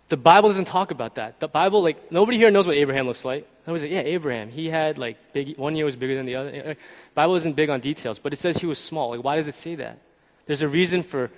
The 0.08 0.16
Bible 0.16 0.48
doesn't 0.48 0.66
talk 0.66 0.90
about 0.90 1.16
that. 1.16 1.38
The 1.38 1.48
Bible, 1.48 1.82
like, 1.82 2.10
nobody 2.10 2.38
here 2.38 2.50
knows 2.50 2.66
what 2.66 2.76
Abraham 2.76 3.06
looks 3.06 3.24
like. 3.24 3.46
Nobody's 3.66 3.82
like, 3.82 3.92
yeah, 3.92 4.00
Abraham. 4.00 4.48
He 4.48 4.68
had, 4.70 4.96
like, 4.96 5.16
big, 5.34 5.58
one 5.58 5.76
year 5.76 5.84
was 5.84 5.96
bigger 5.96 6.16
than 6.16 6.24
the 6.24 6.36
other. 6.36 6.76
Bible 7.14 7.34
isn't 7.34 7.54
big 7.54 7.68
on 7.68 7.80
details, 7.80 8.18
but 8.18 8.32
it 8.32 8.36
says 8.36 8.56
he 8.56 8.66
was 8.66 8.78
small. 8.78 9.10
Like, 9.10 9.22
why 9.22 9.36
does 9.36 9.48
it 9.48 9.54
say 9.54 9.74
that? 9.74 9.98
There's 10.46 10.62
a 10.62 10.68
reason 10.68 11.02
for 11.02 11.30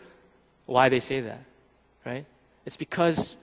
why 0.67 0.89
they 0.89 1.01
say 1.01 1.21
that, 1.21 1.43
right? 2.07 2.25
It's 2.65 2.77
because 2.77 3.37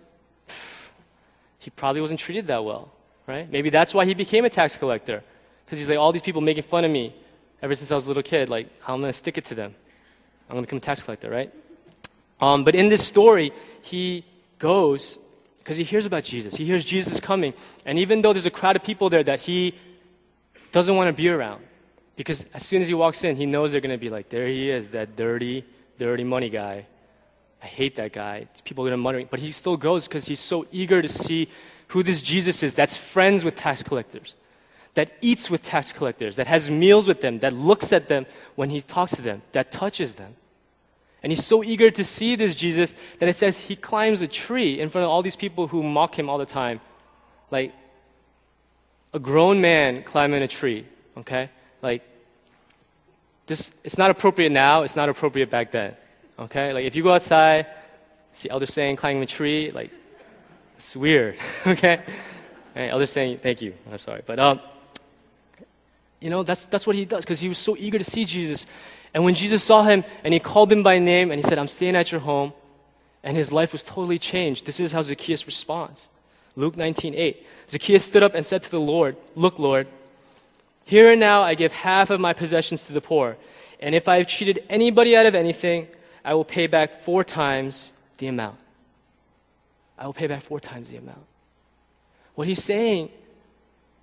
pff, 0.47 0.87
he 1.59 1.71
probably 1.71 1.99
wasn't 1.99 2.21
treated 2.21 2.47
that 2.47 2.63
well, 2.63 2.89
right? 3.27 3.51
Maybe 3.51 3.69
that's 3.69 3.93
why 3.93 4.05
he 4.05 4.13
became 4.13 4.45
a 4.45 4.49
tax 4.49 4.77
collector. 4.77 5.23
Because 5.65 5.79
he's 5.79 5.89
like, 5.89 5.97
all 5.97 6.13
these 6.13 6.21
people 6.21 6.39
making 6.39 6.63
fun 6.63 6.85
of 6.85 6.91
me 6.91 7.13
ever 7.61 7.75
since 7.75 7.91
I 7.91 7.95
was 7.95 8.05
a 8.05 8.09
little 8.09 8.23
kid. 8.23 8.47
Like, 8.47 8.69
I'm 8.87 9.01
going 9.01 9.11
to 9.11 9.17
stick 9.17 9.37
it 9.37 9.43
to 9.45 9.55
them. 9.55 9.75
I'm 10.49 10.53
going 10.53 10.63
to 10.63 10.67
become 10.67 10.77
a 10.77 10.79
tax 10.79 11.03
collector, 11.03 11.29
right? 11.29 11.51
Um, 12.39 12.63
but 12.63 12.75
in 12.75 12.87
this 12.87 13.05
story, 13.05 13.51
he 13.81 14.23
goes 14.59 15.19
because 15.59 15.77
he 15.77 15.83
hears 15.83 16.05
about 16.05 16.23
Jesus. 16.23 16.55
He 16.55 16.65
hears 16.65 16.85
Jesus 16.85 17.19
coming. 17.19 17.53
And 17.85 17.99
even 17.99 18.21
though 18.21 18.31
there's 18.33 18.45
a 18.45 18.51
crowd 18.51 18.75
of 18.75 18.83
people 18.83 19.09
there 19.09 19.23
that 19.23 19.41
he 19.41 19.75
doesn't 20.71 20.95
want 20.95 21.09
to 21.09 21.13
be 21.13 21.29
around, 21.29 21.61
because 22.15 22.45
as 22.53 22.65
soon 22.65 22.81
as 22.81 22.87
he 22.87 22.93
walks 22.93 23.23
in, 23.23 23.35
he 23.35 23.45
knows 23.45 23.71
they're 23.71 23.81
going 23.81 23.97
to 23.97 24.03
be 24.03 24.09
like, 24.09 24.29
there 24.29 24.47
he 24.47 24.69
is, 24.69 24.91
that 24.91 25.15
dirty, 25.15 25.65
dirty 25.97 26.23
money 26.23 26.49
guy. 26.49 26.85
I 27.61 27.65
hate 27.65 27.95
that 27.97 28.13
guy. 28.13 28.47
People 28.63 28.85
are 28.85 28.89
going 28.89 28.99
to 28.99 29.03
mutter. 29.03 29.25
But 29.29 29.39
he 29.39 29.51
still 29.51 29.77
goes 29.77 30.07
because 30.07 30.25
he's 30.25 30.39
so 30.39 30.65
eager 30.71 31.01
to 31.01 31.09
see 31.09 31.49
who 31.89 32.03
this 32.03 32.21
Jesus 32.21 32.63
is 32.63 32.75
that's 32.75 32.97
friends 32.97 33.43
with 33.43 33.55
tax 33.55 33.83
collectors, 33.83 34.35
that 34.93 35.11
eats 35.21 35.49
with 35.49 35.63
tax 35.63 35.93
collectors, 35.93 36.35
that 36.37 36.47
has 36.47 36.69
meals 36.69 37.07
with 37.07 37.21
them, 37.21 37.39
that 37.39 37.53
looks 37.53 37.93
at 37.93 38.07
them 38.09 38.25
when 38.55 38.69
he 38.69 38.81
talks 38.81 39.15
to 39.15 39.21
them, 39.21 39.41
that 39.51 39.71
touches 39.71 40.15
them. 40.15 40.35
And 41.23 41.31
he's 41.31 41.45
so 41.45 41.63
eager 41.63 41.89
to 41.89 42.03
see 42.03 42.35
this 42.35 42.53
Jesus 42.55 42.93
that 43.19 43.27
it 43.27 43.35
says 43.35 43.59
he 43.59 43.75
climbs 43.75 44.21
a 44.21 44.27
tree 44.27 44.79
in 44.79 44.89
front 44.89 45.03
of 45.03 45.09
all 45.09 45.21
these 45.21 45.35
people 45.35 45.67
who 45.67 45.81
mock 45.83 46.17
him 46.17 46.29
all 46.29 46.37
the 46.37 46.45
time. 46.45 46.79
Like 47.49 47.73
a 49.13 49.19
grown 49.19 49.61
man 49.61 50.03
climbing 50.03 50.43
a 50.43 50.47
tree, 50.47 50.85
okay? 51.17 51.49
Like 51.81 52.03
this 53.47 53.71
it's 53.83 53.97
not 53.97 54.11
appropriate 54.11 54.51
now, 54.51 54.83
it's 54.83 54.95
not 54.95 55.09
appropriate 55.09 55.49
back 55.49 55.71
then. 55.71 55.95
Okay? 56.37 56.73
Like 56.73 56.85
if 56.85 56.95
you 56.95 57.03
go 57.03 57.13
outside, 57.13 57.65
see 58.33 58.49
elders 58.49 58.73
saying 58.73 58.97
climbing 58.97 59.23
a 59.23 59.25
tree, 59.25 59.71
like 59.71 59.91
it's 60.75 60.95
weird. 60.95 61.37
okay? 61.65 62.01
Right, 62.75 62.89
elders 62.89 63.11
saying 63.11 63.39
thank 63.39 63.61
you. 63.61 63.73
I'm 63.91 63.97
sorry. 63.97 64.21
But 64.25 64.39
um 64.39 64.59
you 66.19 66.29
know, 66.29 66.43
that's 66.43 66.65
that's 66.65 66.87
what 66.87 66.95
he 66.95 67.05
does 67.05 67.23
because 67.23 67.39
he 67.39 67.47
was 67.47 67.57
so 67.57 67.75
eager 67.77 67.97
to 67.97 68.03
see 68.03 68.25
Jesus. 68.25 68.65
And 69.13 69.23
when 69.23 69.35
Jesus 69.35 69.63
saw 69.63 69.83
him 69.83 70.03
and 70.23 70.33
he 70.33 70.39
called 70.39 70.71
him 70.71 70.83
by 70.83 70.99
name 70.99 71.31
and 71.31 71.41
he 71.41 71.47
said, 71.47 71.57
I'm 71.57 71.67
staying 71.67 71.95
at 71.95 72.11
your 72.11 72.21
home, 72.21 72.53
and 73.23 73.35
his 73.35 73.51
life 73.51 73.71
was 73.71 73.83
totally 73.83 74.19
changed. 74.19 74.65
This 74.65 74.79
is 74.79 74.91
how 74.91 75.01
Zacchaeus 75.01 75.45
responds. 75.45 76.09
Luke 76.55 76.75
19:8. 76.75 77.37
Zacchaeus 77.69 78.03
stood 78.03 78.23
up 78.23 78.33
and 78.33 78.45
said 78.45 78.63
to 78.63 78.71
the 78.71 78.79
Lord, 78.79 79.17
Look, 79.35 79.59
Lord, 79.59 79.87
here 80.85 81.11
and 81.11 81.19
now 81.19 81.41
I 81.41 81.53
give 81.53 81.71
half 81.71 82.09
of 82.09 82.19
my 82.19 82.33
possessions 82.33 82.85
to 82.85 82.93
the 82.93 83.01
poor. 83.01 83.37
And 83.79 83.93
if 83.93 84.07
I 84.07 84.17
have 84.17 84.27
cheated 84.27 84.63
anybody 84.69 85.15
out 85.15 85.25
of 85.25 85.35
anything, 85.35 85.87
I 86.23 86.33
will 86.33 86.45
pay 86.45 86.67
back 86.67 86.93
four 86.93 87.23
times 87.23 87.91
the 88.17 88.27
amount. 88.27 88.57
I 89.97 90.05
will 90.05 90.13
pay 90.13 90.27
back 90.27 90.41
four 90.41 90.59
times 90.59 90.89
the 90.89 90.97
amount. 90.97 91.25
What 92.35 92.47
he's 92.47 92.63
saying 92.63 93.09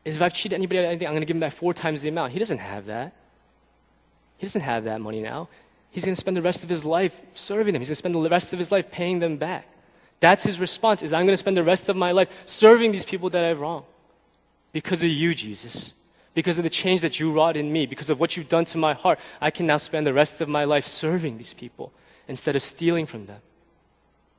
is 0.04 0.16
if 0.16 0.22
I've 0.22 0.34
cheated 0.34 0.54
anybody 0.54 0.78
out 0.78 0.84
of 0.84 0.90
anything, 0.90 1.08
I'm 1.08 1.14
going 1.14 1.22
to 1.22 1.26
give 1.26 1.36
him 1.36 1.40
back 1.40 1.52
four 1.52 1.72
times 1.72 2.02
the 2.02 2.08
amount. 2.08 2.32
He 2.32 2.38
doesn't 2.38 2.58
have 2.58 2.86
that. 2.86 3.14
He 4.44 4.46
doesn't 4.46 4.60
have 4.60 4.84
that 4.84 5.00
money 5.00 5.22
now. 5.22 5.48
He's 5.90 6.04
going 6.04 6.14
to 6.14 6.20
spend 6.20 6.36
the 6.36 6.42
rest 6.42 6.64
of 6.64 6.68
his 6.68 6.84
life 6.84 7.18
serving 7.32 7.72
them. 7.72 7.80
He's 7.80 7.88
going 7.88 7.94
to 7.94 7.96
spend 7.96 8.14
the 8.14 8.28
rest 8.28 8.52
of 8.52 8.58
his 8.58 8.70
life 8.70 8.90
paying 8.90 9.20
them 9.20 9.38
back. 9.38 9.66
That's 10.20 10.42
his 10.42 10.60
response 10.60 11.02
is 11.02 11.14
I'm 11.14 11.24
going 11.24 11.32
to 11.32 11.38
spend 11.38 11.56
the 11.56 11.64
rest 11.64 11.88
of 11.88 11.96
my 11.96 12.12
life 12.12 12.28
serving 12.44 12.92
these 12.92 13.06
people 13.06 13.30
that 13.30 13.42
I've 13.42 13.58
wronged. 13.58 13.86
Because 14.70 15.02
of 15.02 15.08
you, 15.08 15.34
Jesus. 15.34 15.94
Because 16.34 16.58
of 16.58 16.64
the 16.64 16.68
change 16.68 17.00
that 17.00 17.18
you 17.18 17.32
wrought 17.32 17.56
in 17.56 17.72
me. 17.72 17.86
Because 17.86 18.10
of 18.10 18.20
what 18.20 18.36
you've 18.36 18.50
done 18.50 18.66
to 18.66 18.76
my 18.76 18.92
heart. 18.92 19.18
I 19.40 19.50
can 19.50 19.64
now 19.64 19.78
spend 19.78 20.06
the 20.06 20.12
rest 20.12 20.42
of 20.42 20.48
my 20.50 20.64
life 20.64 20.86
serving 20.86 21.38
these 21.38 21.54
people 21.54 21.90
instead 22.28 22.54
of 22.54 22.60
stealing 22.60 23.06
from 23.06 23.24
them. 23.24 23.40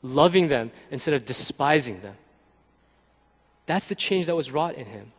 Loving 0.04 0.50
them 0.50 0.70
instead 0.92 1.16
of 1.16 1.26
despising 1.26 2.02
them. 2.02 2.14
That's 3.66 3.88
the 3.88 3.96
change 3.96 4.28
that 4.28 4.36
was 4.36 4.52
wrought 4.52 4.76
in 4.76 4.86
him. 4.86 5.14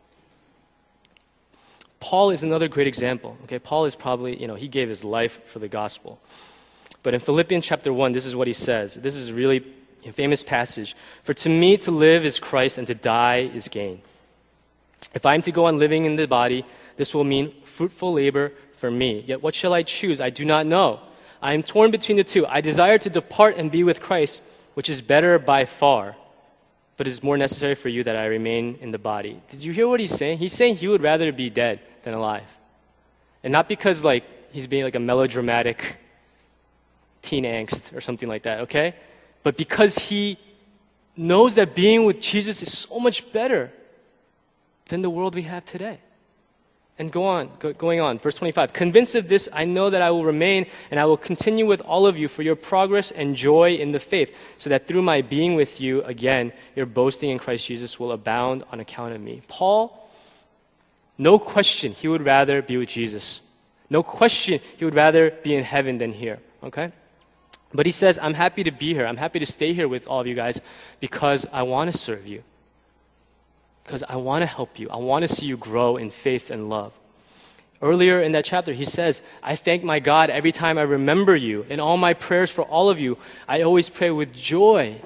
Paul 1.99 2.29
is 2.29 2.43
another 2.43 2.67
great 2.67 2.87
example. 2.87 3.37
Okay, 3.43 3.59
Paul 3.59 3.85
is 3.85 3.95
probably, 3.95 4.39
you 4.39 4.47
know, 4.47 4.55
he 4.55 4.67
gave 4.67 4.89
his 4.89 5.03
life 5.03 5.43
for 5.45 5.59
the 5.59 5.67
gospel. 5.67 6.19
But 7.03 7.13
in 7.13 7.19
Philippians 7.19 7.65
chapter 7.65 7.91
1, 7.91 8.11
this 8.11 8.25
is 8.25 8.35
what 8.35 8.47
he 8.47 8.53
says. 8.53 8.95
This 8.95 9.15
is 9.15 9.29
a 9.29 9.33
really 9.33 9.59
famous 10.11 10.43
passage. 10.43 10.95
For 11.23 11.33
to 11.33 11.49
me 11.49 11.77
to 11.77 11.91
live 11.91 12.25
is 12.25 12.39
Christ 12.39 12.77
and 12.77 12.87
to 12.87 12.95
die 12.95 13.49
is 13.53 13.67
gain. 13.67 14.01
If 15.13 15.25
I 15.25 15.35
am 15.35 15.41
to 15.41 15.51
go 15.51 15.65
on 15.65 15.79
living 15.79 16.05
in 16.05 16.15
the 16.15 16.27
body, 16.27 16.65
this 16.95 17.13
will 17.13 17.23
mean 17.23 17.53
fruitful 17.63 18.13
labor 18.13 18.51
for 18.75 18.91
me. 18.91 19.23
Yet 19.25 19.41
what 19.41 19.55
shall 19.55 19.73
I 19.73 19.83
choose? 19.83 20.21
I 20.21 20.29
do 20.29 20.45
not 20.45 20.65
know. 20.65 20.99
I 21.41 21.53
am 21.53 21.63
torn 21.63 21.91
between 21.91 22.17
the 22.17 22.23
two. 22.23 22.45
I 22.47 22.61
desire 22.61 22.97
to 22.99 23.09
depart 23.09 23.57
and 23.57 23.71
be 23.71 23.83
with 23.83 24.01
Christ, 24.01 24.41
which 24.73 24.89
is 24.89 25.01
better 25.01 25.39
by 25.39 25.65
far 25.65 26.15
but 26.97 27.07
it 27.07 27.11
is 27.11 27.23
more 27.23 27.37
necessary 27.37 27.75
for 27.75 27.89
you 27.89 28.03
that 28.03 28.15
I 28.15 28.25
remain 28.25 28.77
in 28.81 28.91
the 28.91 28.97
body. 28.97 29.39
Did 29.49 29.63
you 29.63 29.71
hear 29.71 29.87
what 29.87 29.99
he's 29.99 30.15
saying? 30.15 30.39
He's 30.39 30.53
saying 30.53 30.77
he 30.77 30.87
would 30.87 31.01
rather 31.01 31.31
be 31.31 31.49
dead 31.49 31.79
than 32.01 32.15
alive. 32.15 32.49
And 33.43 33.53
not 33.53 33.69
because 33.69 34.03
like 34.03 34.23
he's 34.51 34.67
being 34.67 34.83
like 34.83 34.95
a 34.95 34.99
melodramatic 34.99 35.97
teen 37.21 37.43
angst 37.43 37.95
or 37.95 38.01
something 38.01 38.27
like 38.27 38.43
that, 38.43 38.61
okay? 38.61 38.95
But 39.43 39.57
because 39.57 39.97
he 39.97 40.39
knows 41.15 41.55
that 41.55 41.75
being 41.75 42.05
with 42.05 42.19
Jesus 42.19 42.61
is 42.61 42.77
so 42.77 42.99
much 42.99 43.31
better 43.31 43.71
than 44.85 45.01
the 45.01 45.09
world 45.09 45.35
we 45.35 45.43
have 45.43 45.65
today. 45.65 45.99
And 46.99 47.11
go 47.11 47.25
on, 47.25 47.51
go, 47.59 47.73
going 47.73 47.99
on. 47.99 48.17
Verse 48.17 48.35
25. 48.35 48.73
Convinced 48.73 49.13
of 49.13 49.29
this, 49.29 49.47
I 49.53 49.65
know 49.65 49.91
that 49.91 50.01
I 50.01 50.09
will 50.09 50.25
remain 50.25 50.65
and 50.89 50.99
I 50.99 51.05
will 51.05 51.17
continue 51.17 51.67
with 51.67 51.81
all 51.81 52.07
of 52.07 52.17
you 52.17 52.27
for 52.27 52.41
your 52.41 52.55
progress 52.55 53.11
and 53.11 53.35
joy 53.35 53.75
in 53.75 53.91
the 53.91 53.99
faith, 53.99 54.35
so 54.57 54.69
that 54.71 54.87
through 54.87 55.03
my 55.03 55.21
being 55.21 55.55
with 55.55 55.79
you 55.79 56.01
again, 56.03 56.53
your 56.75 56.87
boasting 56.87 57.29
in 57.29 57.37
Christ 57.37 57.67
Jesus 57.67 57.99
will 57.99 58.11
abound 58.11 58.63
on 58.71 58.79
account 58.79 59.13
of 59.13 59.21
me. 59.21 59.43
Paul, 59.47 60.09
no 61.19 61.37
question, 61.37 61.91
he 61.91 62.07
would 62.07 62.25
rather 62.25 62.63
be 62.63 62.77
with 62.77 62.89
Jesus. 62.89 63.41
No 63.91 64.01
question, 64.01 64.59
he 64.75 64.83
would 64.83 64.95
rather 64.95 65.29
be 65.29 65.53
in 65.53 65.63
heaven 65.63 65.99
than 65.99 66.13
here. 66.13 66.39
Okay? 66.63 66.91
But 67.73 67.85
he 67.85 67.91
says, 67.91 68.17
I'm 68.19 68.33
happy 68.33 68.63
to 68.63 68.71
be 68.71 68.93
here. 68.93 69.05
I'm 69.05 69.17
happy 69.17 69.39
to 69.39 69.45
stay 69.45 69.73
here 69.73 69.87
with 69.87 70.07
all 70.07 70.21
of 70.21 70.27
you 70.27 70.35
guys 70.35 70.61
because 70.99 71.45
I 71.51 71.61
want 71.61 71.91
to 71.91 71.97
serve 71.97 72.25
you 72.25 72.43
because 73.87 74.03
I 74.03 74.17
want 74.17 74.41
to 74.41 74.45
help 74.45 74.79
you. 74.79 74.89
I 74.89 74.97
want 74.97 75.23
to 75.25 75.33
see 75.33 75.45
you 75.45 75.55
grow 75.55 75.95
in 75.95 76.09
faith 76.09 76.51
and 76.51 76.69
love. 76.69 76.91
Earlier 77.81 78.21
in 78.21 78.33
that 78.33 78.43
chapter, 78.43 78.73
he 78.73 78.83
says, 78.83 79.21
I 79.41 79.55
thank 79.55 79.81
my 79.81 79.99
God 79.99 80.29
every 80.29 80.51
time 80.51 80.77
I 80.77 80.81
remember 80.81 81.37
you. 81.37 81.65
In 81.69 81.79
all 81.79 81.95
my 81.95 82.13
prayers 82.13 82.51
for 82.51 82.63
all 82.63 82.89
of 82.89 82.99
you, 82.99 83.17
I 83.47 83.61
always 83.61 83.87
pray 83.87 84.11
with 84.11 84.33
joy 84.33 84.99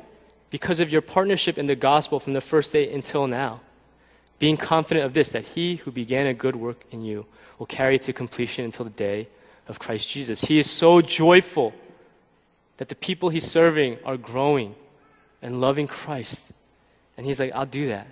because 0.50 0.80
of 0.80 0.90
your 0.90 1.02
partnership 1.02 1.60
in 1.60 1.68
the 1.68 1.76
gospel 1.76 2.20
from 2.20 2.34
the 2.34 2.42
first 2.42 2.74
day 2.74 2.92
until 2.92 3.28
now. 3.28 3.62
Being 4.40 4.58
confident 4.58 5.06
of 5.06 5.14
this, 5.14 5.30
that 5.30 5.46
he 5.46 5.76
who 5.76 5.92
began 5.92 6.26
a 6.26 6.34
good 6.34 6.56
work 6.56 6.84
in 6.90 7.04
you 7.04 7.28
will 7.60 7.68
carry 7.68 7.96
it 7.96 8.02
to 8.04 8.14
completion 8.14 8.66
until 8.66 8.86
the 8.86 8.90
day 8.90 9.28
of 9.68 9.78
Christ 9.78 10.10
Jesus. 10.10 10.42
He 10.42 10.58
is 10.58 10.68
so 10.68 11.02
joyful 11.02 11.76
that 12.78 12.90
the 12.90 12.96
people 12.96 13.30
he's 13.30 13.46
serving 13.46 14.00
are 14.04 14.18
growing 14.18 14.74
and 15.40 15.62
loving 15.62 15.88
Christ. 15.88 16.52
And 17.16 17.28
he's 17.28 17.40
like, 17.40 17.52
I'll 17.54 17.68
do 17.68 17.90
that. 17.90 18.08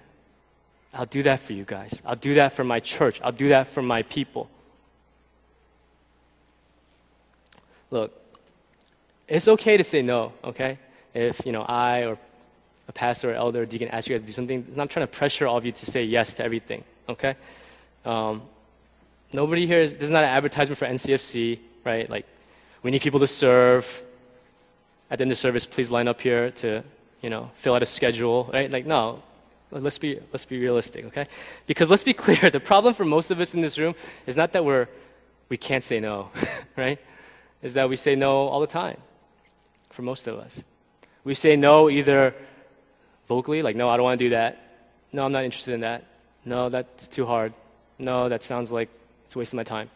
I'll 0.94 1.06
do 1.06 1.24
that 1.24 1.40
for 1.40 1.54
you 1.54 1.66
guys. 1.66 2.02
I'll 2.06 2.16
do 2.16 2.34
that 2.36 2.54
for 2.54 2.64
my 2.64 2.80
church. 2.80 3.20
I'll 3.24 3.32
do 3.32 3.50
that 3.50 3.68
for 3.68 3.82
my 3.82 4.04
people. 4.04 4.50
Look, 7.92 8.14
it's 9.28 9.48
okay 9.48 9.78
to 9.78 9.84
say 9.84 10.02
no, 10.02 10.34
okay? 10.44 10.80
If, 11.14 11.46
you 11.46 11.52
know, 11.52 11.62
I 11.62 12.06
or 12.06 12.18
a 12.88 12.92
pastor 12.92 13.32
or 13.32 13.36
elder 13.36 13.62
or 13.62 13.66
deacon 13.66 13.88
ask 13.90 14.08
you 14.08 14.16
guys 14.16 14.22
to 14.22 14.28
do 14.28 14.34
something, 14.34 14.66
I'm 14.68 14.76
not 14.76 14.90
trying 14.90 15.06
to 15.06 15.12
pressure 15.12 15.48
all 15.48 15.58
of 15.58 15.66
you 15.66 15.72
to 15.72 15.86
say 15.86 16.04
yes 16.04 16.34
to 16.36 16.44
everything, 16.44 16.84
okay? 17.08 17.36
Um, 18.06 18.42
nobody 19.32 19.68
here 19.68 19.80
is, 19.80 19.94
this 19.94 20.06
is 20.06 20.12
not 20.12 20.24
an 20.24 20.30
advertisement 20.30 20.78
for 20.78 20.86
NCFC, 20.86 21.60
right? 21.84 22.10
Like, 22.10 22.26
we 22.82 22.92
need 22.92 23.02
people 23.02 23.20
to 23.20 23.28
serve. 23.28 24.04
At 25.12 25.18
the 25.18 25.24
end 25.24 25.32
of 25.32 25.38
service, 25.38 25.66
please 25.66 25.90
line 25.90 26.08
up 26.08 26.22
here 26.22 26.52
to, 26.52 26.84
you 27.22 27.30
know, 27.30 27.50
fill 27.56 27.74
out 27.74 27.84
a 27.84 27.86
schedule, 27.86 28.50
right? 28.54 28.70
Like, 28.70 28.86
no, 28.86 29.24
Let's 29.72 30.00
be, 30.00 30.20
let's 30.34 30.46
be 30.46 30.60
realistic, 30.60 31.06
okay? 31.06 31.28
Because 31.68 31.90
let's 31.90 32.04
be 32.04 32.14
clear, 32.26 32.50
the 32.50 32.60
problem 32.60 32.94
for 32.94 33.06
most 33.06 33.30
of 33.32 33.40
us 33.40 33.54
in 33.54 33.62
this 33.62 33.78
room 33.78 33.96
is 34.26 34.36
not 34.36 34.52
that 34.54 34.66
we're, 34.66 34.88
we 35.50 35.58
can't 35.58 35.84
say 35.84 36.00
no, 36.00 36.32
right? 36.78 37.00
Is 37.62 37.74
that 37.76 37.90
we 37.90 37.96
say 37.96 38.16
no 38.16 38.48
all 38.48 38.62
the 38.62 38.68
time, 38.68 38.98
for 39.90 40.02
most 40.02 40.28
of 40.28 40.40
us. 40.40 40.64
We 41.24 41.36
say 41.36 41.56
no 41.56 41.90
either 41.90 42.34
vocally, 43.28 43.62
like, 43.62 43.76
no, 43.76 43.90
I 43.90 43.98
don't 43.98 44.06
want 44.06 44.18
to 44.20 44.26
do 44.26 44.30
that. 44.32 44.58
No, 45.12 45.26
I'm 45.26 45.32
not 45.32 45.44
interested 45.44 45.74
in 45.74 45.82
that. 45.82 46.06
No, 46.46 46.70
that's 46.70 47.08
too 47.08 47.26
hard. 47.26 47.54
No, 48.00 48.30
that 48.30 48.44
sounds 48.44 48.72
like 48.72 48.90
it's 49.26 49.36
of 49.36 49.54
my 49.54 49.64
time. 49.64 49.90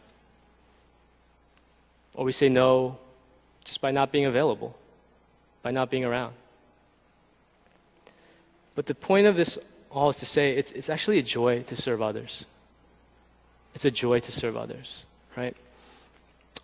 Or 2.14 2.24
we 2.24 2.32
say 2.32 2.48
no 2.48 2.98
just 3.64 3.80
by 3.80 3.90
not 3.90 4.12
being 4.12 4.26
available, 4.26 4.76
by 5.62 5.70
not 5.70 5.90
being 5.90 6.04
around. 6.04 6.34
But 8.74 8.86
the 8.86 8.94
point 8.94 9.26
of 9.26 9.36
this 9.36 9.58
all 9.90 10.10
is 10.10 10.16
to 10.16 10.26
say 10.26 10.56
it's, 10.56 10.72
it's 10.72 10.90
actually 10.90 11.18
a 11.18 11.22
joy 11.22 11.62
to 11.64 11.76
serve 11.76 12.02
others. 12.02 12.44
It's 13.74 13.84
a 13.84 13.90
joy 13.90 14.20
to 14.20 14.32
serve 14.32 14.56
others, 14.56 15.06
right? 15.36 15.56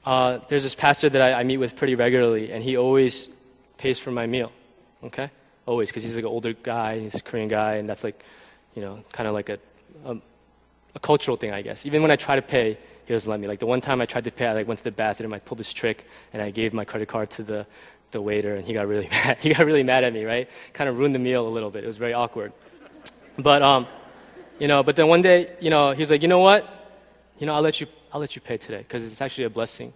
Uh, 0.04 0.40
there's 0.48 0.62
this 0.62 0.74
pastor 0.74 1.08
that 1.10 1.20
I, 1.20 1.40
I, 1.40 1.44
meet 1.44 1.58
with 1.58 1.76
pretty 1.76 1.94
regularly, 1.94 2.52
and 2.52 2.64
he 2.64 2.76
always 2.76 3.28
pays 3.76 3.98
for 3.98 4.10
my 4.10 4.26
meal, 4.26 4.50
okay? 5.04 5.30
Always, 5.66 5.90
because 5.90 6.02
he's 6.02 6.14
like 6.14 6.24
an 6.24 6.30
older 6.30 6.54
guy, 6.54 6.98
he's 6.98 7.14
a 7.16 7.22
Korean 7.22 7.48
guy, 7.48 7.74
and 7.74 7.88
that's 7.88 8.02
like, 8.02 8.24
you 8.74 8.80
know, 8.80 9.04
kind 9.12 9.28
of 9.28 9.34
like 9.34 9.50
a, 9.50 9.58
a, 10.06 10.16
a, 10.94 11.00
cultural 11.00 11.36
thing, 11.36 11.52
I 11.52 11.60
guess. 11.60 11.84
Even 11.84 12.00
when 12.00 12.10
I 12.10 12.16
try 12.16 12.36
to 12.36 12.42
pay, 12.42 12.78
he 13.04 13.12
doesn't 13.12 13.30
let 13.30 13.40
me. 13.40 13.46
Like 13.46 13.58
the 13.58 13.66
one 13.66 13.82
time 13.82 14.00
I 14.00 14.06
tried 14.06 14.24
to 14.24 14.30
pay, 14.30 14.46
I 14.46 14.54
like 14.54 14.66
went 14.66 14.78
to 14.78 14.84
the 14.84 14.90
bathroom, 14.90 15.34
I 15.34 15.38
pulled 15.38 15.58
this 15.58 15.72
trick, 15.72 16.06
and 16.32 16.40
I 16.40 16.50
gave 16.50 16.72
my 16.72 16.86
credit 16.86 17.08
card 17.08 17.28
to 17.30 17.42
the, 17.42 17.66
the 18.10 18.20
waiter, 18.20 18.54
and 18.54 18.66
he 18.66 18.72
got 18.72 18.86
really 18.86 19.08
mad. 19.10 19.38
he 19.40 19.52
got 19.52 19.64
really 19.64 19.82
mad 19.82 20.04
at 20.04 20.12
me, 20.12 20.24
right? 20.24 20.48
Kind 20.72 20.88
of 20.88 20.98
ruined 20.98 21.14
the 21.14 21.18
meal 21.18 21.46
a 21.46 21.50
little 21.50 21.70
bit. 21.70 21.84
It 21.84 21.86
was 21.86 21.96
very 21.96 22.12
awkward. 22.12 22.52
But, 23.38 23.62
um, 23.62 23.86
you 24.58 24.68
know, 24.68 24.82
but 24.82 24.96
then 24.96 25.08
one 25.08 25.22
day, 25.22 25.52
you 25.60 25.70
know, 25.70 25.92
he's 25.92 26.10
like, 26.10 26.22
you 26.22 26.28
know 26.28 26.40
what? 26.40 26.68
You 27.38 27.46
know, 27.46 27.54
I'll 27.54 27.62
let 27.62 27.80
you, 27.80 27.86
I'll 28.12 28.20
let 28.20 28.36
you 28.36 28.42
pay 28.42 28.56
today 28.56 28.78
because 28.78 29.04
it's 29.04 29.20
actually 29.20 29.44
a 29.44 29.50
blessing. 29.50 29.92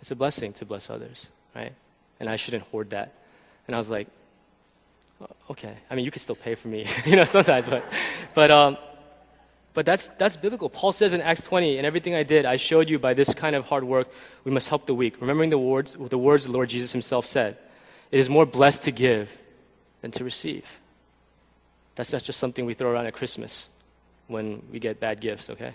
It's 0.00 0.10
a 0.10 0.16
blessing 0.16 0.52
to 0.54 0.64
bless 0.64 0.90
others, 0.90 1.30
right? 1.54 1.72
And 2.18 2.28
I 2.28 2.36
shouldn't 2.36 2.64
hoard 2.64 2.90
that. 2.90 3.12
And 3.66 3.74
I 3.74 3.78
was 3.78 3.88
like, 3.90 4.08
okay. 5.50 5.74
I 5.90 5.94
mean, 5.94 6.04
you 6.04 6.10
can 6.10 6.20
still 6.20 6.34
pay 6.34 6.54
for 6.54 6.68
me, 6.68 6.86
you 7.06 7.16
know, 7.16 7.24
sometimes, 7.24 7.66
but, 7.66 7.84
but, 8.34 8.50
um, 8.50 8.76
but 9.74 9.84
that's, 9.84 10.08
that's 10.16 10.36
biblical. 10.36 10.70
Paul 10.70 10.92
says 10.92 11.12
in 11.12 11.20
Acts 11.20 11.42
20, 11.42 11.78
in 11.78 11.84
everything 11.84 12.14
I 12.14 12.22
did, 12.22 12.46
I 12.46 12.56
showed 12.56 12.88
you 12.88 12.98
by 12.98 13.12
this 13.12 13.34
kind 13.34 13.56
of 13.56 13.66
hard 13.66 13.82
work, 13.82 14.08
we 14.44 14.52
must 14.52 14.68
help 14.68 14.86
the 14.86 14.94
weak. 14.94 15.20
Remembering 15.20 15.50
the 15.50 15.58
words, 15.58 15.96
the 15.98 16.18
words 16.18 16.44
the 16.44 16.52
Lord 16.52 16.68
Jesus 16.68 16.92
himself 16.92 17.26
said, 17.26 17.58
it 18.12 18.20
is 18.20 18.30
more 18.30 18.46
blessed 18.46 18.84
to 18.84 18.92
give 18.92 19.36
than 20.00 20.12
to 20.12 20.22
receive. 20.22 20.64
That's 21.96 22.12
not 22.12 22.22
just 22.22 22.38
something 22.38 22.64
we 22.64 22.74
throw 22.74 22.90
around 22.90 23.06
at 23.06 23.14
Christmas 23.14 23.68
when 24.28 24.62
we 24.70 24.78
get 24.78 25.00
bad 25.00 25.20
gifts, 25.20 25.50
okay? 25.50 25.74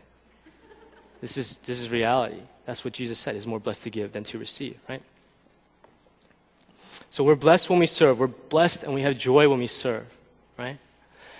This 1.20 1.38
is, 1.38 1.58
this 1.58 1.80
is 1.80 1.89
reality. 1.89 2.39
That's 2.66 2.86
what 2.86 2.93
Jesus 2.93 3.20
said. 3.20 3.36
It's 3.36 3.45
more 3.45 3.60
blessed 3.60 3.84
to 3.84 3.89
give 3.89 4.14
than 4.14 4.24
to 4.26 4.38
receive, 4.38 4.78
right? 4.88 5.04
So 7.10 7.24
we're 7.24 7.36
blessed 7.36 7.70
when 7.70 7.80
we 7.80 7.88
serve. 7.88 8.20
We're 8.20 8.28
blessed 8.28 8.84
and 8.84 8.93
we 8.93 9.02
have 9.02 9.18
joy 9.18 9.50
when 9.50 9.60
we 9.60 9.68
serve, 9.68 10.06
right? 10.58 10.78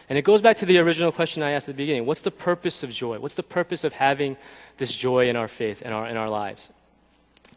And 0.10 0.18
it 0.18 0.24
goes 0.24 0.42
back 0.42 0.58
to 0.58 0.66
the 0.66 0.80
original 0.80 1.12
question 1.12 1.44
I 1.44 1.52
asked 1.52 1.70
at 1.70 1.76
the 1.76 1.84
beginning. 1.84 2.08
What's 2.08 2.22
the 2.22 2.32
purpose 2.32 2.82
of 2.82 2.90
joy? 2.90 3.20
What's 3.20 3.36
the 3.36 3.44
purpose 3.44 3.84
of 3.84 3.94
having 3.94 4.38
this 4.78 4.94
joy 4.94 5.30
in 5.30 5.36
our 5.36 5.48
faith, 5.48 5.84
in 5.84 5.94
our, 5.94 6.08
in 6.08 6.18
our 6.18 6.30
lives? 6.30 6.72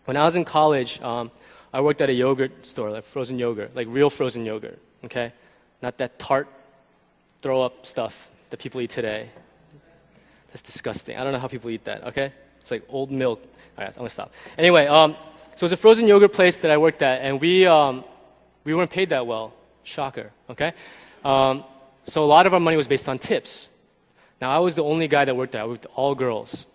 When 0.05 0.19
I 0.19 0.25
was 0.25 0.37
in 0.37 0.45
college, 0.45 1.01
um, 1.01 1.31
I 1.73 1.81
worked 1.81 2.03
at 2.03 2.11
a 2.11 2.13
yogurt 2.13 2.67
store, 2.67 2.91
like 2.91 3.05
frozen 3.05 3.39
yogurt, 3.39 3.75
like 3.75 3.87
real 3.89 4.11
frozen 4.11 4.45
yogurt, 4.45 4.79
okay? 5.05 5.33
Not 5.81 5.97
that 5.99 6.19
tart 6.19 6.47
throw 7.41 7.63
up 7.63 7.87
stuff 7.87 8.31
that 8.51 8.61
people 8.61 8.83
eat 8.83 8.91
today. 8.91 9.31
That's 10.49 10.61
disgusting. 10.63 11.17
I 11.17 11.25
don't 11.25 11.33
know 11.33 11.39
how 11.39 11.49
people 11.49 11.71
eat 11.71 11.85
that, 11.85 12.05
okay? 12.09 12.33
It's 12.61 12.71
like 12.71 12.85
old 12.91 13.11
milk. 13.11 13.43
All 13.79 13.85
right, 13.85 13.89
I'm 13.89 13.97
gonna 13.97 14.11
stop. 14.11 14.33
Anyway, 14.59 14.87
um, 14.87 15.17
so 15.57 15.61
it 15.61 15.63
was 15.63 15.73
a 15.73 15.77
frozen 15.79 16.07
yogurt 16.07 16.35
place 16.35 16.59
that 16.59 16.71
I 16.71 16.77
worked 16.77 17.01
at, 17.01 17.23
and 17.23 17.41
we, 17.41 17.67
um, 17.67 18.05
we 18.65 18.75
weren't 18.75 18.91
paid 18.91 19.09
that 19.09 19.27
well. 19.27 19.55
Shocker, 19.83 20.31
okay? 20.51 20.75
Um, 21.25 21.65
so 22.05 22.25
a 22.25 22.27
lot 22.27 22.47
of 22.47 22.55
our 22.55 22.61
money 22.61 22.77
was 22.77 22.89
based 22.89 23.09
on 23.09 23.19
tips. 23.19 23.71
Now, 24.41 24.51
I 24.55 24.59
was 24.59 24.75
the 24.75 24.85
only 24.85 25.09
guy 25.09 25.25
that 25.25 25.37
worked 25.37 25.53
there. 25.53 25.63
I 25.63 25.67
worked 25.67 25.85
with 25.85 25.93
all 25.95 26.15
girls. 26.15 26.67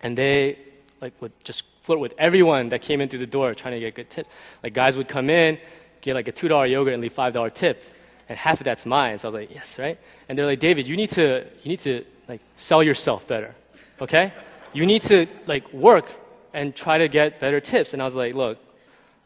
And 0.00 0.16
they, 0.16 0.58
like, 1.00 1.14
would 1.22 1.32
just 1.42 1.64
flirt 1.80 2.00
with 2.00 2.14
everyone 2.18 2.68
that 2.68 2.82
came 2.82 3.00
in 3.00 3.08
through 3.08 3.20
the 3.20 3.26
door 3.26 3.54
trying 3.54 3.74
to 3.74 3.80
get 3.80 3.94
good 3.94 4.10
tips. 4.10 4.28
Like, 4.62 4.74
guys 4.74 4.96
would 4.96 5.08
come 5.08 5.30
in, 5.30 5.58
get 6.00 6.14
like 6.14 6.28
a 6.28 6.32
$2 6.32 6.70
yogurt 6.70 6.94
and 6.94 7.02
leave 7.02 7.14
$5 7.14 7.54
tip 7.54 7.82
and 8.28 8.38
half 8.38 8.60
of 8.60 8.64
that's 8.64 8.86
mine. 8.86 9.18
So 9.18 9.28
I 9.28 9.28
was 9.28 9.34
like, 9.34 9.54
yes, 9.54 9.78
right? 9.78 9.98
And 10.28 10.38
they're 10.38 10.46
like, 10.46 10.60
David, 10.60 10.86
you 10.86 10.96
need 10.96 11.10
to, 11.10 11.46
you 11.62 11.68
need 11.68 11.80
to 11.80 12.04
like 12.28 12.40
sell 12.56 12.82
yourself 12.82 13.26
better, 13.26 13.54
okay? 14.00 14.32
You 14.72 14.86
need 14.86 15.02
to 15.02 15.26
like 15.46 15.72
work 15.72 16.06
and 16.52 16.74
try 16.74 16.98
to 16.98 17.08
get 17.08 17.40
better 17.40 17.60
tips. 17.60 17.92
And 17.92 18.02
I 18.02 18.04
was 18.04 18.14
like, 18.16 18.34
look, 18.34 18.58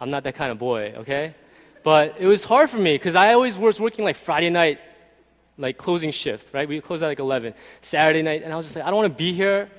I'm 0.01 0.11
not 0.11 0.25
that 0.25 0.35
kind 0.35 0.51
of 0.51 0.59
boy, 0.59 0.95
okay? 0.99 1.35
But 1.83 2.17
it 2.19 2.27
was 2.27 2.45
hard 2.45 2.69
for 2.69 2.79
me 2.79 2.95
because 2.95 3.15
I 3.15 3.33
always 3.33 3.57
was 3.57 3.81
working 3.81 4.05
like 4.05 4.17
Friday 4.17 4.51
night, 4.51 4.81
like 5.61 5.77
closing 5.77 6.11
shift, 6.11 6.53
right? 6.55 6.69
We 6.69 6.81
closed 6.81 7.03
at 7.03 7.07
like 7.07 7.19
11, 7.19 7.55
Saturday 7.81 8.23
night, 8.23 8.43
and 8.43 8.53
I 8.53 8.57
was 8.57 8.67
just 8.67 8.77
like, 8.77 8.85
I 8.85 8.89
don't 8.89 8.97
want 8.97 9.13
to 9.13 9.19
be 9.19 9.33
here. 9.33 9.71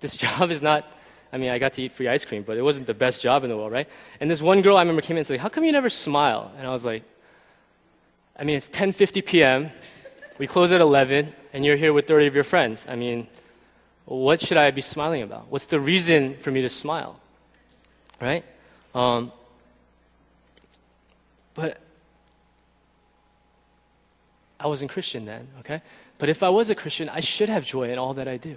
This 0.00 0.16
job 0.24 0.50
is 0.50 0.62
not. 0.62 0.90
I 1.32 1.36
mean, 1.36 1.50
I 1.50 1.58
got 1.58 1.72
to 1.74 1.82
eat 1.82 1.90
free 1.90 2.06
ice 2.06 2.24
cream, 2.24 2.44
but 2.44 2.56
it 2.56 2.62
wasn't 2.62 2.86
the 2.86 2.94
best 2.94 3.20
job 3.20 3.42
in 3.42 3.50
the 3.50 3.56
world, 3.56 3.72
right? 3.72 3.88
And 4.20 4.30
this 4.30 4.40
one 4.40 4.62
girl 4.62 4.76
I 4.76 4.82
remember 4.82 5.02
came 5.02 5.16
in 5.16 5.18
and 5.18 5.26
said, 5.26 5.40
"How 5.40 5.48
come 5.48 5.64
you 5.64 5.72
never 5.72 5.90
smile?" 5.90 6.52
And 6.56 6.66
I 6.66 6.70
was 6.70 6.84
like, 6.84 7.02
I 8.38 8.44
mean, 8.44 8.56
it's 8.56 8.68
10:50 8.68 9.26
p.m. 9.26 9.70
We 10.38 10.46
close 10.46 10.70
at 10.72 10.80
11, 10.80 11.32
and 11.52 11.64
you're 11.64 11.76
here 11.76 11.92
with 11.92 12.06
30 12.06 12.26
of 12.26 12.34
your 12.34 12.44
friends. 12.44 12.86
I 12.88 12.96
mean, 12.96 13.28
what 14.04 14.40
should 14.40 14.56
I 14.56 14.70
be 14.70 14.80
smiling 14.80 15.22
about? 15.22 15.48
What's 15.48 15.66
the 15.66 15.80
reason 15.80 16.36
for 16.36 16.50
me 16.50 16.62
to 16.62 16.68
smile? 16.68 17.20
Right? 18.20 18.44
Um, 18.94 19.32
but 21.54 21.80
I 24.64 24.66
wasn't 24.66 24.90
Christian 24.90 25.26
then, 25.26 25.46
okay? 25.60 25.82
But 26.16 26.30
if 26.30 26.42
I 26.42 26.48
was 26.48 26.70
a 26.70 26.74
Christian, 26.74 27.10
I 27.10 27.20
should 27.20 27.50
have 27.50 27.66
joy 27.66 27.90
in 27.90 27.98
all 27.98 28.14
that 28.14 28.26
I 28.26 28.38
do 28.38 28.56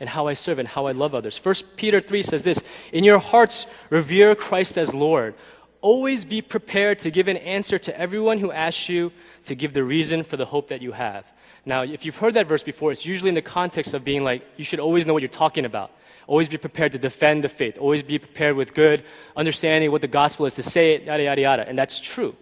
and 0.00 0.08
how 0.08 0.26
I 0.26 0.34
serve 0.34 0.58
and 0.58 0.66
how 0.66 0.86
I 0.86 0.92
love 0.92 1.14
others. 1.14 1.38
1 1.38 1.54
Peter 1.76 2.00
3 2.00 2.22
says 2.24 2.42
this 2.42 2.60
In 2.92 3.04
your 3.04 3.20
hearts, 3.20 3.66
revere 3.88 4.34
Christ 4.34 4.76
as 4.76 4.92
Lord. 4.92 5.34
Always 5.82 6.24
be 6.24 6.42
prepared 6.42 6.98
to 7.00 7.12
give 7.12 7.28
an 7.28 7.36
answer 7.36 7.78
to 7.78 7.96
everyone 7.96 8.38
who 8.38 8.50
asks 8.50 8.88
you 8.88 9.12
to 9.44 9.54
give 9.54 9.72
the 9.72 9.84
reason 9.84 10.24
for 10.24 10.36
the 10.36 10.46
hope 10.46 10.68
that 10.68 10.82
you 10.82 10.90
have. 10.90 11.24
Now, 11.64 11.82
if 11.82 12.04
you've 12.04 12.16
heard 12.16 12.34
that 12.34 12.48
verse 12.48 12.64
before, 12.64 12.90
it's 12.90 13.06
usually 13.06 13.28
in 13.28 13.36
the 13.36 13.42
context 13.42 13.94
of 13.94 14.02
being 14.02 14.24
like, 14.24 14.44
you 14.56 14.64
should 14.64 14.80
always 14.80 15.06
know 15.06 15.12
what 15.12 15.22
you're 15.22 15.28
talking 15.28 15.64
about. 15.64 15.92
Always 16.26 16.48
be 16.48 16.56
prepared 16.56 16.90
to 16.92 16.98
defend 16.98 17.44
the 17.44 17.48
faith. 17.48 17.78
Always 17.78 18.02
be 18.02 18.18
prepared 18.18 18.56
with 18.56 18.74
good 18.74 19.04
understanding 19.36 19.92
what 19.92 20.00
the 20.00 20.08
gospel 20.08 20.46
is 20.46 20.54
to 20.54 20.64
say 20.64 20.94
it, 20.94 21.04
yada, 21.04 21.22
yada, 21.22 21.40
yada. 21.40 21.68
And 21.68 21.78
that's 21.78 22.00
true. 22.00 22.34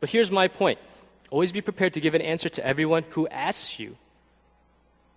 But 0.00 0.08
here's 0.08 0.32
my 0.32 0.48
point 0.48 0.80
always 1.30 1.52
be 1.52 1.60
prepared 1.60 1.92
to 1.94 2.00
give 2.00 2.14
an 2.14 2.22
answer 2.22 2.48
to 2.48 2.66
everyone 2.66 3.04
who 3.10 3.26
asks 3.28 3.78
you. 3.78 3.96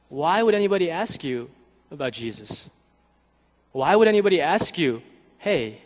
Why 0.09 0.41
would 0.41 0.55
anybody 0.55 0.89
ask 0.89 1.23
you 1.23 1.49
about 1.91 2.13
Jesus? 2.13 2.69
Why 3.71 3.95
would 3.95 4.07
anybody 4.07 4.41
ask 4.41 4.77
you, 4.77 5.01
hey, 5.37 5.81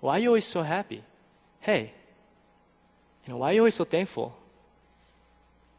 why 0.00 0.16
are 0.16 0.18
you 0.18 0.28
always 0.28 0.44
so 0.44 0.62
happy? 0.62 1.02
Hey, 1.60 1.92
you 3.24 3.32
know, 3.32 3.38
why 3.38 3.50
are 3.50 3.52
you 3.54 3.60
always 3.60 3.74
so 3.74 3.84
thankful? 3.84 4.36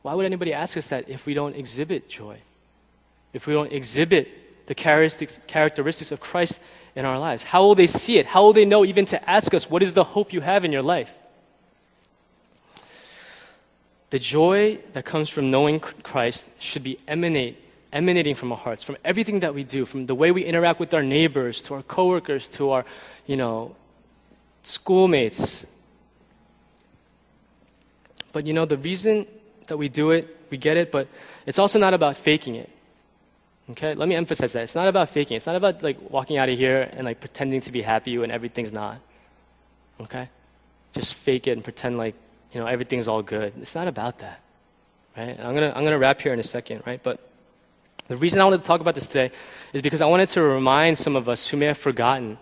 Why 0.02 0.14
would 0.14 0.26
anybody 0.26 0.54
ask 0.54 0.78
us 0.78 0.88
that 0.88 1.10
if 1.10 1.26
we 1.26 1.34
don't 1.34 1.56
exhibit 1.56 2.10
joy? 2.10 2.40
If 3.34 3.46
we 3.46 3.54
don't 3.54 3.72
exhibit 3.72 4.68
the 4.68 4.74
characteristics 4.74 6.12
of 6.12 6.20
Christ 6.20 6.60
in 6.96 7.06
our 7.06 7.20
lives? 7.20 7.44
How 7.44 7.62
will 7.64 7.76
they 7.76 7.88
see 7.88 8.18
it? 8.18 8.26
How 8.26 8.44
will 8.44 8.54
they 8.54 8.66
know 8.66 8.86
even 8.86 9.06
to 9.08 9.30
ask 9.30 9.54
us, 9.54 9.70
what 9.70 9.84
is 9.84 9.94
the 9.94 10.04
hope 10.04 10.34
you 10.34 10.42
have 10.42 10.66
in 10.66 10.72
your 10.72 10.82
life? 10.82 11.16
The 14.16 14.20
joy 14.20 14.80
that 14.93 15.03
comes 15.03 15.28
from 15.28 15.49
knowing 15.49 15.82
Christ 15.82 16.49
should 16.57 16.84
be 16.84 16.97
emanate, 17.05 17.61
emanating 17.91 18.34
from 18.34 18.53
our 18.53 18.57
hearts, 18.57 18.82
from 18.82 18.95
everything 19.03 19.41
that 19.41 19.53
we 19.53 19.66
do, 19.66 19.84
from 19.84 20.05
the 20.05 20.16
way 20.16 20.32
we 20.32 20.45
interact 20.45 20.80
with 20.80 20.93
our 20.93 21.03
neighbors, 21.03 21.61
to 21.63 21.74
our 21.74 21.84
coworkers, 21.84 22.47
to 22.55 22.70
our, 22.70 22.86
you 23.26 23.36
know, 23.36 23.76
schoolmates. 24.63 25.66
But 28.32 28.47
you 28.47 28.53
know, 28.53 28.63
the 28.63 28.78
reason 28.78 29.28
that 29.68 29.76
we 29.76 29.89
do 29.89 30.11
it, 30.11 30.34
we 30.49 30.55
get 30.55 30.78
it, 30.78 30.93
but 30.93 31.09
it's 31.45 31.59
also 31.59 31.78
not 31.78 31.93
about 31.93 32.16
faking 32.16 32.55
it. 32.55 32.70
Okay? 33.72 33.95
Let 33.95 34.07
me 34.07 34.16
emphasize 34.16 34.53
that. 34.53 34.63
It's 34.63 34.76
not 34.76 34.88
about 34.88 35.09
faking. 35.09 35.36
It, 35.36 35.39
it's 35.39 35.45
not 35.45 35.57
about 35.57 35.84
like 35.84 35.97
walking 36.09 36.38
out 36.38 36.47
of 36.47 36.57
here 36.57 36.89
and 36.93 37.03
like 37.03 37.20
pretending 37.20 37.59
to 37.59 37.72
be 37.74 37.82
happy 37.82 38.18
when 38.18 38.32
everything's 38.32 38.72
not. 38.72 38.97
Okay? 39.99 40.30
Just 40.93 41.16
fake 41.16 41.47
it 41.47 41.51
and 41.51 41.61
pretend 41.66 41.97
like, 41.97 42.16
you 42.56 42.62
know, 42.62 42.68
everything's 42.68 43.10
all 43.10 43.22
good. 43.22 43.51
It's 43.60 43.76
not 43.76 43.89
about 43.89 44.20
that. 44.20 44.39
Right? 45.18 45.38
I'm 45.38 45.53
going 45.53 45.70
to 45.70 45.78
I'm 45.78 45.84
going 45.84 45.91
to 45.91 45.99
wrap 45.99 46.22
here 46.22 46.32
in 46.32 46.39
a 46.39 46.43
second, 46.43 46.84
right? 46.86 47.03
But 47.03 47.20
the 48.08 48.16
reason 48.16 48.39
I 48.39 48.45
wanted 48.45 48.62
to 48.62 48.66
talk 48.66 48.80
about 48.80 48.95
this 48.95 49.08
today 49.08 49.32
is 49.74 49.82
because 49.82 49.99
I 49.99 50.06
wanted 50.06 50.30
to 50.30 50.41
remind 50.41 50.97
some 50.97 51.18
of 51.18 51.28
us 51.28 51.49
who 51.49 51.58
may 51.58 51.66
have 51.66 51.78
forgotten 51.78 52.38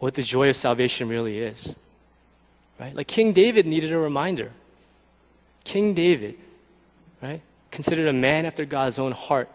what 0.00 0.14
the 0.14 0.22
joy 0.22 0.48
of 0.48 0.56
salvation 0.56 1.08
really 1.08 1.38
is. 1.38 1.76
Right? 2.80 2.92
Like 2.92 3.06
King 3.06 3.32
David 3.32 3.66
needed 3.66 3.92
a 3.92 3.98
reminder. 3.98 4.50
King 5.62 5.94
David, 5.94 6.36
right? 7.22 7.40
Considered 7.70 8.08
a 8.08 8.12
man 8.12 8.46
after 8.46 8.64
God's 8.64 8.98
own 8.98 9.12
heart. 9.12 9.48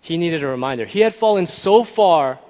He 0.00 0.18
needed 0.18 0.42
a 0.42 0.48
reminder. 0.48 0.86
He 0.86 1.00
had 1.00 1.14
fallen 1.14 1.46
so 1.46 1.84
far 1.84 2.40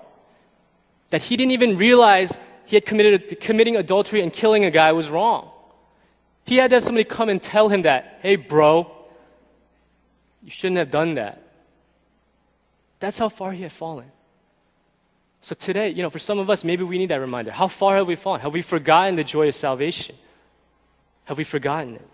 that 1.11 1.21
he 1.21 1.37
didn't 1.37 1.53
even 1.53 1.77
realize 1.77 2.39
he 2.65 2.77
had 2.77 2.87
committed 2.87 3.39
committing 3.43 3.77
adultery 3.77 4.23
and 4.23 4.33
killing 4.33 4.65
a 4.65 4.71
guy 4.71 4.93
was 4.93 5.11
wrong. 5.11 5.51
He 6.45 6.57
had 6.57 6.71
to 6.71 6.77
have 6.77 6.83
somebody 6.83 7.05
come 7.05 7.29
and 7.29 7.43
tell 7.43 7.69
him 7.69 7.83
that, 7.83 8.19
hey, 8.23 8.37
bro, 8.37 8.91
you 10.43 10.51
shouldn't 10.51 10.79
have 10.79 10.91
done 10.91 11.15
that. 11.15 11.43
That's 13.01 13.19
how 13.19 13.29
far 13.29 13.53
he 13.53 13.63
had 13.63 13.73
fallen. 13.73 14.11
So 15.41 15.55
today, 15.55 15.91
you 15.91 16.03
know, 16.03 16.11
for 16.11 16.19
some 16.19 16.39
of 16.39 16.49
us, 16.49 16.65
maybe 16.65 16.85
we 16.85 16.97
need 16.97 17.11
that 17.11 17.21
reminder. 17.21 17.51
How 17.51 17.69
far 17.69 17.97
have 17.97 18.07
we 18.07 18.15
fallen? 18.15 18.41
Have 18.41 18.53
we 18.53 18.63
forgotten 18.63 19.15
the 19.15 19.25
joy 19.25 19.49
of 19.49 19.55
salvation? 19.55 20.17
Have 21.25 21.39
we 21.39 21.45
forgotten 21.45 21.97
it? 21.97 22.09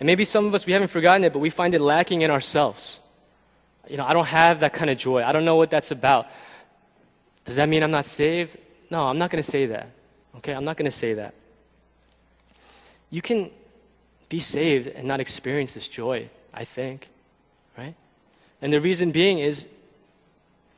And 0.00 0.06
maybe 0.06 0.24
some 0.24 0.46
of 0.46 0.54
us, 0.54 0.66
we 0.66 0.72
haven't 0.72 0.88
forgotten 0.88 1.24
it, 1.24 1.32
but 1.32 1.40
we 1.40 1.50
find 1.50 1.74
it 1.74 1.80
lacking 1.80 2.22
in 2.22 2.30
ourselves. 2.30 3.00
You 3.88 3.96
know, 3.96 4.04
I 4.06 4.12
don't 4.12 4.26
have 4.26 4.60
that 4.60 4.72
kind 4.72 4.90
of 4.90 4.96
joy. 4.96 5.22
I 5.22 5.32
don't 5.32 5.44
know 5.44 5.56
what 5.56 5.70
that's 5.70 5.90
about. 5.90 6.26
Does 7.44 7.56
that 7.56 7.68
mean 7.68 7.82
I'm 7.82 7.90
not 7.90 8.06
saved? 8.06 8.56
No, 8.90 9.02
I'm 9.04 9.18
not 9.18 9.30
going 9.30 9.42
to 9.42 9.50
say 9.50 9.66
that. 9.66 9.90
Okay, 10.36 10.54
I'm 10.54 10.64
not 10.64 10.76
going 10.76 10.90
to 10.90 10.96
say 10.96 11.14
that. 11.14 11.34
You 13.12 13.20
can 13.22 13.50
be 14.30 14.40
saved 14.40 14.88
and 14.88 15.06
not 15.06 15.20
experience 15.20 15.74
this 15.74 15.86
joy, 15.86 16.30
I 16.52 16.64
think, 16.64 17.08
right? 17.76 17.94
And 18.62 18.72
the 18.72 18.80
reason 18.80 19.12
being 19.12 19.38
is 19.38 19.66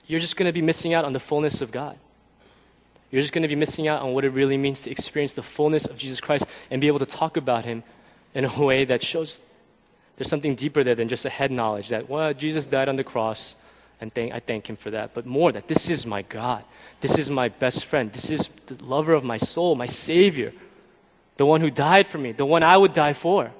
you're 0.07 0.20
just 0.20 0.37
going 0.37 0.49
to 0.49 0.53
be 0.53 0.61
missing 0.61 0.93
out 0.93 1.05
on 1.05 1.12
the 1.12 1.20
fullness 1.20 1.62
of 1.62 1.70
God. 1.70 1.97
You're 3.12 3.22
just 3.22 3.32
going 3.32 3.43
to 3.43 3.49
be 3.49 3.55
missing 3.55 3.87
out 3.87 4.03
on 4.03 4.12
what 4.12 4.24
it 4.24 4.30
really 4.30 4.57
means 4.57 4.80
to 4.80 4.91
experience 4.91 5.35
the 5.35 5.43
fullness 5.45 5.87
of 5.87 5.97
Jesus 5.97 6.20
Christ 6.20 6.45
and 6.70 6.80
be 6.80 6.89
able 6.89 6.99
to 6.99 7.07
talk 7.07 7.37
about 7.37 7.64
Him 7.64 7.85
in 8.35 8.45
a 8.45 8.62
way 8.62 8.85
that 8.85 9.03
shows 9.05 9.41
there's 10.16 10.28
something 10.28 10.57
deeper 10.57 10.82
there 10.82 10.97
than 10.97 11.07
just 11.09 11.24
a 11.24 11.30
head 11.30 11.53
knowledge 11.53 11.91
that, 11.91 12.11
well, 12.11 12.35
Jesus 12.35 12.66
died 12.66 12.89
on 12.89 12.97
the 12.97 13.05
cross, 13.05 13.55
and 14.01 14.12
thank, 14.12 14.35
I 14.35 14.41
thank 14.41 14.68
Him 14.68 14.74
for 14.74 14.91
that. 14.91 15.14
But 15.14 15.26
more 15.26 15.53
that 15.53 15.68
this 15.68 15.89
is 15.89 16.05
my 16.05 16.22
God. 16.22 16.64
This 17.01 17.16
is 17.16 17.30
my 17.30 17.49
best 17.49 17.85
friend. 17.85 18.12
This 18.12 18.30
is 18.30 18.51
the 18.66 18.82
lover 18.85 19.12
of 19.12 19.22
my 19.22 19.37
soul, 19.37 19.76
my 19.76 19.87
Savior, 19.87 20.53
the 21.37 21.47
one 21.47 21.61
who 21.61 21.70
died 21.70 22.07
for 22.07 22.18
me, 22.18 22.32
the 22.32 22.47
one 22.47 22.62
I 22.62 22.76
would 22.76 22.93
die 22.93 23.12
for. 23.12 23.51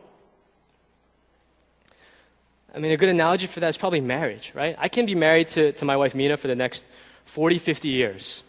I 2.75 2.79
mean, 2.79 2.91
a 2.91 2.97
good 2.97 3.09
analogy 3.09 3.47
for 3.47 3.61
that 3.61 3.69
is 3.69 3.77
probably 3.77 4.01
marriage, 4.01 4.53
right? 4.55 4.75
I 4.79 4.89
can 4.89 5.07
be 5.07 5.15
married 5.15 5.49
to, 5.49 5.73
to 5.73 5.85
my 5.85 5.97
wife 5.97 6.15
Mina 6.15 6.37
for 6.37 6.49
the 6.49 6.57
next 6.57 6.89
40, 7.25 7.59
50 7.59 7.89
years. 7.89 8.43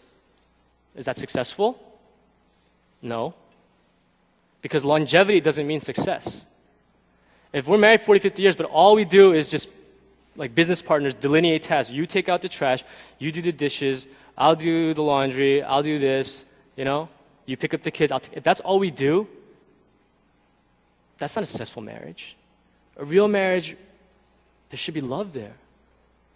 Is 0.96 1.04
that 1.04 1.16
successful? 1.16 1.78
No. 3.02 3.34
Because 4.62 4.84
longevity 4.84 5.40
doesn't 5.40 5.66
mean 5.66 5.80
success. 5.80 6.44
If 7.52 7.68
we're 7.68 7.78
married 7.78 8.00
40, 8.00 8.20
50 8.20 8.42
years, 8.42 8.56
but 8.56 8.66
all 8.66 8.96
we 8.96 9.04
do 9.04 9.32
is 9.32 9.48
just 9.48 9.68
like 10.34 10.54
business 10.54 10.82
partners 10.82 11.14
delineate 11.14 11.62
tasks. 11.62 11.92
You 11.92 12.06
take 12.06 12.28
out 12.28 12.42
the 12.42 12.48
trash, 12.48 12.84
you 13.18 13.30
do 13.30 13.40
the 13.40 13.52
dishes, 13.52 14.06
I'll 14.36 14.56
do 14.56 14.92
the 14.92 15.02
laundry, 15.02 15.62
I'll 15.62 15.82
do 15.82 15.98
this, 15.98 16.44
you 16.76 16.84
know? 16.84 17.08
You 17.46 17.56
pick 17.56 17.72
up 17.72 17.82
the 17.82 17.90
kids. 17.90 18.12
if 18.32 18.42
that's 18.42 18.60
all 18.60 18.78
we 18.78 18.90
do, 18.90 19.28
that's 21.18 21.36
not 21.36 21.42
a 21.42 21.46
successful 21.46 21.82
marriage. 21.82 22.36
A 22.96 23.04
real 23.04 23.28
marriage, 23.28 23.76
there 24.70 24.78
should 24.78 24.94
be 24.94 25.00
love 25.00 25.32
there. 25.32 25.54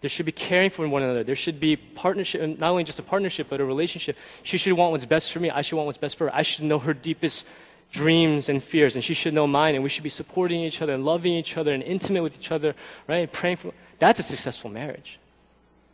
There 0.00 0.08
should 0.08 0.24
be 0.24 0.32
caring 0.32 0.70
for 0.70 0.88
one 0.88 1.02
another. 1.02 1.24
There 1.24 1.36
should 1.36 1.60
be 1.60 1.76
partnership, 1.76 2.58
not 2.58 2.70
only 2.70 2.84
just 2.84 2.98
a 2.98 3.02
partnership, 3.02 3.48
but 3.50 3.60
a 3.60 3.64
relationship. 3.64 4.16
She 4.42 4.56
should 4.56 4.72
want 4.72 4.92
what's 4.92 5.04
best 5.04 5.30
for 5.32 5.40
me. 5.40 5.50
I 5.50 5.60
should 5.60 5.76
want 5.76 5.86
what's 5.86 5.98
best 5.98 6.16
for 6.16 6.24
her. 6.24 6.34
I 6.34 6.42
should 6.42 6.64
know 6.64 6.78
her 6.78 6.94
deepest 6.94 7.46
dreams 7.92 8.48
and 8.48 8.62
fears, 8.62 8.94
and 8.94 9.04
she 9.04 9.12
should 9.12 9.34
know 9.34 9.46
mine. 9.46 9.74
And 9.74 9.84
we 9.84 9.90
should 9.90 10.04
be 10.04 10.10
supporting 10.10 10.62
each 10.62 10.80
other 10.80 10.94
and 10.94 11.04
loving 11.04 11.34
each 11.34 11.56
other 11.56 11.74
and 11.74 11.82
intimate 11.82 12.22
with 12.22 12.38
each 12.38 12.50
other, 12.50 12.74
right? 13.08 13.30
Praying 13.30 13.56
for. 13.56 13.72
That's 13.98 14.20
a 14.20 14.22
successful 14.22 14.70
marriage, 14.70 15.18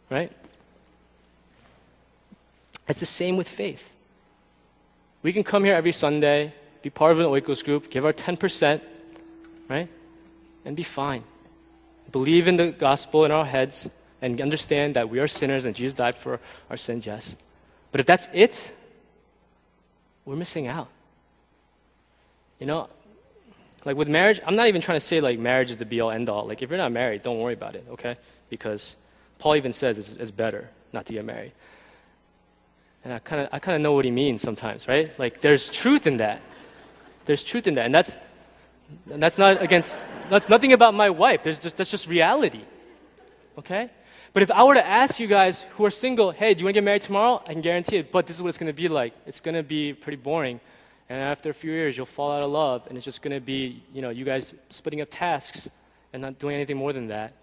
right? 0.09 0.31
It's 2.87 3.01
the 3.01 3.07
same 3.07 3.37
with 3.37 3.49
faith. 3.49 3.91
We 5.23 5.33
can 5.33 5.45
come 5.45 5.65
here 5.65 5.75
every 5.75 5.93
Sunday, 5.93 6.53
be 6.83 6.91
part 6.91 7.13
of 7.13 7.21
an 7.21 7.27
Oikos 7.27 7.65
group, 7.65 7.91
give 7.91 8.05
our 8.05 8.13
10%, 8.13 8.81
right? 9.69 9.89
And 10.65 10.77
be 10.77 10.83
fine 10.83 11.25
believe 12.11 12.49
in 12.49 12.57
the 12.57 12.73
gospel 12.73 13.25
in 13.25 13.31
our 13.31 13.45
heads 13.45 13.89
and 14.23 14.41
understand 14.41 14.97
that 14.97 15.09
we 15.09 15.19
are 15.19 15.29
sinners 15.29 15.65
and 15.65 15.75
Jesus 15.75 15.95
died 15.95 16.17
for 16.17 16.41
our 16.71 16.77
sins, 16.77 17.07
yes. 17.07 17.37
But 17.93 18.01
if 18.01 18.07
that's 18.07 18.29
it, 18.33 18.75
we're 20.25 20.37
missing 20.37 20.67
out. 20.67 20.89
You 22.59 22.67
know, 22.67 22.89
like 23.85 23.97
with 23.97 24.09
marriage, 24.09 24.41
I'm 24.47 24.57
not 24.57 24.69
even 24.69 24.81
trying 24.81 24.97
to 24.97 25.05
say 25.05 25.21
like 25.21 25.39
marriage 25.39 25.71
is 25.71 25.77
the 25.77 25.85
be 25.85 26.01
all 26.01 26.11
end 26.11 26.29
all. 26.29 26.47
Like 26.47 26.63
if 26.63 26.71
you're 26.71 26.79
not 26.79 26.93
married, 26.93 27.23
don't 27.23 27.39
worry 27.39 27.55
about 27.55 27.75
it, 27.75 27.85
okay? 27.91 28.17
Because 28.49 28.97
Paul 29.39 29.57
even 29.57 29.73
says 29.73 29.99
it's, 29.99 30.13
it's 30.15 30.31
better 30.31 30.71
not 30.93 31.07
to 31.07 31.13
get 31.13 31.25
married. 31.25 31.53
And 33.07 33.15
I 33.15 33.21
kind 33.21 33.43
of 33.43 33.49
I 33.53 33.61
kind 33.61 33.77
of 33.77 33.83
know 33.83 33.93
what 33.93 34.05
he 34.05 34.11
means 34.11 34.43
sometimes, 34.43 34.89
right? 34.89 35.17
Like 35.17 35.41
there's 35.41 35.69
truth 35.69 36.09
in 36.09 36.17
that. 36.17 36.43
There's 37.25 37.45
truth 37.45 37.69
in 37.69 37.75
that, 37.75 37.87
and 37.87 37.95
that's 37.95 38.17
and 39.13 39.23
that's 39.23 39.39
not 39.39 39.63
against 39.63 40.01
that's 40.29 40.49
nothing 40.49 40.73
about 40.73 40.93
my 40.93 41.11
wife. 41.11 41.45
There's 41.45 41.61
just, 41.61 41.77
that's 41.77 41.89
just 41.89 42.09
reality. 42.09 42.63
Okay? 43.57 43.91
But 44.33 44.43
if 44.43 44.51
I 44.51 44.65
were 44.65 44.75
to 44.75 44.85
ask 44.85 45.21
you 45.21 45.29
guys 45.29 45.63
who 45.77 45.85
are 45.85 45.91
single, 45.91 46.33
hey, 46.33 46.53
do 46.53 46.59
you 46.59 46.65
want 46.65 46.75
to 46.75 46.81
get 46.81 46.85
married 46.85 47.03
tomorrow? 47.03 47.41
I 47.47 47.53
can 47.53 47.63
guarantee 47.63 47.99
it, 47.99 48.11
but 48.11 48.27
this 48.27 48.35
is 48.35 48.43
what 48.43 48.49
it's 48.49 48.59
going 48.59 48.75
to 48.75 48.83
be 48.83 48.89
like. 48.89 49.15
It's 49.25 49.39
going 49.39 49.55
to 49.55 49.63
be 49.63 49.93
pretty 49.93 50.17
boring. 50.17 50.59
And 51.09 51.21
after 51.21 51.49
a 51.49 51.55
few 51.55 51.71
years, 51.71 51.97
you'll 51.97 52.07
fall 52.07 52.33
out 52.33 52.43
of 52.43 52.51
love, 52.51 52.89
and 52.89 52.97
it's 52.97 53.05
just 53.05 53.23
going 53.23 53.37
to 53.37 53.41
be, 53.41 53.85
you 53.95 54.03
know, 54.03 54.11
you 54.11 54.25
guys 54.25 54.53
splitting 54.69 55.01
up 55.01 55.09
tasks 55.13 55.71
and 56.13 56.21
not 56.23 56.41
doing 56.41 56.57
anything 56.57 56.77
more 56.77 56.93
than 56.93 57.07
that, 57.07 57.35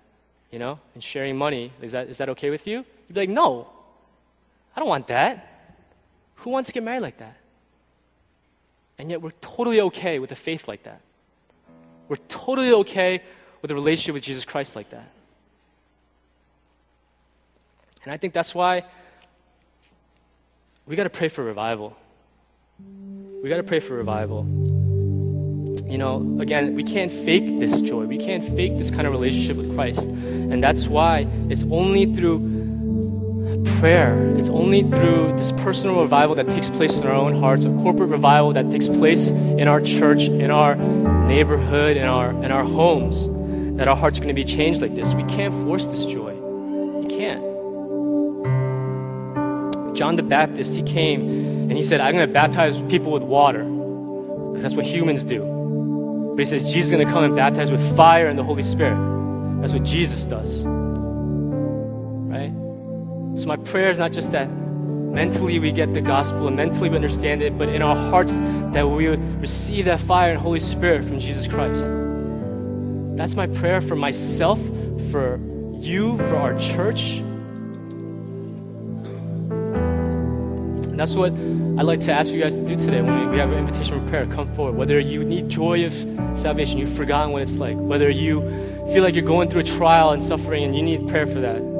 you 0.51 0.59
know, 0.59 0.77
and 0.93 1.01
sharing 1.01 1.37
money. 1.37 1.71
Is 1.81 1.93
that, 1.93 2.09
is 2.09 2.17
that 2.17 2.27
okay 2.29 2.49
with 2.49 2.67
you? 2.67 2.79
You'd 3.07 3.13
be 3.13 3.21
like, 3.21 3.29
no, 3.29 3.69
I 4.75 4.81
don't 4.81 4.89
want 4.89 5.07
that. 5.07 5.52
Who 6.37 6.49
wants 6.49 6.67
to 6.67 6.73
get 6.73 6.83
married 6.83 7.01
like 7.01 7.17
that? 7.17 7.37
And 8.97 9.09
yet 9.09 9.21
we're 9.21 9.31
totally 9.41 9.81
okay 9.81 10.19
with 10.19 10.31
a 10.31 10.35
faith 10.35 10.67
like 10.67 10.83
that. 10.83 11.01
We're 12.07 12.17
totally 12.27 12.71
okay 12.71 13.21
with 13.61 13.71
a 13.71 13.75
relationship 13.75 14.13
with 14.13 14.23
Jesus 14.23 14.45
Christ 14.45 14.75
like 14.75 14.89
that. 14.89 15.09
And 18.03 18.11
I 18.11 18.17
think 18.17 18.33
that's 18.33 18.53
why 18.53 18.83
we 20.85 20.95
got 20.95 21.03
to 21.03 21.09
pray 21.09 21.29
for 21.29 21.43
revival. 21.43 21.95
We 23.41 23.49
got 23.49 23.57
to 23.57 23.63
pray 23.63 23.79
for 23.79 23.93
revival. 23.93 24.45
You 25.87 25.97
know, 25.97 26.37
again, 26.39 26.75
we 26.75 26.83
can't 26.83 27.11
fake 27.11 27.59
this 27.59 27.81
joy. 27.81 28.05
We 28.05 28.17
can't 28.17 28.43
fake 28.55 28.77
this 28.77 28.89
kind 28.89 29.07
of 29.07 29.13
relationship 29.13 29.57
with 29.57 29.73
Christ. 29.75 30.09
And 30.09 30.61
that's 30.63 30.87
why 30.87 31.27
it's 31.49 31.63
only 31.63 32.13
through 32.13 32.39
prayer, 33.63 34.35
it's 34.37 34.49
only 34.49 34.83
through 34.83 35.35
this 35.37 35.51
personal 35.51 36.01
revival 36.01 36.35
that 36.35 36.47
takes 36.49 36.69
place 36.69 36.99
in 36.99 37.07
our 37.07 37.13
own 37.13 37.39
hearts, 37.39 37.65
a 37.65 37.69
corporate 37.69 38.09
revival 38.09 38.53
that 38.53 38.69
takes 38.69 38.87
place 38.87 39.29
in 39.29 39.67
our 39.67 39.81
church, 39.81 40.23
in 40.23 40.51
our 40.51 40.75
neighborhood, 40.75 41.97
in 41.97 42.05
our, 42.05 42.31
in 42.43 42.51
our 42.51 42.63
homes, 42.63 43.27
that 43.77 43.87
our 43.87 43.95
hearts 43.95 44.17
are 44.17 44.21
going 44.21 44.35
to 44.35 44.41
be 44.41 44.45
changed 44.45 44.81
like 44.81 44.95
this. 44.95 45.13
We 45.13 45.23
can't 45.25 45.53
force 45.65 45.87
this 45.87 46.05
joy. 46.05 46.33
We 46.33 47.07
can't. 47.07 47.43
John 49.95 50.15
the 50.15 50.23
Baptist, 50.23 50.75
he 50.75 50.83
came 50.83 51.29
and 51.29 51.71
he 51.73 51.83
said, 51.83 52.01
I'm 52.01 52.13
going 52.13 52.27
to 52.27 52.33
baptize 52.33 52.81
people 52.83 53.11
with 53.11 53.23
water 53.23 53.63
because 53.63 54.61
that's 54.61 54.75
what 54.75 54.85
humans 54.85 55.23
do. 55.23 56.31
But 56.35 56.39
he 56.39 56.45
says, 56.45 56.63
Jesus 56.63 56.85
is 56.85 56.91
going 56.91 57.05
to 57.05 57.11
come 57.11 57.23
and 57.23 57.35
baptize 57.35 57.71
with 57.71 57.95
fire 57.95 58.27
and 58.27 58.39
the 58.39 58.43
Holy 58.43 58.63
Spirit. 58.63 58.97
That's 59.61 59.73
what 59.73 59.83
Jesus 59.83 60.25
does. 60.25 60.63
Right? 60.65 62.51
So 63.35 63.47
my 63.47 63.57
prayer 63.57 63.89
is 63.89 63.97
not 63.97 64.11
just 64.11 64.31
that 64.31 64.47
mentally 65.13 65.59
we 65.59 65.71
get 65.71 65.93
the 65.93 66.01
gospel 66.01 66.47
and 66.47 66.55
mentally 66.55 66.89
we 66.89 66.95
understand 66.95 67.41
it, 67.41 67.57
but 67.57 67.69
in 67.69 67.81
our 67.81 67.95
hearts 67.95 68.37
that 68.73 68.87
we 68.87 69.09
would 69.09 69.41
receive 69.41 69.85
that 69.85 69.99
fire 69.99 70.31
and 70.31 70.39
Holy 70.39 70.59
Spirit 70.59 71.03
from 71.03 71.19
Jesus 71.19 71.47
Christ. 71.47 71.83
That's 73.15 73.35
my 73.35 73.47
prayer 73.47 73.81
for 73.81 73.95
myself, 73.95 74.59
for 75.11 75.39
you, 75.75 76.17
for 76.17 76.35
our 76.35 76.57
church. 76.59 77.17
And 80.89 80.99
that's 80.99 81.15
what 81.15 81.31
I'd 81.31 81.85
like 81.85 82.01
to 82.01 82.11
ask 82.11 82.31
you 82.31 82.41
guys 82.41 82.55
to 82.55 82.63
do 82.63 82.75
today 82.75 83.01
when 83.01 83.31
we 83.31 83.39
have 83.39 83.51
an 83.51 83.57
invitation 83.57 83.99
for 83.99 84.07
prayer. 84.09 84.27
Come 84.27 84.53
forward. 84.53 84.75
Whether 84.75 84.99
you 84.99 85.23
need 85.23 85.49
joy 85.49 85.85
of 85.85 85.93
salvation, 86.37 86.77
you've 86.77 86.93
forgotten 86.93 87.31
what 87.31 87.41
it's 87.41 87.57
like. 87.57 87.77
Whether 87.77 88.11
you 88.11 88.41
feel 88.93 89.03
like 89.03 89.15
you're 89.15 89.23
going 89.25 89.49
through 89.49 89.61
a 89.61 89.65
trial 89.65 90.11
and 90.11 90.21
suffering 90.21 90.63
and 90.63 90.75
you 90.75 90.83
need 90.83 91.07
prayer 91.07 91.25
for 91.25 91.39
that 91.39 91.72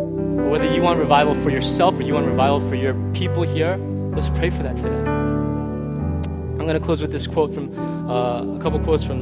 whether 0.54 0.72
you 0.72 0.84
want 0.84 0.99
revival 0.99 1.34
for 1.34 1.49
yourself 1.49 1.99
or 1.99 2.04
you 2.04 2.14
want 2.14 2.28
revival 2.28 2.60
for 2.70 2.76
your 2.76 2.93
people 3.12 3.41
here, 3.41 3.76
let's 4.14 4.30
pray 4.30 4.51
for 4.51 4.62
that 4.62 4.78
today. 4.78 4.89
I'm 4.89 6.60
going 6.60 6.76
to 6.76 6.80
close 6.80 7.01
with 7.01 7.12
this 7.12 7.26
quote 7.26 7.51
from 7.51 7.76
uh, 8.08 8.43
a 8.43 8.60
couple 8.60 8.80
quotes 8.82 9.04
from 9.04 9.22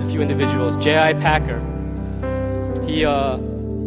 a 0.00 0.08
few 0.08 0.22
individuals. 0.22 0.78
J.I. 0.78 1.12
Packer, 1.12 1.60
he, 2.86 3.04
uh, 3.04 3.36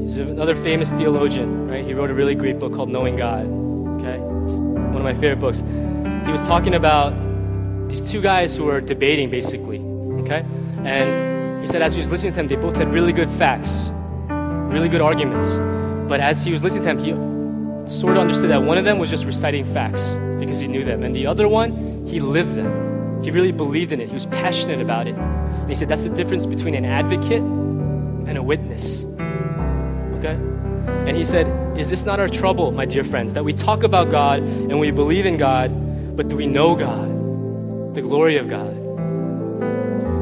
he's 0.01 0.18
another 0.18 0.53
famous 0.53 0.91
theologian, 0.91 1.68
right? 1.68 1.84
He 1.84 1.95
wrote 1.95 2.12
a 2.12 2.14
really 2.14 2.36
great 2.36 2.59
book 2.59 2.76
called 2.76 2.89
Knowing 2.89 3.16
God. 3.16 3.47
Okay, 3.99 4.20
it's 4.45 4.57
one 4.59 4.97
of 4.97 5.03
my 5.03 5.16
favorite 5.16 5.39
books. 5.39 5.62
He 6.28 6.32
was 6.32 6.45
talking 6.45 6.76
about 6.76 7.12
these 7.89 8.03
two 8.03 8.22
guys 8.22 8.55
who 8.55 8.66
were 8.66 8.82
debating, 8.82 9.32
basically. 9.32 9.80
Okay, 10.22 10.45
and 10.84 11.64
he 11.64 11.66
said 11.66 11.82
as 11.82 11.93
he 11.93 11.99
was 11.99 12.12
listening 12.12 12.34
to 12.34 12.36
them, 12.36 12.47
they 12.47 12.55
both 12.55 12.78
had 12.78 12.93
really 12.93 13.14
good 13.14 13.30
facts, 13.30 13.89
really 14.30 14.89
good 14.89 15.01
arguments. 15.01 15.59
But 16.12 16.20
as 16.20 16.43
he 16.43 16.51
was 16.51 16.62
listening 16.62 16.84
to 16.84 16.88
them, 16.89 17.86
he 17.86 17.89
sort 17.89 18.18
of 18.18 18.22
understood 18.24 18.49
that 18.49 18.64
one 18.64 18.78
of 18.78 18.84
them 18.84 18.99
was 18.99 19.09
just 19.09 19.24
reciting 19.24 19.64
facts 19.64 20.16
because 20.41 20.59
he 20.59 20.68
knew 20.68 20.84
them, 20.84 21.03
and 21.03 21.16
the 21.16 21.26
other 21.26 21.47
one, 21.47 22.05
he 22.05 22.20
lived 22.20 22.55
them. 22.55 23.24
He 23.24 23.32
really 23.32 23.53
believed 23.53 23.93
in 23.93 24.01
it. 24.01 24.09
He 24.09 24.14
was 24.14 24.26
passionate 24.26 24.82
about 24.82 25.07
it. 25.07 25.16
And 25.16 25.70
he 25.70 25.76
said 25.76 25.88
that's 25.88 26.03
the 26.03 26.09
difference 26.09 26.45
between 26.45 26.76
an 26.76 26.84
advocate 26.84 27.41
and 27.41 28.38
a 28.38 28.43
witness. 28.43 29.05
Okay? 30.18 30.34
And 31.07 31.16
he 31.16 31.24
said, 31.24 31.47
Is 31.80 31.89
this 31.89 32.03
not 32.03 32.20
our 32.20 32.28
trouble, 32.28 32.74
my 32.74 32.84
dear 32.84 33.05
friends, 33.05 33.32
that 33.32 33.45
we 33.45 33.53
talk 33.53 33.84
about 33.84 34.12
God 34.12 34.41
and 34.41 34.82
we 34.82 34.91
believe 34.91 35.26
in 35.26 35.38
God, 35.38 35.72
but 36.18 36.28
do 36.28 36.36
we 36.36 36.45
know 36.45 36.76
God, 36.76 37.93
the 37.93 38.01
glory 38.01 38.36
of 38.36 38.49
God? 38.49 38.70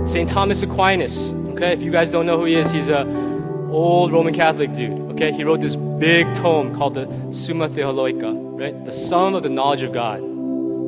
St. 0.08 0.30
Thomas 0.30 0.62
Aquinas. 0.62 1.34
Okay, 1.54 1.74
if 1.74 1.82
you 1.82 1.92
guys 1.92 2.12
don't 2.12 2.28
know 2.28 2.38
who 2.38 2.46
he 2.46 2.54
is, 2.54 2.70
he's 2.70 2.90
a 2.90 3.29
old 3.72 4.12
Roman 4.12 4.34
Catholic 4.34 4.74
dude. 4.74 5.12
Okay, 5.12 5.32
he 5.32 5.44
wrote 5.44 5.62
this 5.62 5.76
big 5.76 6.34
tome 6.34 6.76
called 6.76 6.94
the 6.94 7.08
Summa 7.32 7.68
Theologica, 7.68 8.32
right? 8.32 8.86
The 8.86 8.92
sum 8.92 9.36
of 9.36 9.44
the 9.44 9.50
knowledge 9.50 9.84
of 9.84 9.92
God. 9.92 10.22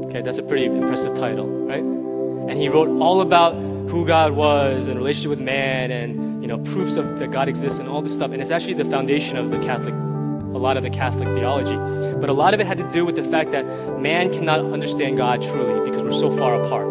Okay, 0.06 0.22
that's 0.22 0.38
a 0.38 0.44
pretty 0.44 0.66
impressive 0.66 1.16
title, 1.16 1.48
right? 1.48 1.84
And 1.84 2.58
he 2.58 2.70
wrote 2.70 2.90
all 3.02 3.22
about 3.22 3.56
who 3.90 4.06
God 4.06 4.34
was 4.34 4.88
and 4.88 4.98
relationship 4.98 5.30
with 5.30 5.40
man 5.40 5.92
and 5.92 6.42
you 6.42 6.48
know 6.48 6.58
proofs 6.60 6.96
of 6.96 7.20
that 7.20 7.32
God 7.32 7.50
exists 7.50 7.80
and 7.80 7.88
all 7.88 8.02
this 8.02 8.14
stuff. 8.14 8.32
And 8.32 8.42
it's 8.42 8.52
actually 8.52 8.74
the 8.76 8.86
foundation 8.86 9.38
of 9.38 9.52
the 9.52 9.60
Catholic, 9.60 9.94
a 9.94 10.58
lot 10.58 10.78
of 10.78 10.84
the 10.84 10.90
Catholic 10.90 11.28
theology. 11.30 11.76
But 12.20 12.30
a 12.30 12.34
lot 12.34 12.54
of 12.54 12.60
it 12.60 12.68
had 12.68 12.78
to 12.78 12.90
do 12.90 13.06
with 13.06 13.16
the 13.16 13.24
fact 13.24 13.52
that 13.52 13.66
man 14.00 14.32
cannot 14.32 14.60
understand 14.60 15.18
God 15.18 15.42
truly 15.42 15.90
because 15.90 16.04
we're 16.04 16.12
so 16.12 16.32
far 16.32 16.62
apart. 16.62 16.88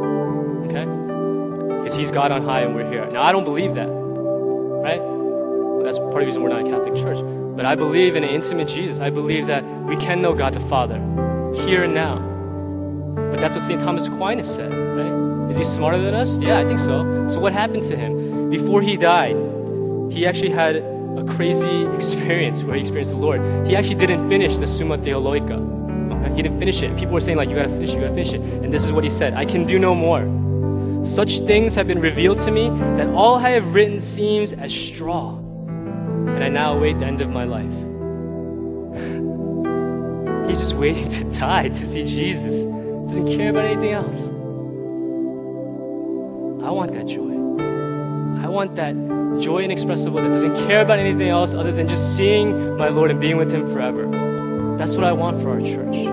Okay, 0.66 0.84
because 1.78 1.96
He's 1.96 2.10
God 2.10 2.32
on 2.32 2.44
high 2.44 2.60
and 2.60 2.74
we're 2.74 2.88
here. 2.90 3.10
Now 3.10 3.22
I 3.22 3.32
don't 3.32 3.44
believe 3.44 3.74
that, 3.74 3.88
right? 3.88 5.19
That's 5.82 5.98
part 5.98 6.14
of 6.14 6.20
the 6.20 6.26
reason 6.26 6.42
we're 6.42 6.50
not 6.50 6.66
a 6.66 6.70
Catholic 6.70 6.94
church. 6.94 7.18
But 7.56 7.66
I 7.66 7.74
believe 7.74 8.16
in 8.16 8.24
an 8.24 8.30
intimate 8.30 8.68
Jesus. 8.68 9.00
I 9.00 9.10
believe 9.10 9.46
that 9.48 9.64
we 9.84 9.96
can 9.96 10.22
know 10.22 10.34
God 10.34 10.54
the 10.54 10.60
Father 10.60 10.98
here 11.66 11.84
and 11.84 11.94
now. 11.94 12.18
But 13.30 13.40
that's 13.40 13.54
what 13.54 13.64
St. 13.64 13.80
Thomas 13.80 14.06
Aquinas 14.06 14.52
said, 14.52 14.72
right? 14.72 15.50
Is 15.50 15.58
he 15.58 15.64
smarter 15.64 15.98
than 15.98 16.14
us? 16.14 16.38
Yeah, 16.38 16.58
I 16.58 16.66
think 16.66 16.78
so. 16.78 17.26
So 17.28 17.40
what 17.40 17.52
happened 17.52 17.82
to 17.84 17.96
him? 17.96 18.50
Before 18.50 18.82
he 18.82 18.96
died, 18.96 19.36
he 20.10 20.26
actually 20.26 20.50
had 20.50 20.76
a 20.76 21.24
crazy 21.28 21.86
experience 21.94 22.62
where 22.62 22.76
he 22.76 22.80
experienced 22.80 23.12
the 23.12 23.18
Lord. 23.18 23.40
He 23.66 23.74
actually 23.74 23.96
didn't 23.96 24.28
finish 24.28 24.56
the 24.56 24.66
Summa 24.66 24.96
Theologica. 24.98 25.54
Okay? 25.54 26.34
He 26.36 26.42
didn't 26.42 26.58
finish 26.58 26.82
it. 26.82 26.96
People 26.96 27.14
were 27.14 27.20
saying, 27.20 27.36
like, 27.36 27.48
you 27.48 27.56
gotta 27.56 27.68
finish 27.68 27.90
it, 27.90 27.94
you 27.94 28.00
gotta 28.00 28.14
finish 28.14 28.32
it. 28.32 28.40
And 28.40 28.72
this 28.72 28.84
is 28.84 28.92
what 28.92 29.04
he 29.04 29.10
said 29.10 29.34
I 29.34 29.44
can 29.44 29.66
do 29.66 29.78
no 29.78 29.94
more. 29.94 30.24
Such 31.04 31.40
things 31.40 31.74
have 31.74 31.88
been 31.88 32.00
revealed 32.00 32.38
to 32.38 32.50
me 32.50 32.68
that 32.96 33.08
all 33.08 33.36
I 33.36 33.50
have 33.50 33.74
written 33.74 34.00
seems 34.00 34.52
as 34.52 34.72
straw. 34.72 35.39
And 36.40 36.56
I 36.56 36.62
now 36.62 36.72
await 36.72 36.98
the 36.98 37.04
end 37.04 37.20
of 37.20 37.28
my 37.28 37.44
life. 37.44 37.66
He's 40.48 40.58
just 40.58 40.72
waiting 40.72 41.06
to 41.10 41.24
die 41.38 41.68
to 41.68 41.86
see 41.86 42.02
Jesus. 42.02 42.62
Doesn't 43.10 43.26
care 43.26 43.50
about 43.50 43.66
anything 43.66 43.92
else. 43.92 44.28
I 46.64 46.70
want 46.70 46.92
that 46.92 47.06
joy. 47.06 47.32
I 48.42 48.48
want 48.48 48.74
that 48.76 48.94
joy 49.38 49.64
inexpressible 49.64 50.22
that 50.22 50.30
doesn't 50.30 50.56
care 50.66 50.80
about 50.80 50.98
anything 50.98 51.28
else 51.28 51.52
other 51.52 51.72
than 51.72 51.86
just 51.86 52.16
seeing 52.16 52.74
my 52.78 52.88
Lord 52.88 53.10
and 53.10 53.20
being 53.20 53.36
with 53.36 53.52
Him 53.52 53.70
forever. 53.70 54.08
That's 54.78 54.94
what 54.94 55.04
I 55.04 55.12
want 55.12 55.42
for 55.42 55.50
our 55.50 55.60
church. 55.60 56.06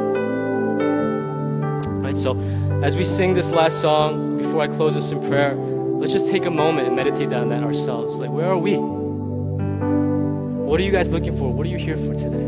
Right, 2.04 2.18
so 2.18 2.38
as 2.84 2.98
we 2.98 3.06
sing 3.06 3.34
this 3.34 3.52
last 3.52 3.80
song, 3.80 4.40
before 4.40 4.60
I 4.60 4.68
close 4.68 4.98
us 4.98 5.10
in 5.10 5.26
prayer, 5.26 5.56
let's 5.56 6.12
just 6.12 6.30
take 6.30 6.44
a 6.44 6.52
moment 6.52 6.88
and 6.88 6.98
meditate 6.98 7.32
on 7.32 7.48
that 7.48 7.64
ourselves. 7.64 8.18
Like, 8.18 8.30
where 8.30 8.48
are 8.48 8.58
we? 8.58 8.97
What 10.78 10.84
are 10.84 10.86
you 10.86 10.92
guys 10.92 11.10
looking 11.10 11.36
for? 11.36 11.52
What 11.52 11.66
are 11.66 11.70
you 11.72 11.80
here 11.80 11.98
for 11.98 12.14
today? 12.14 12.47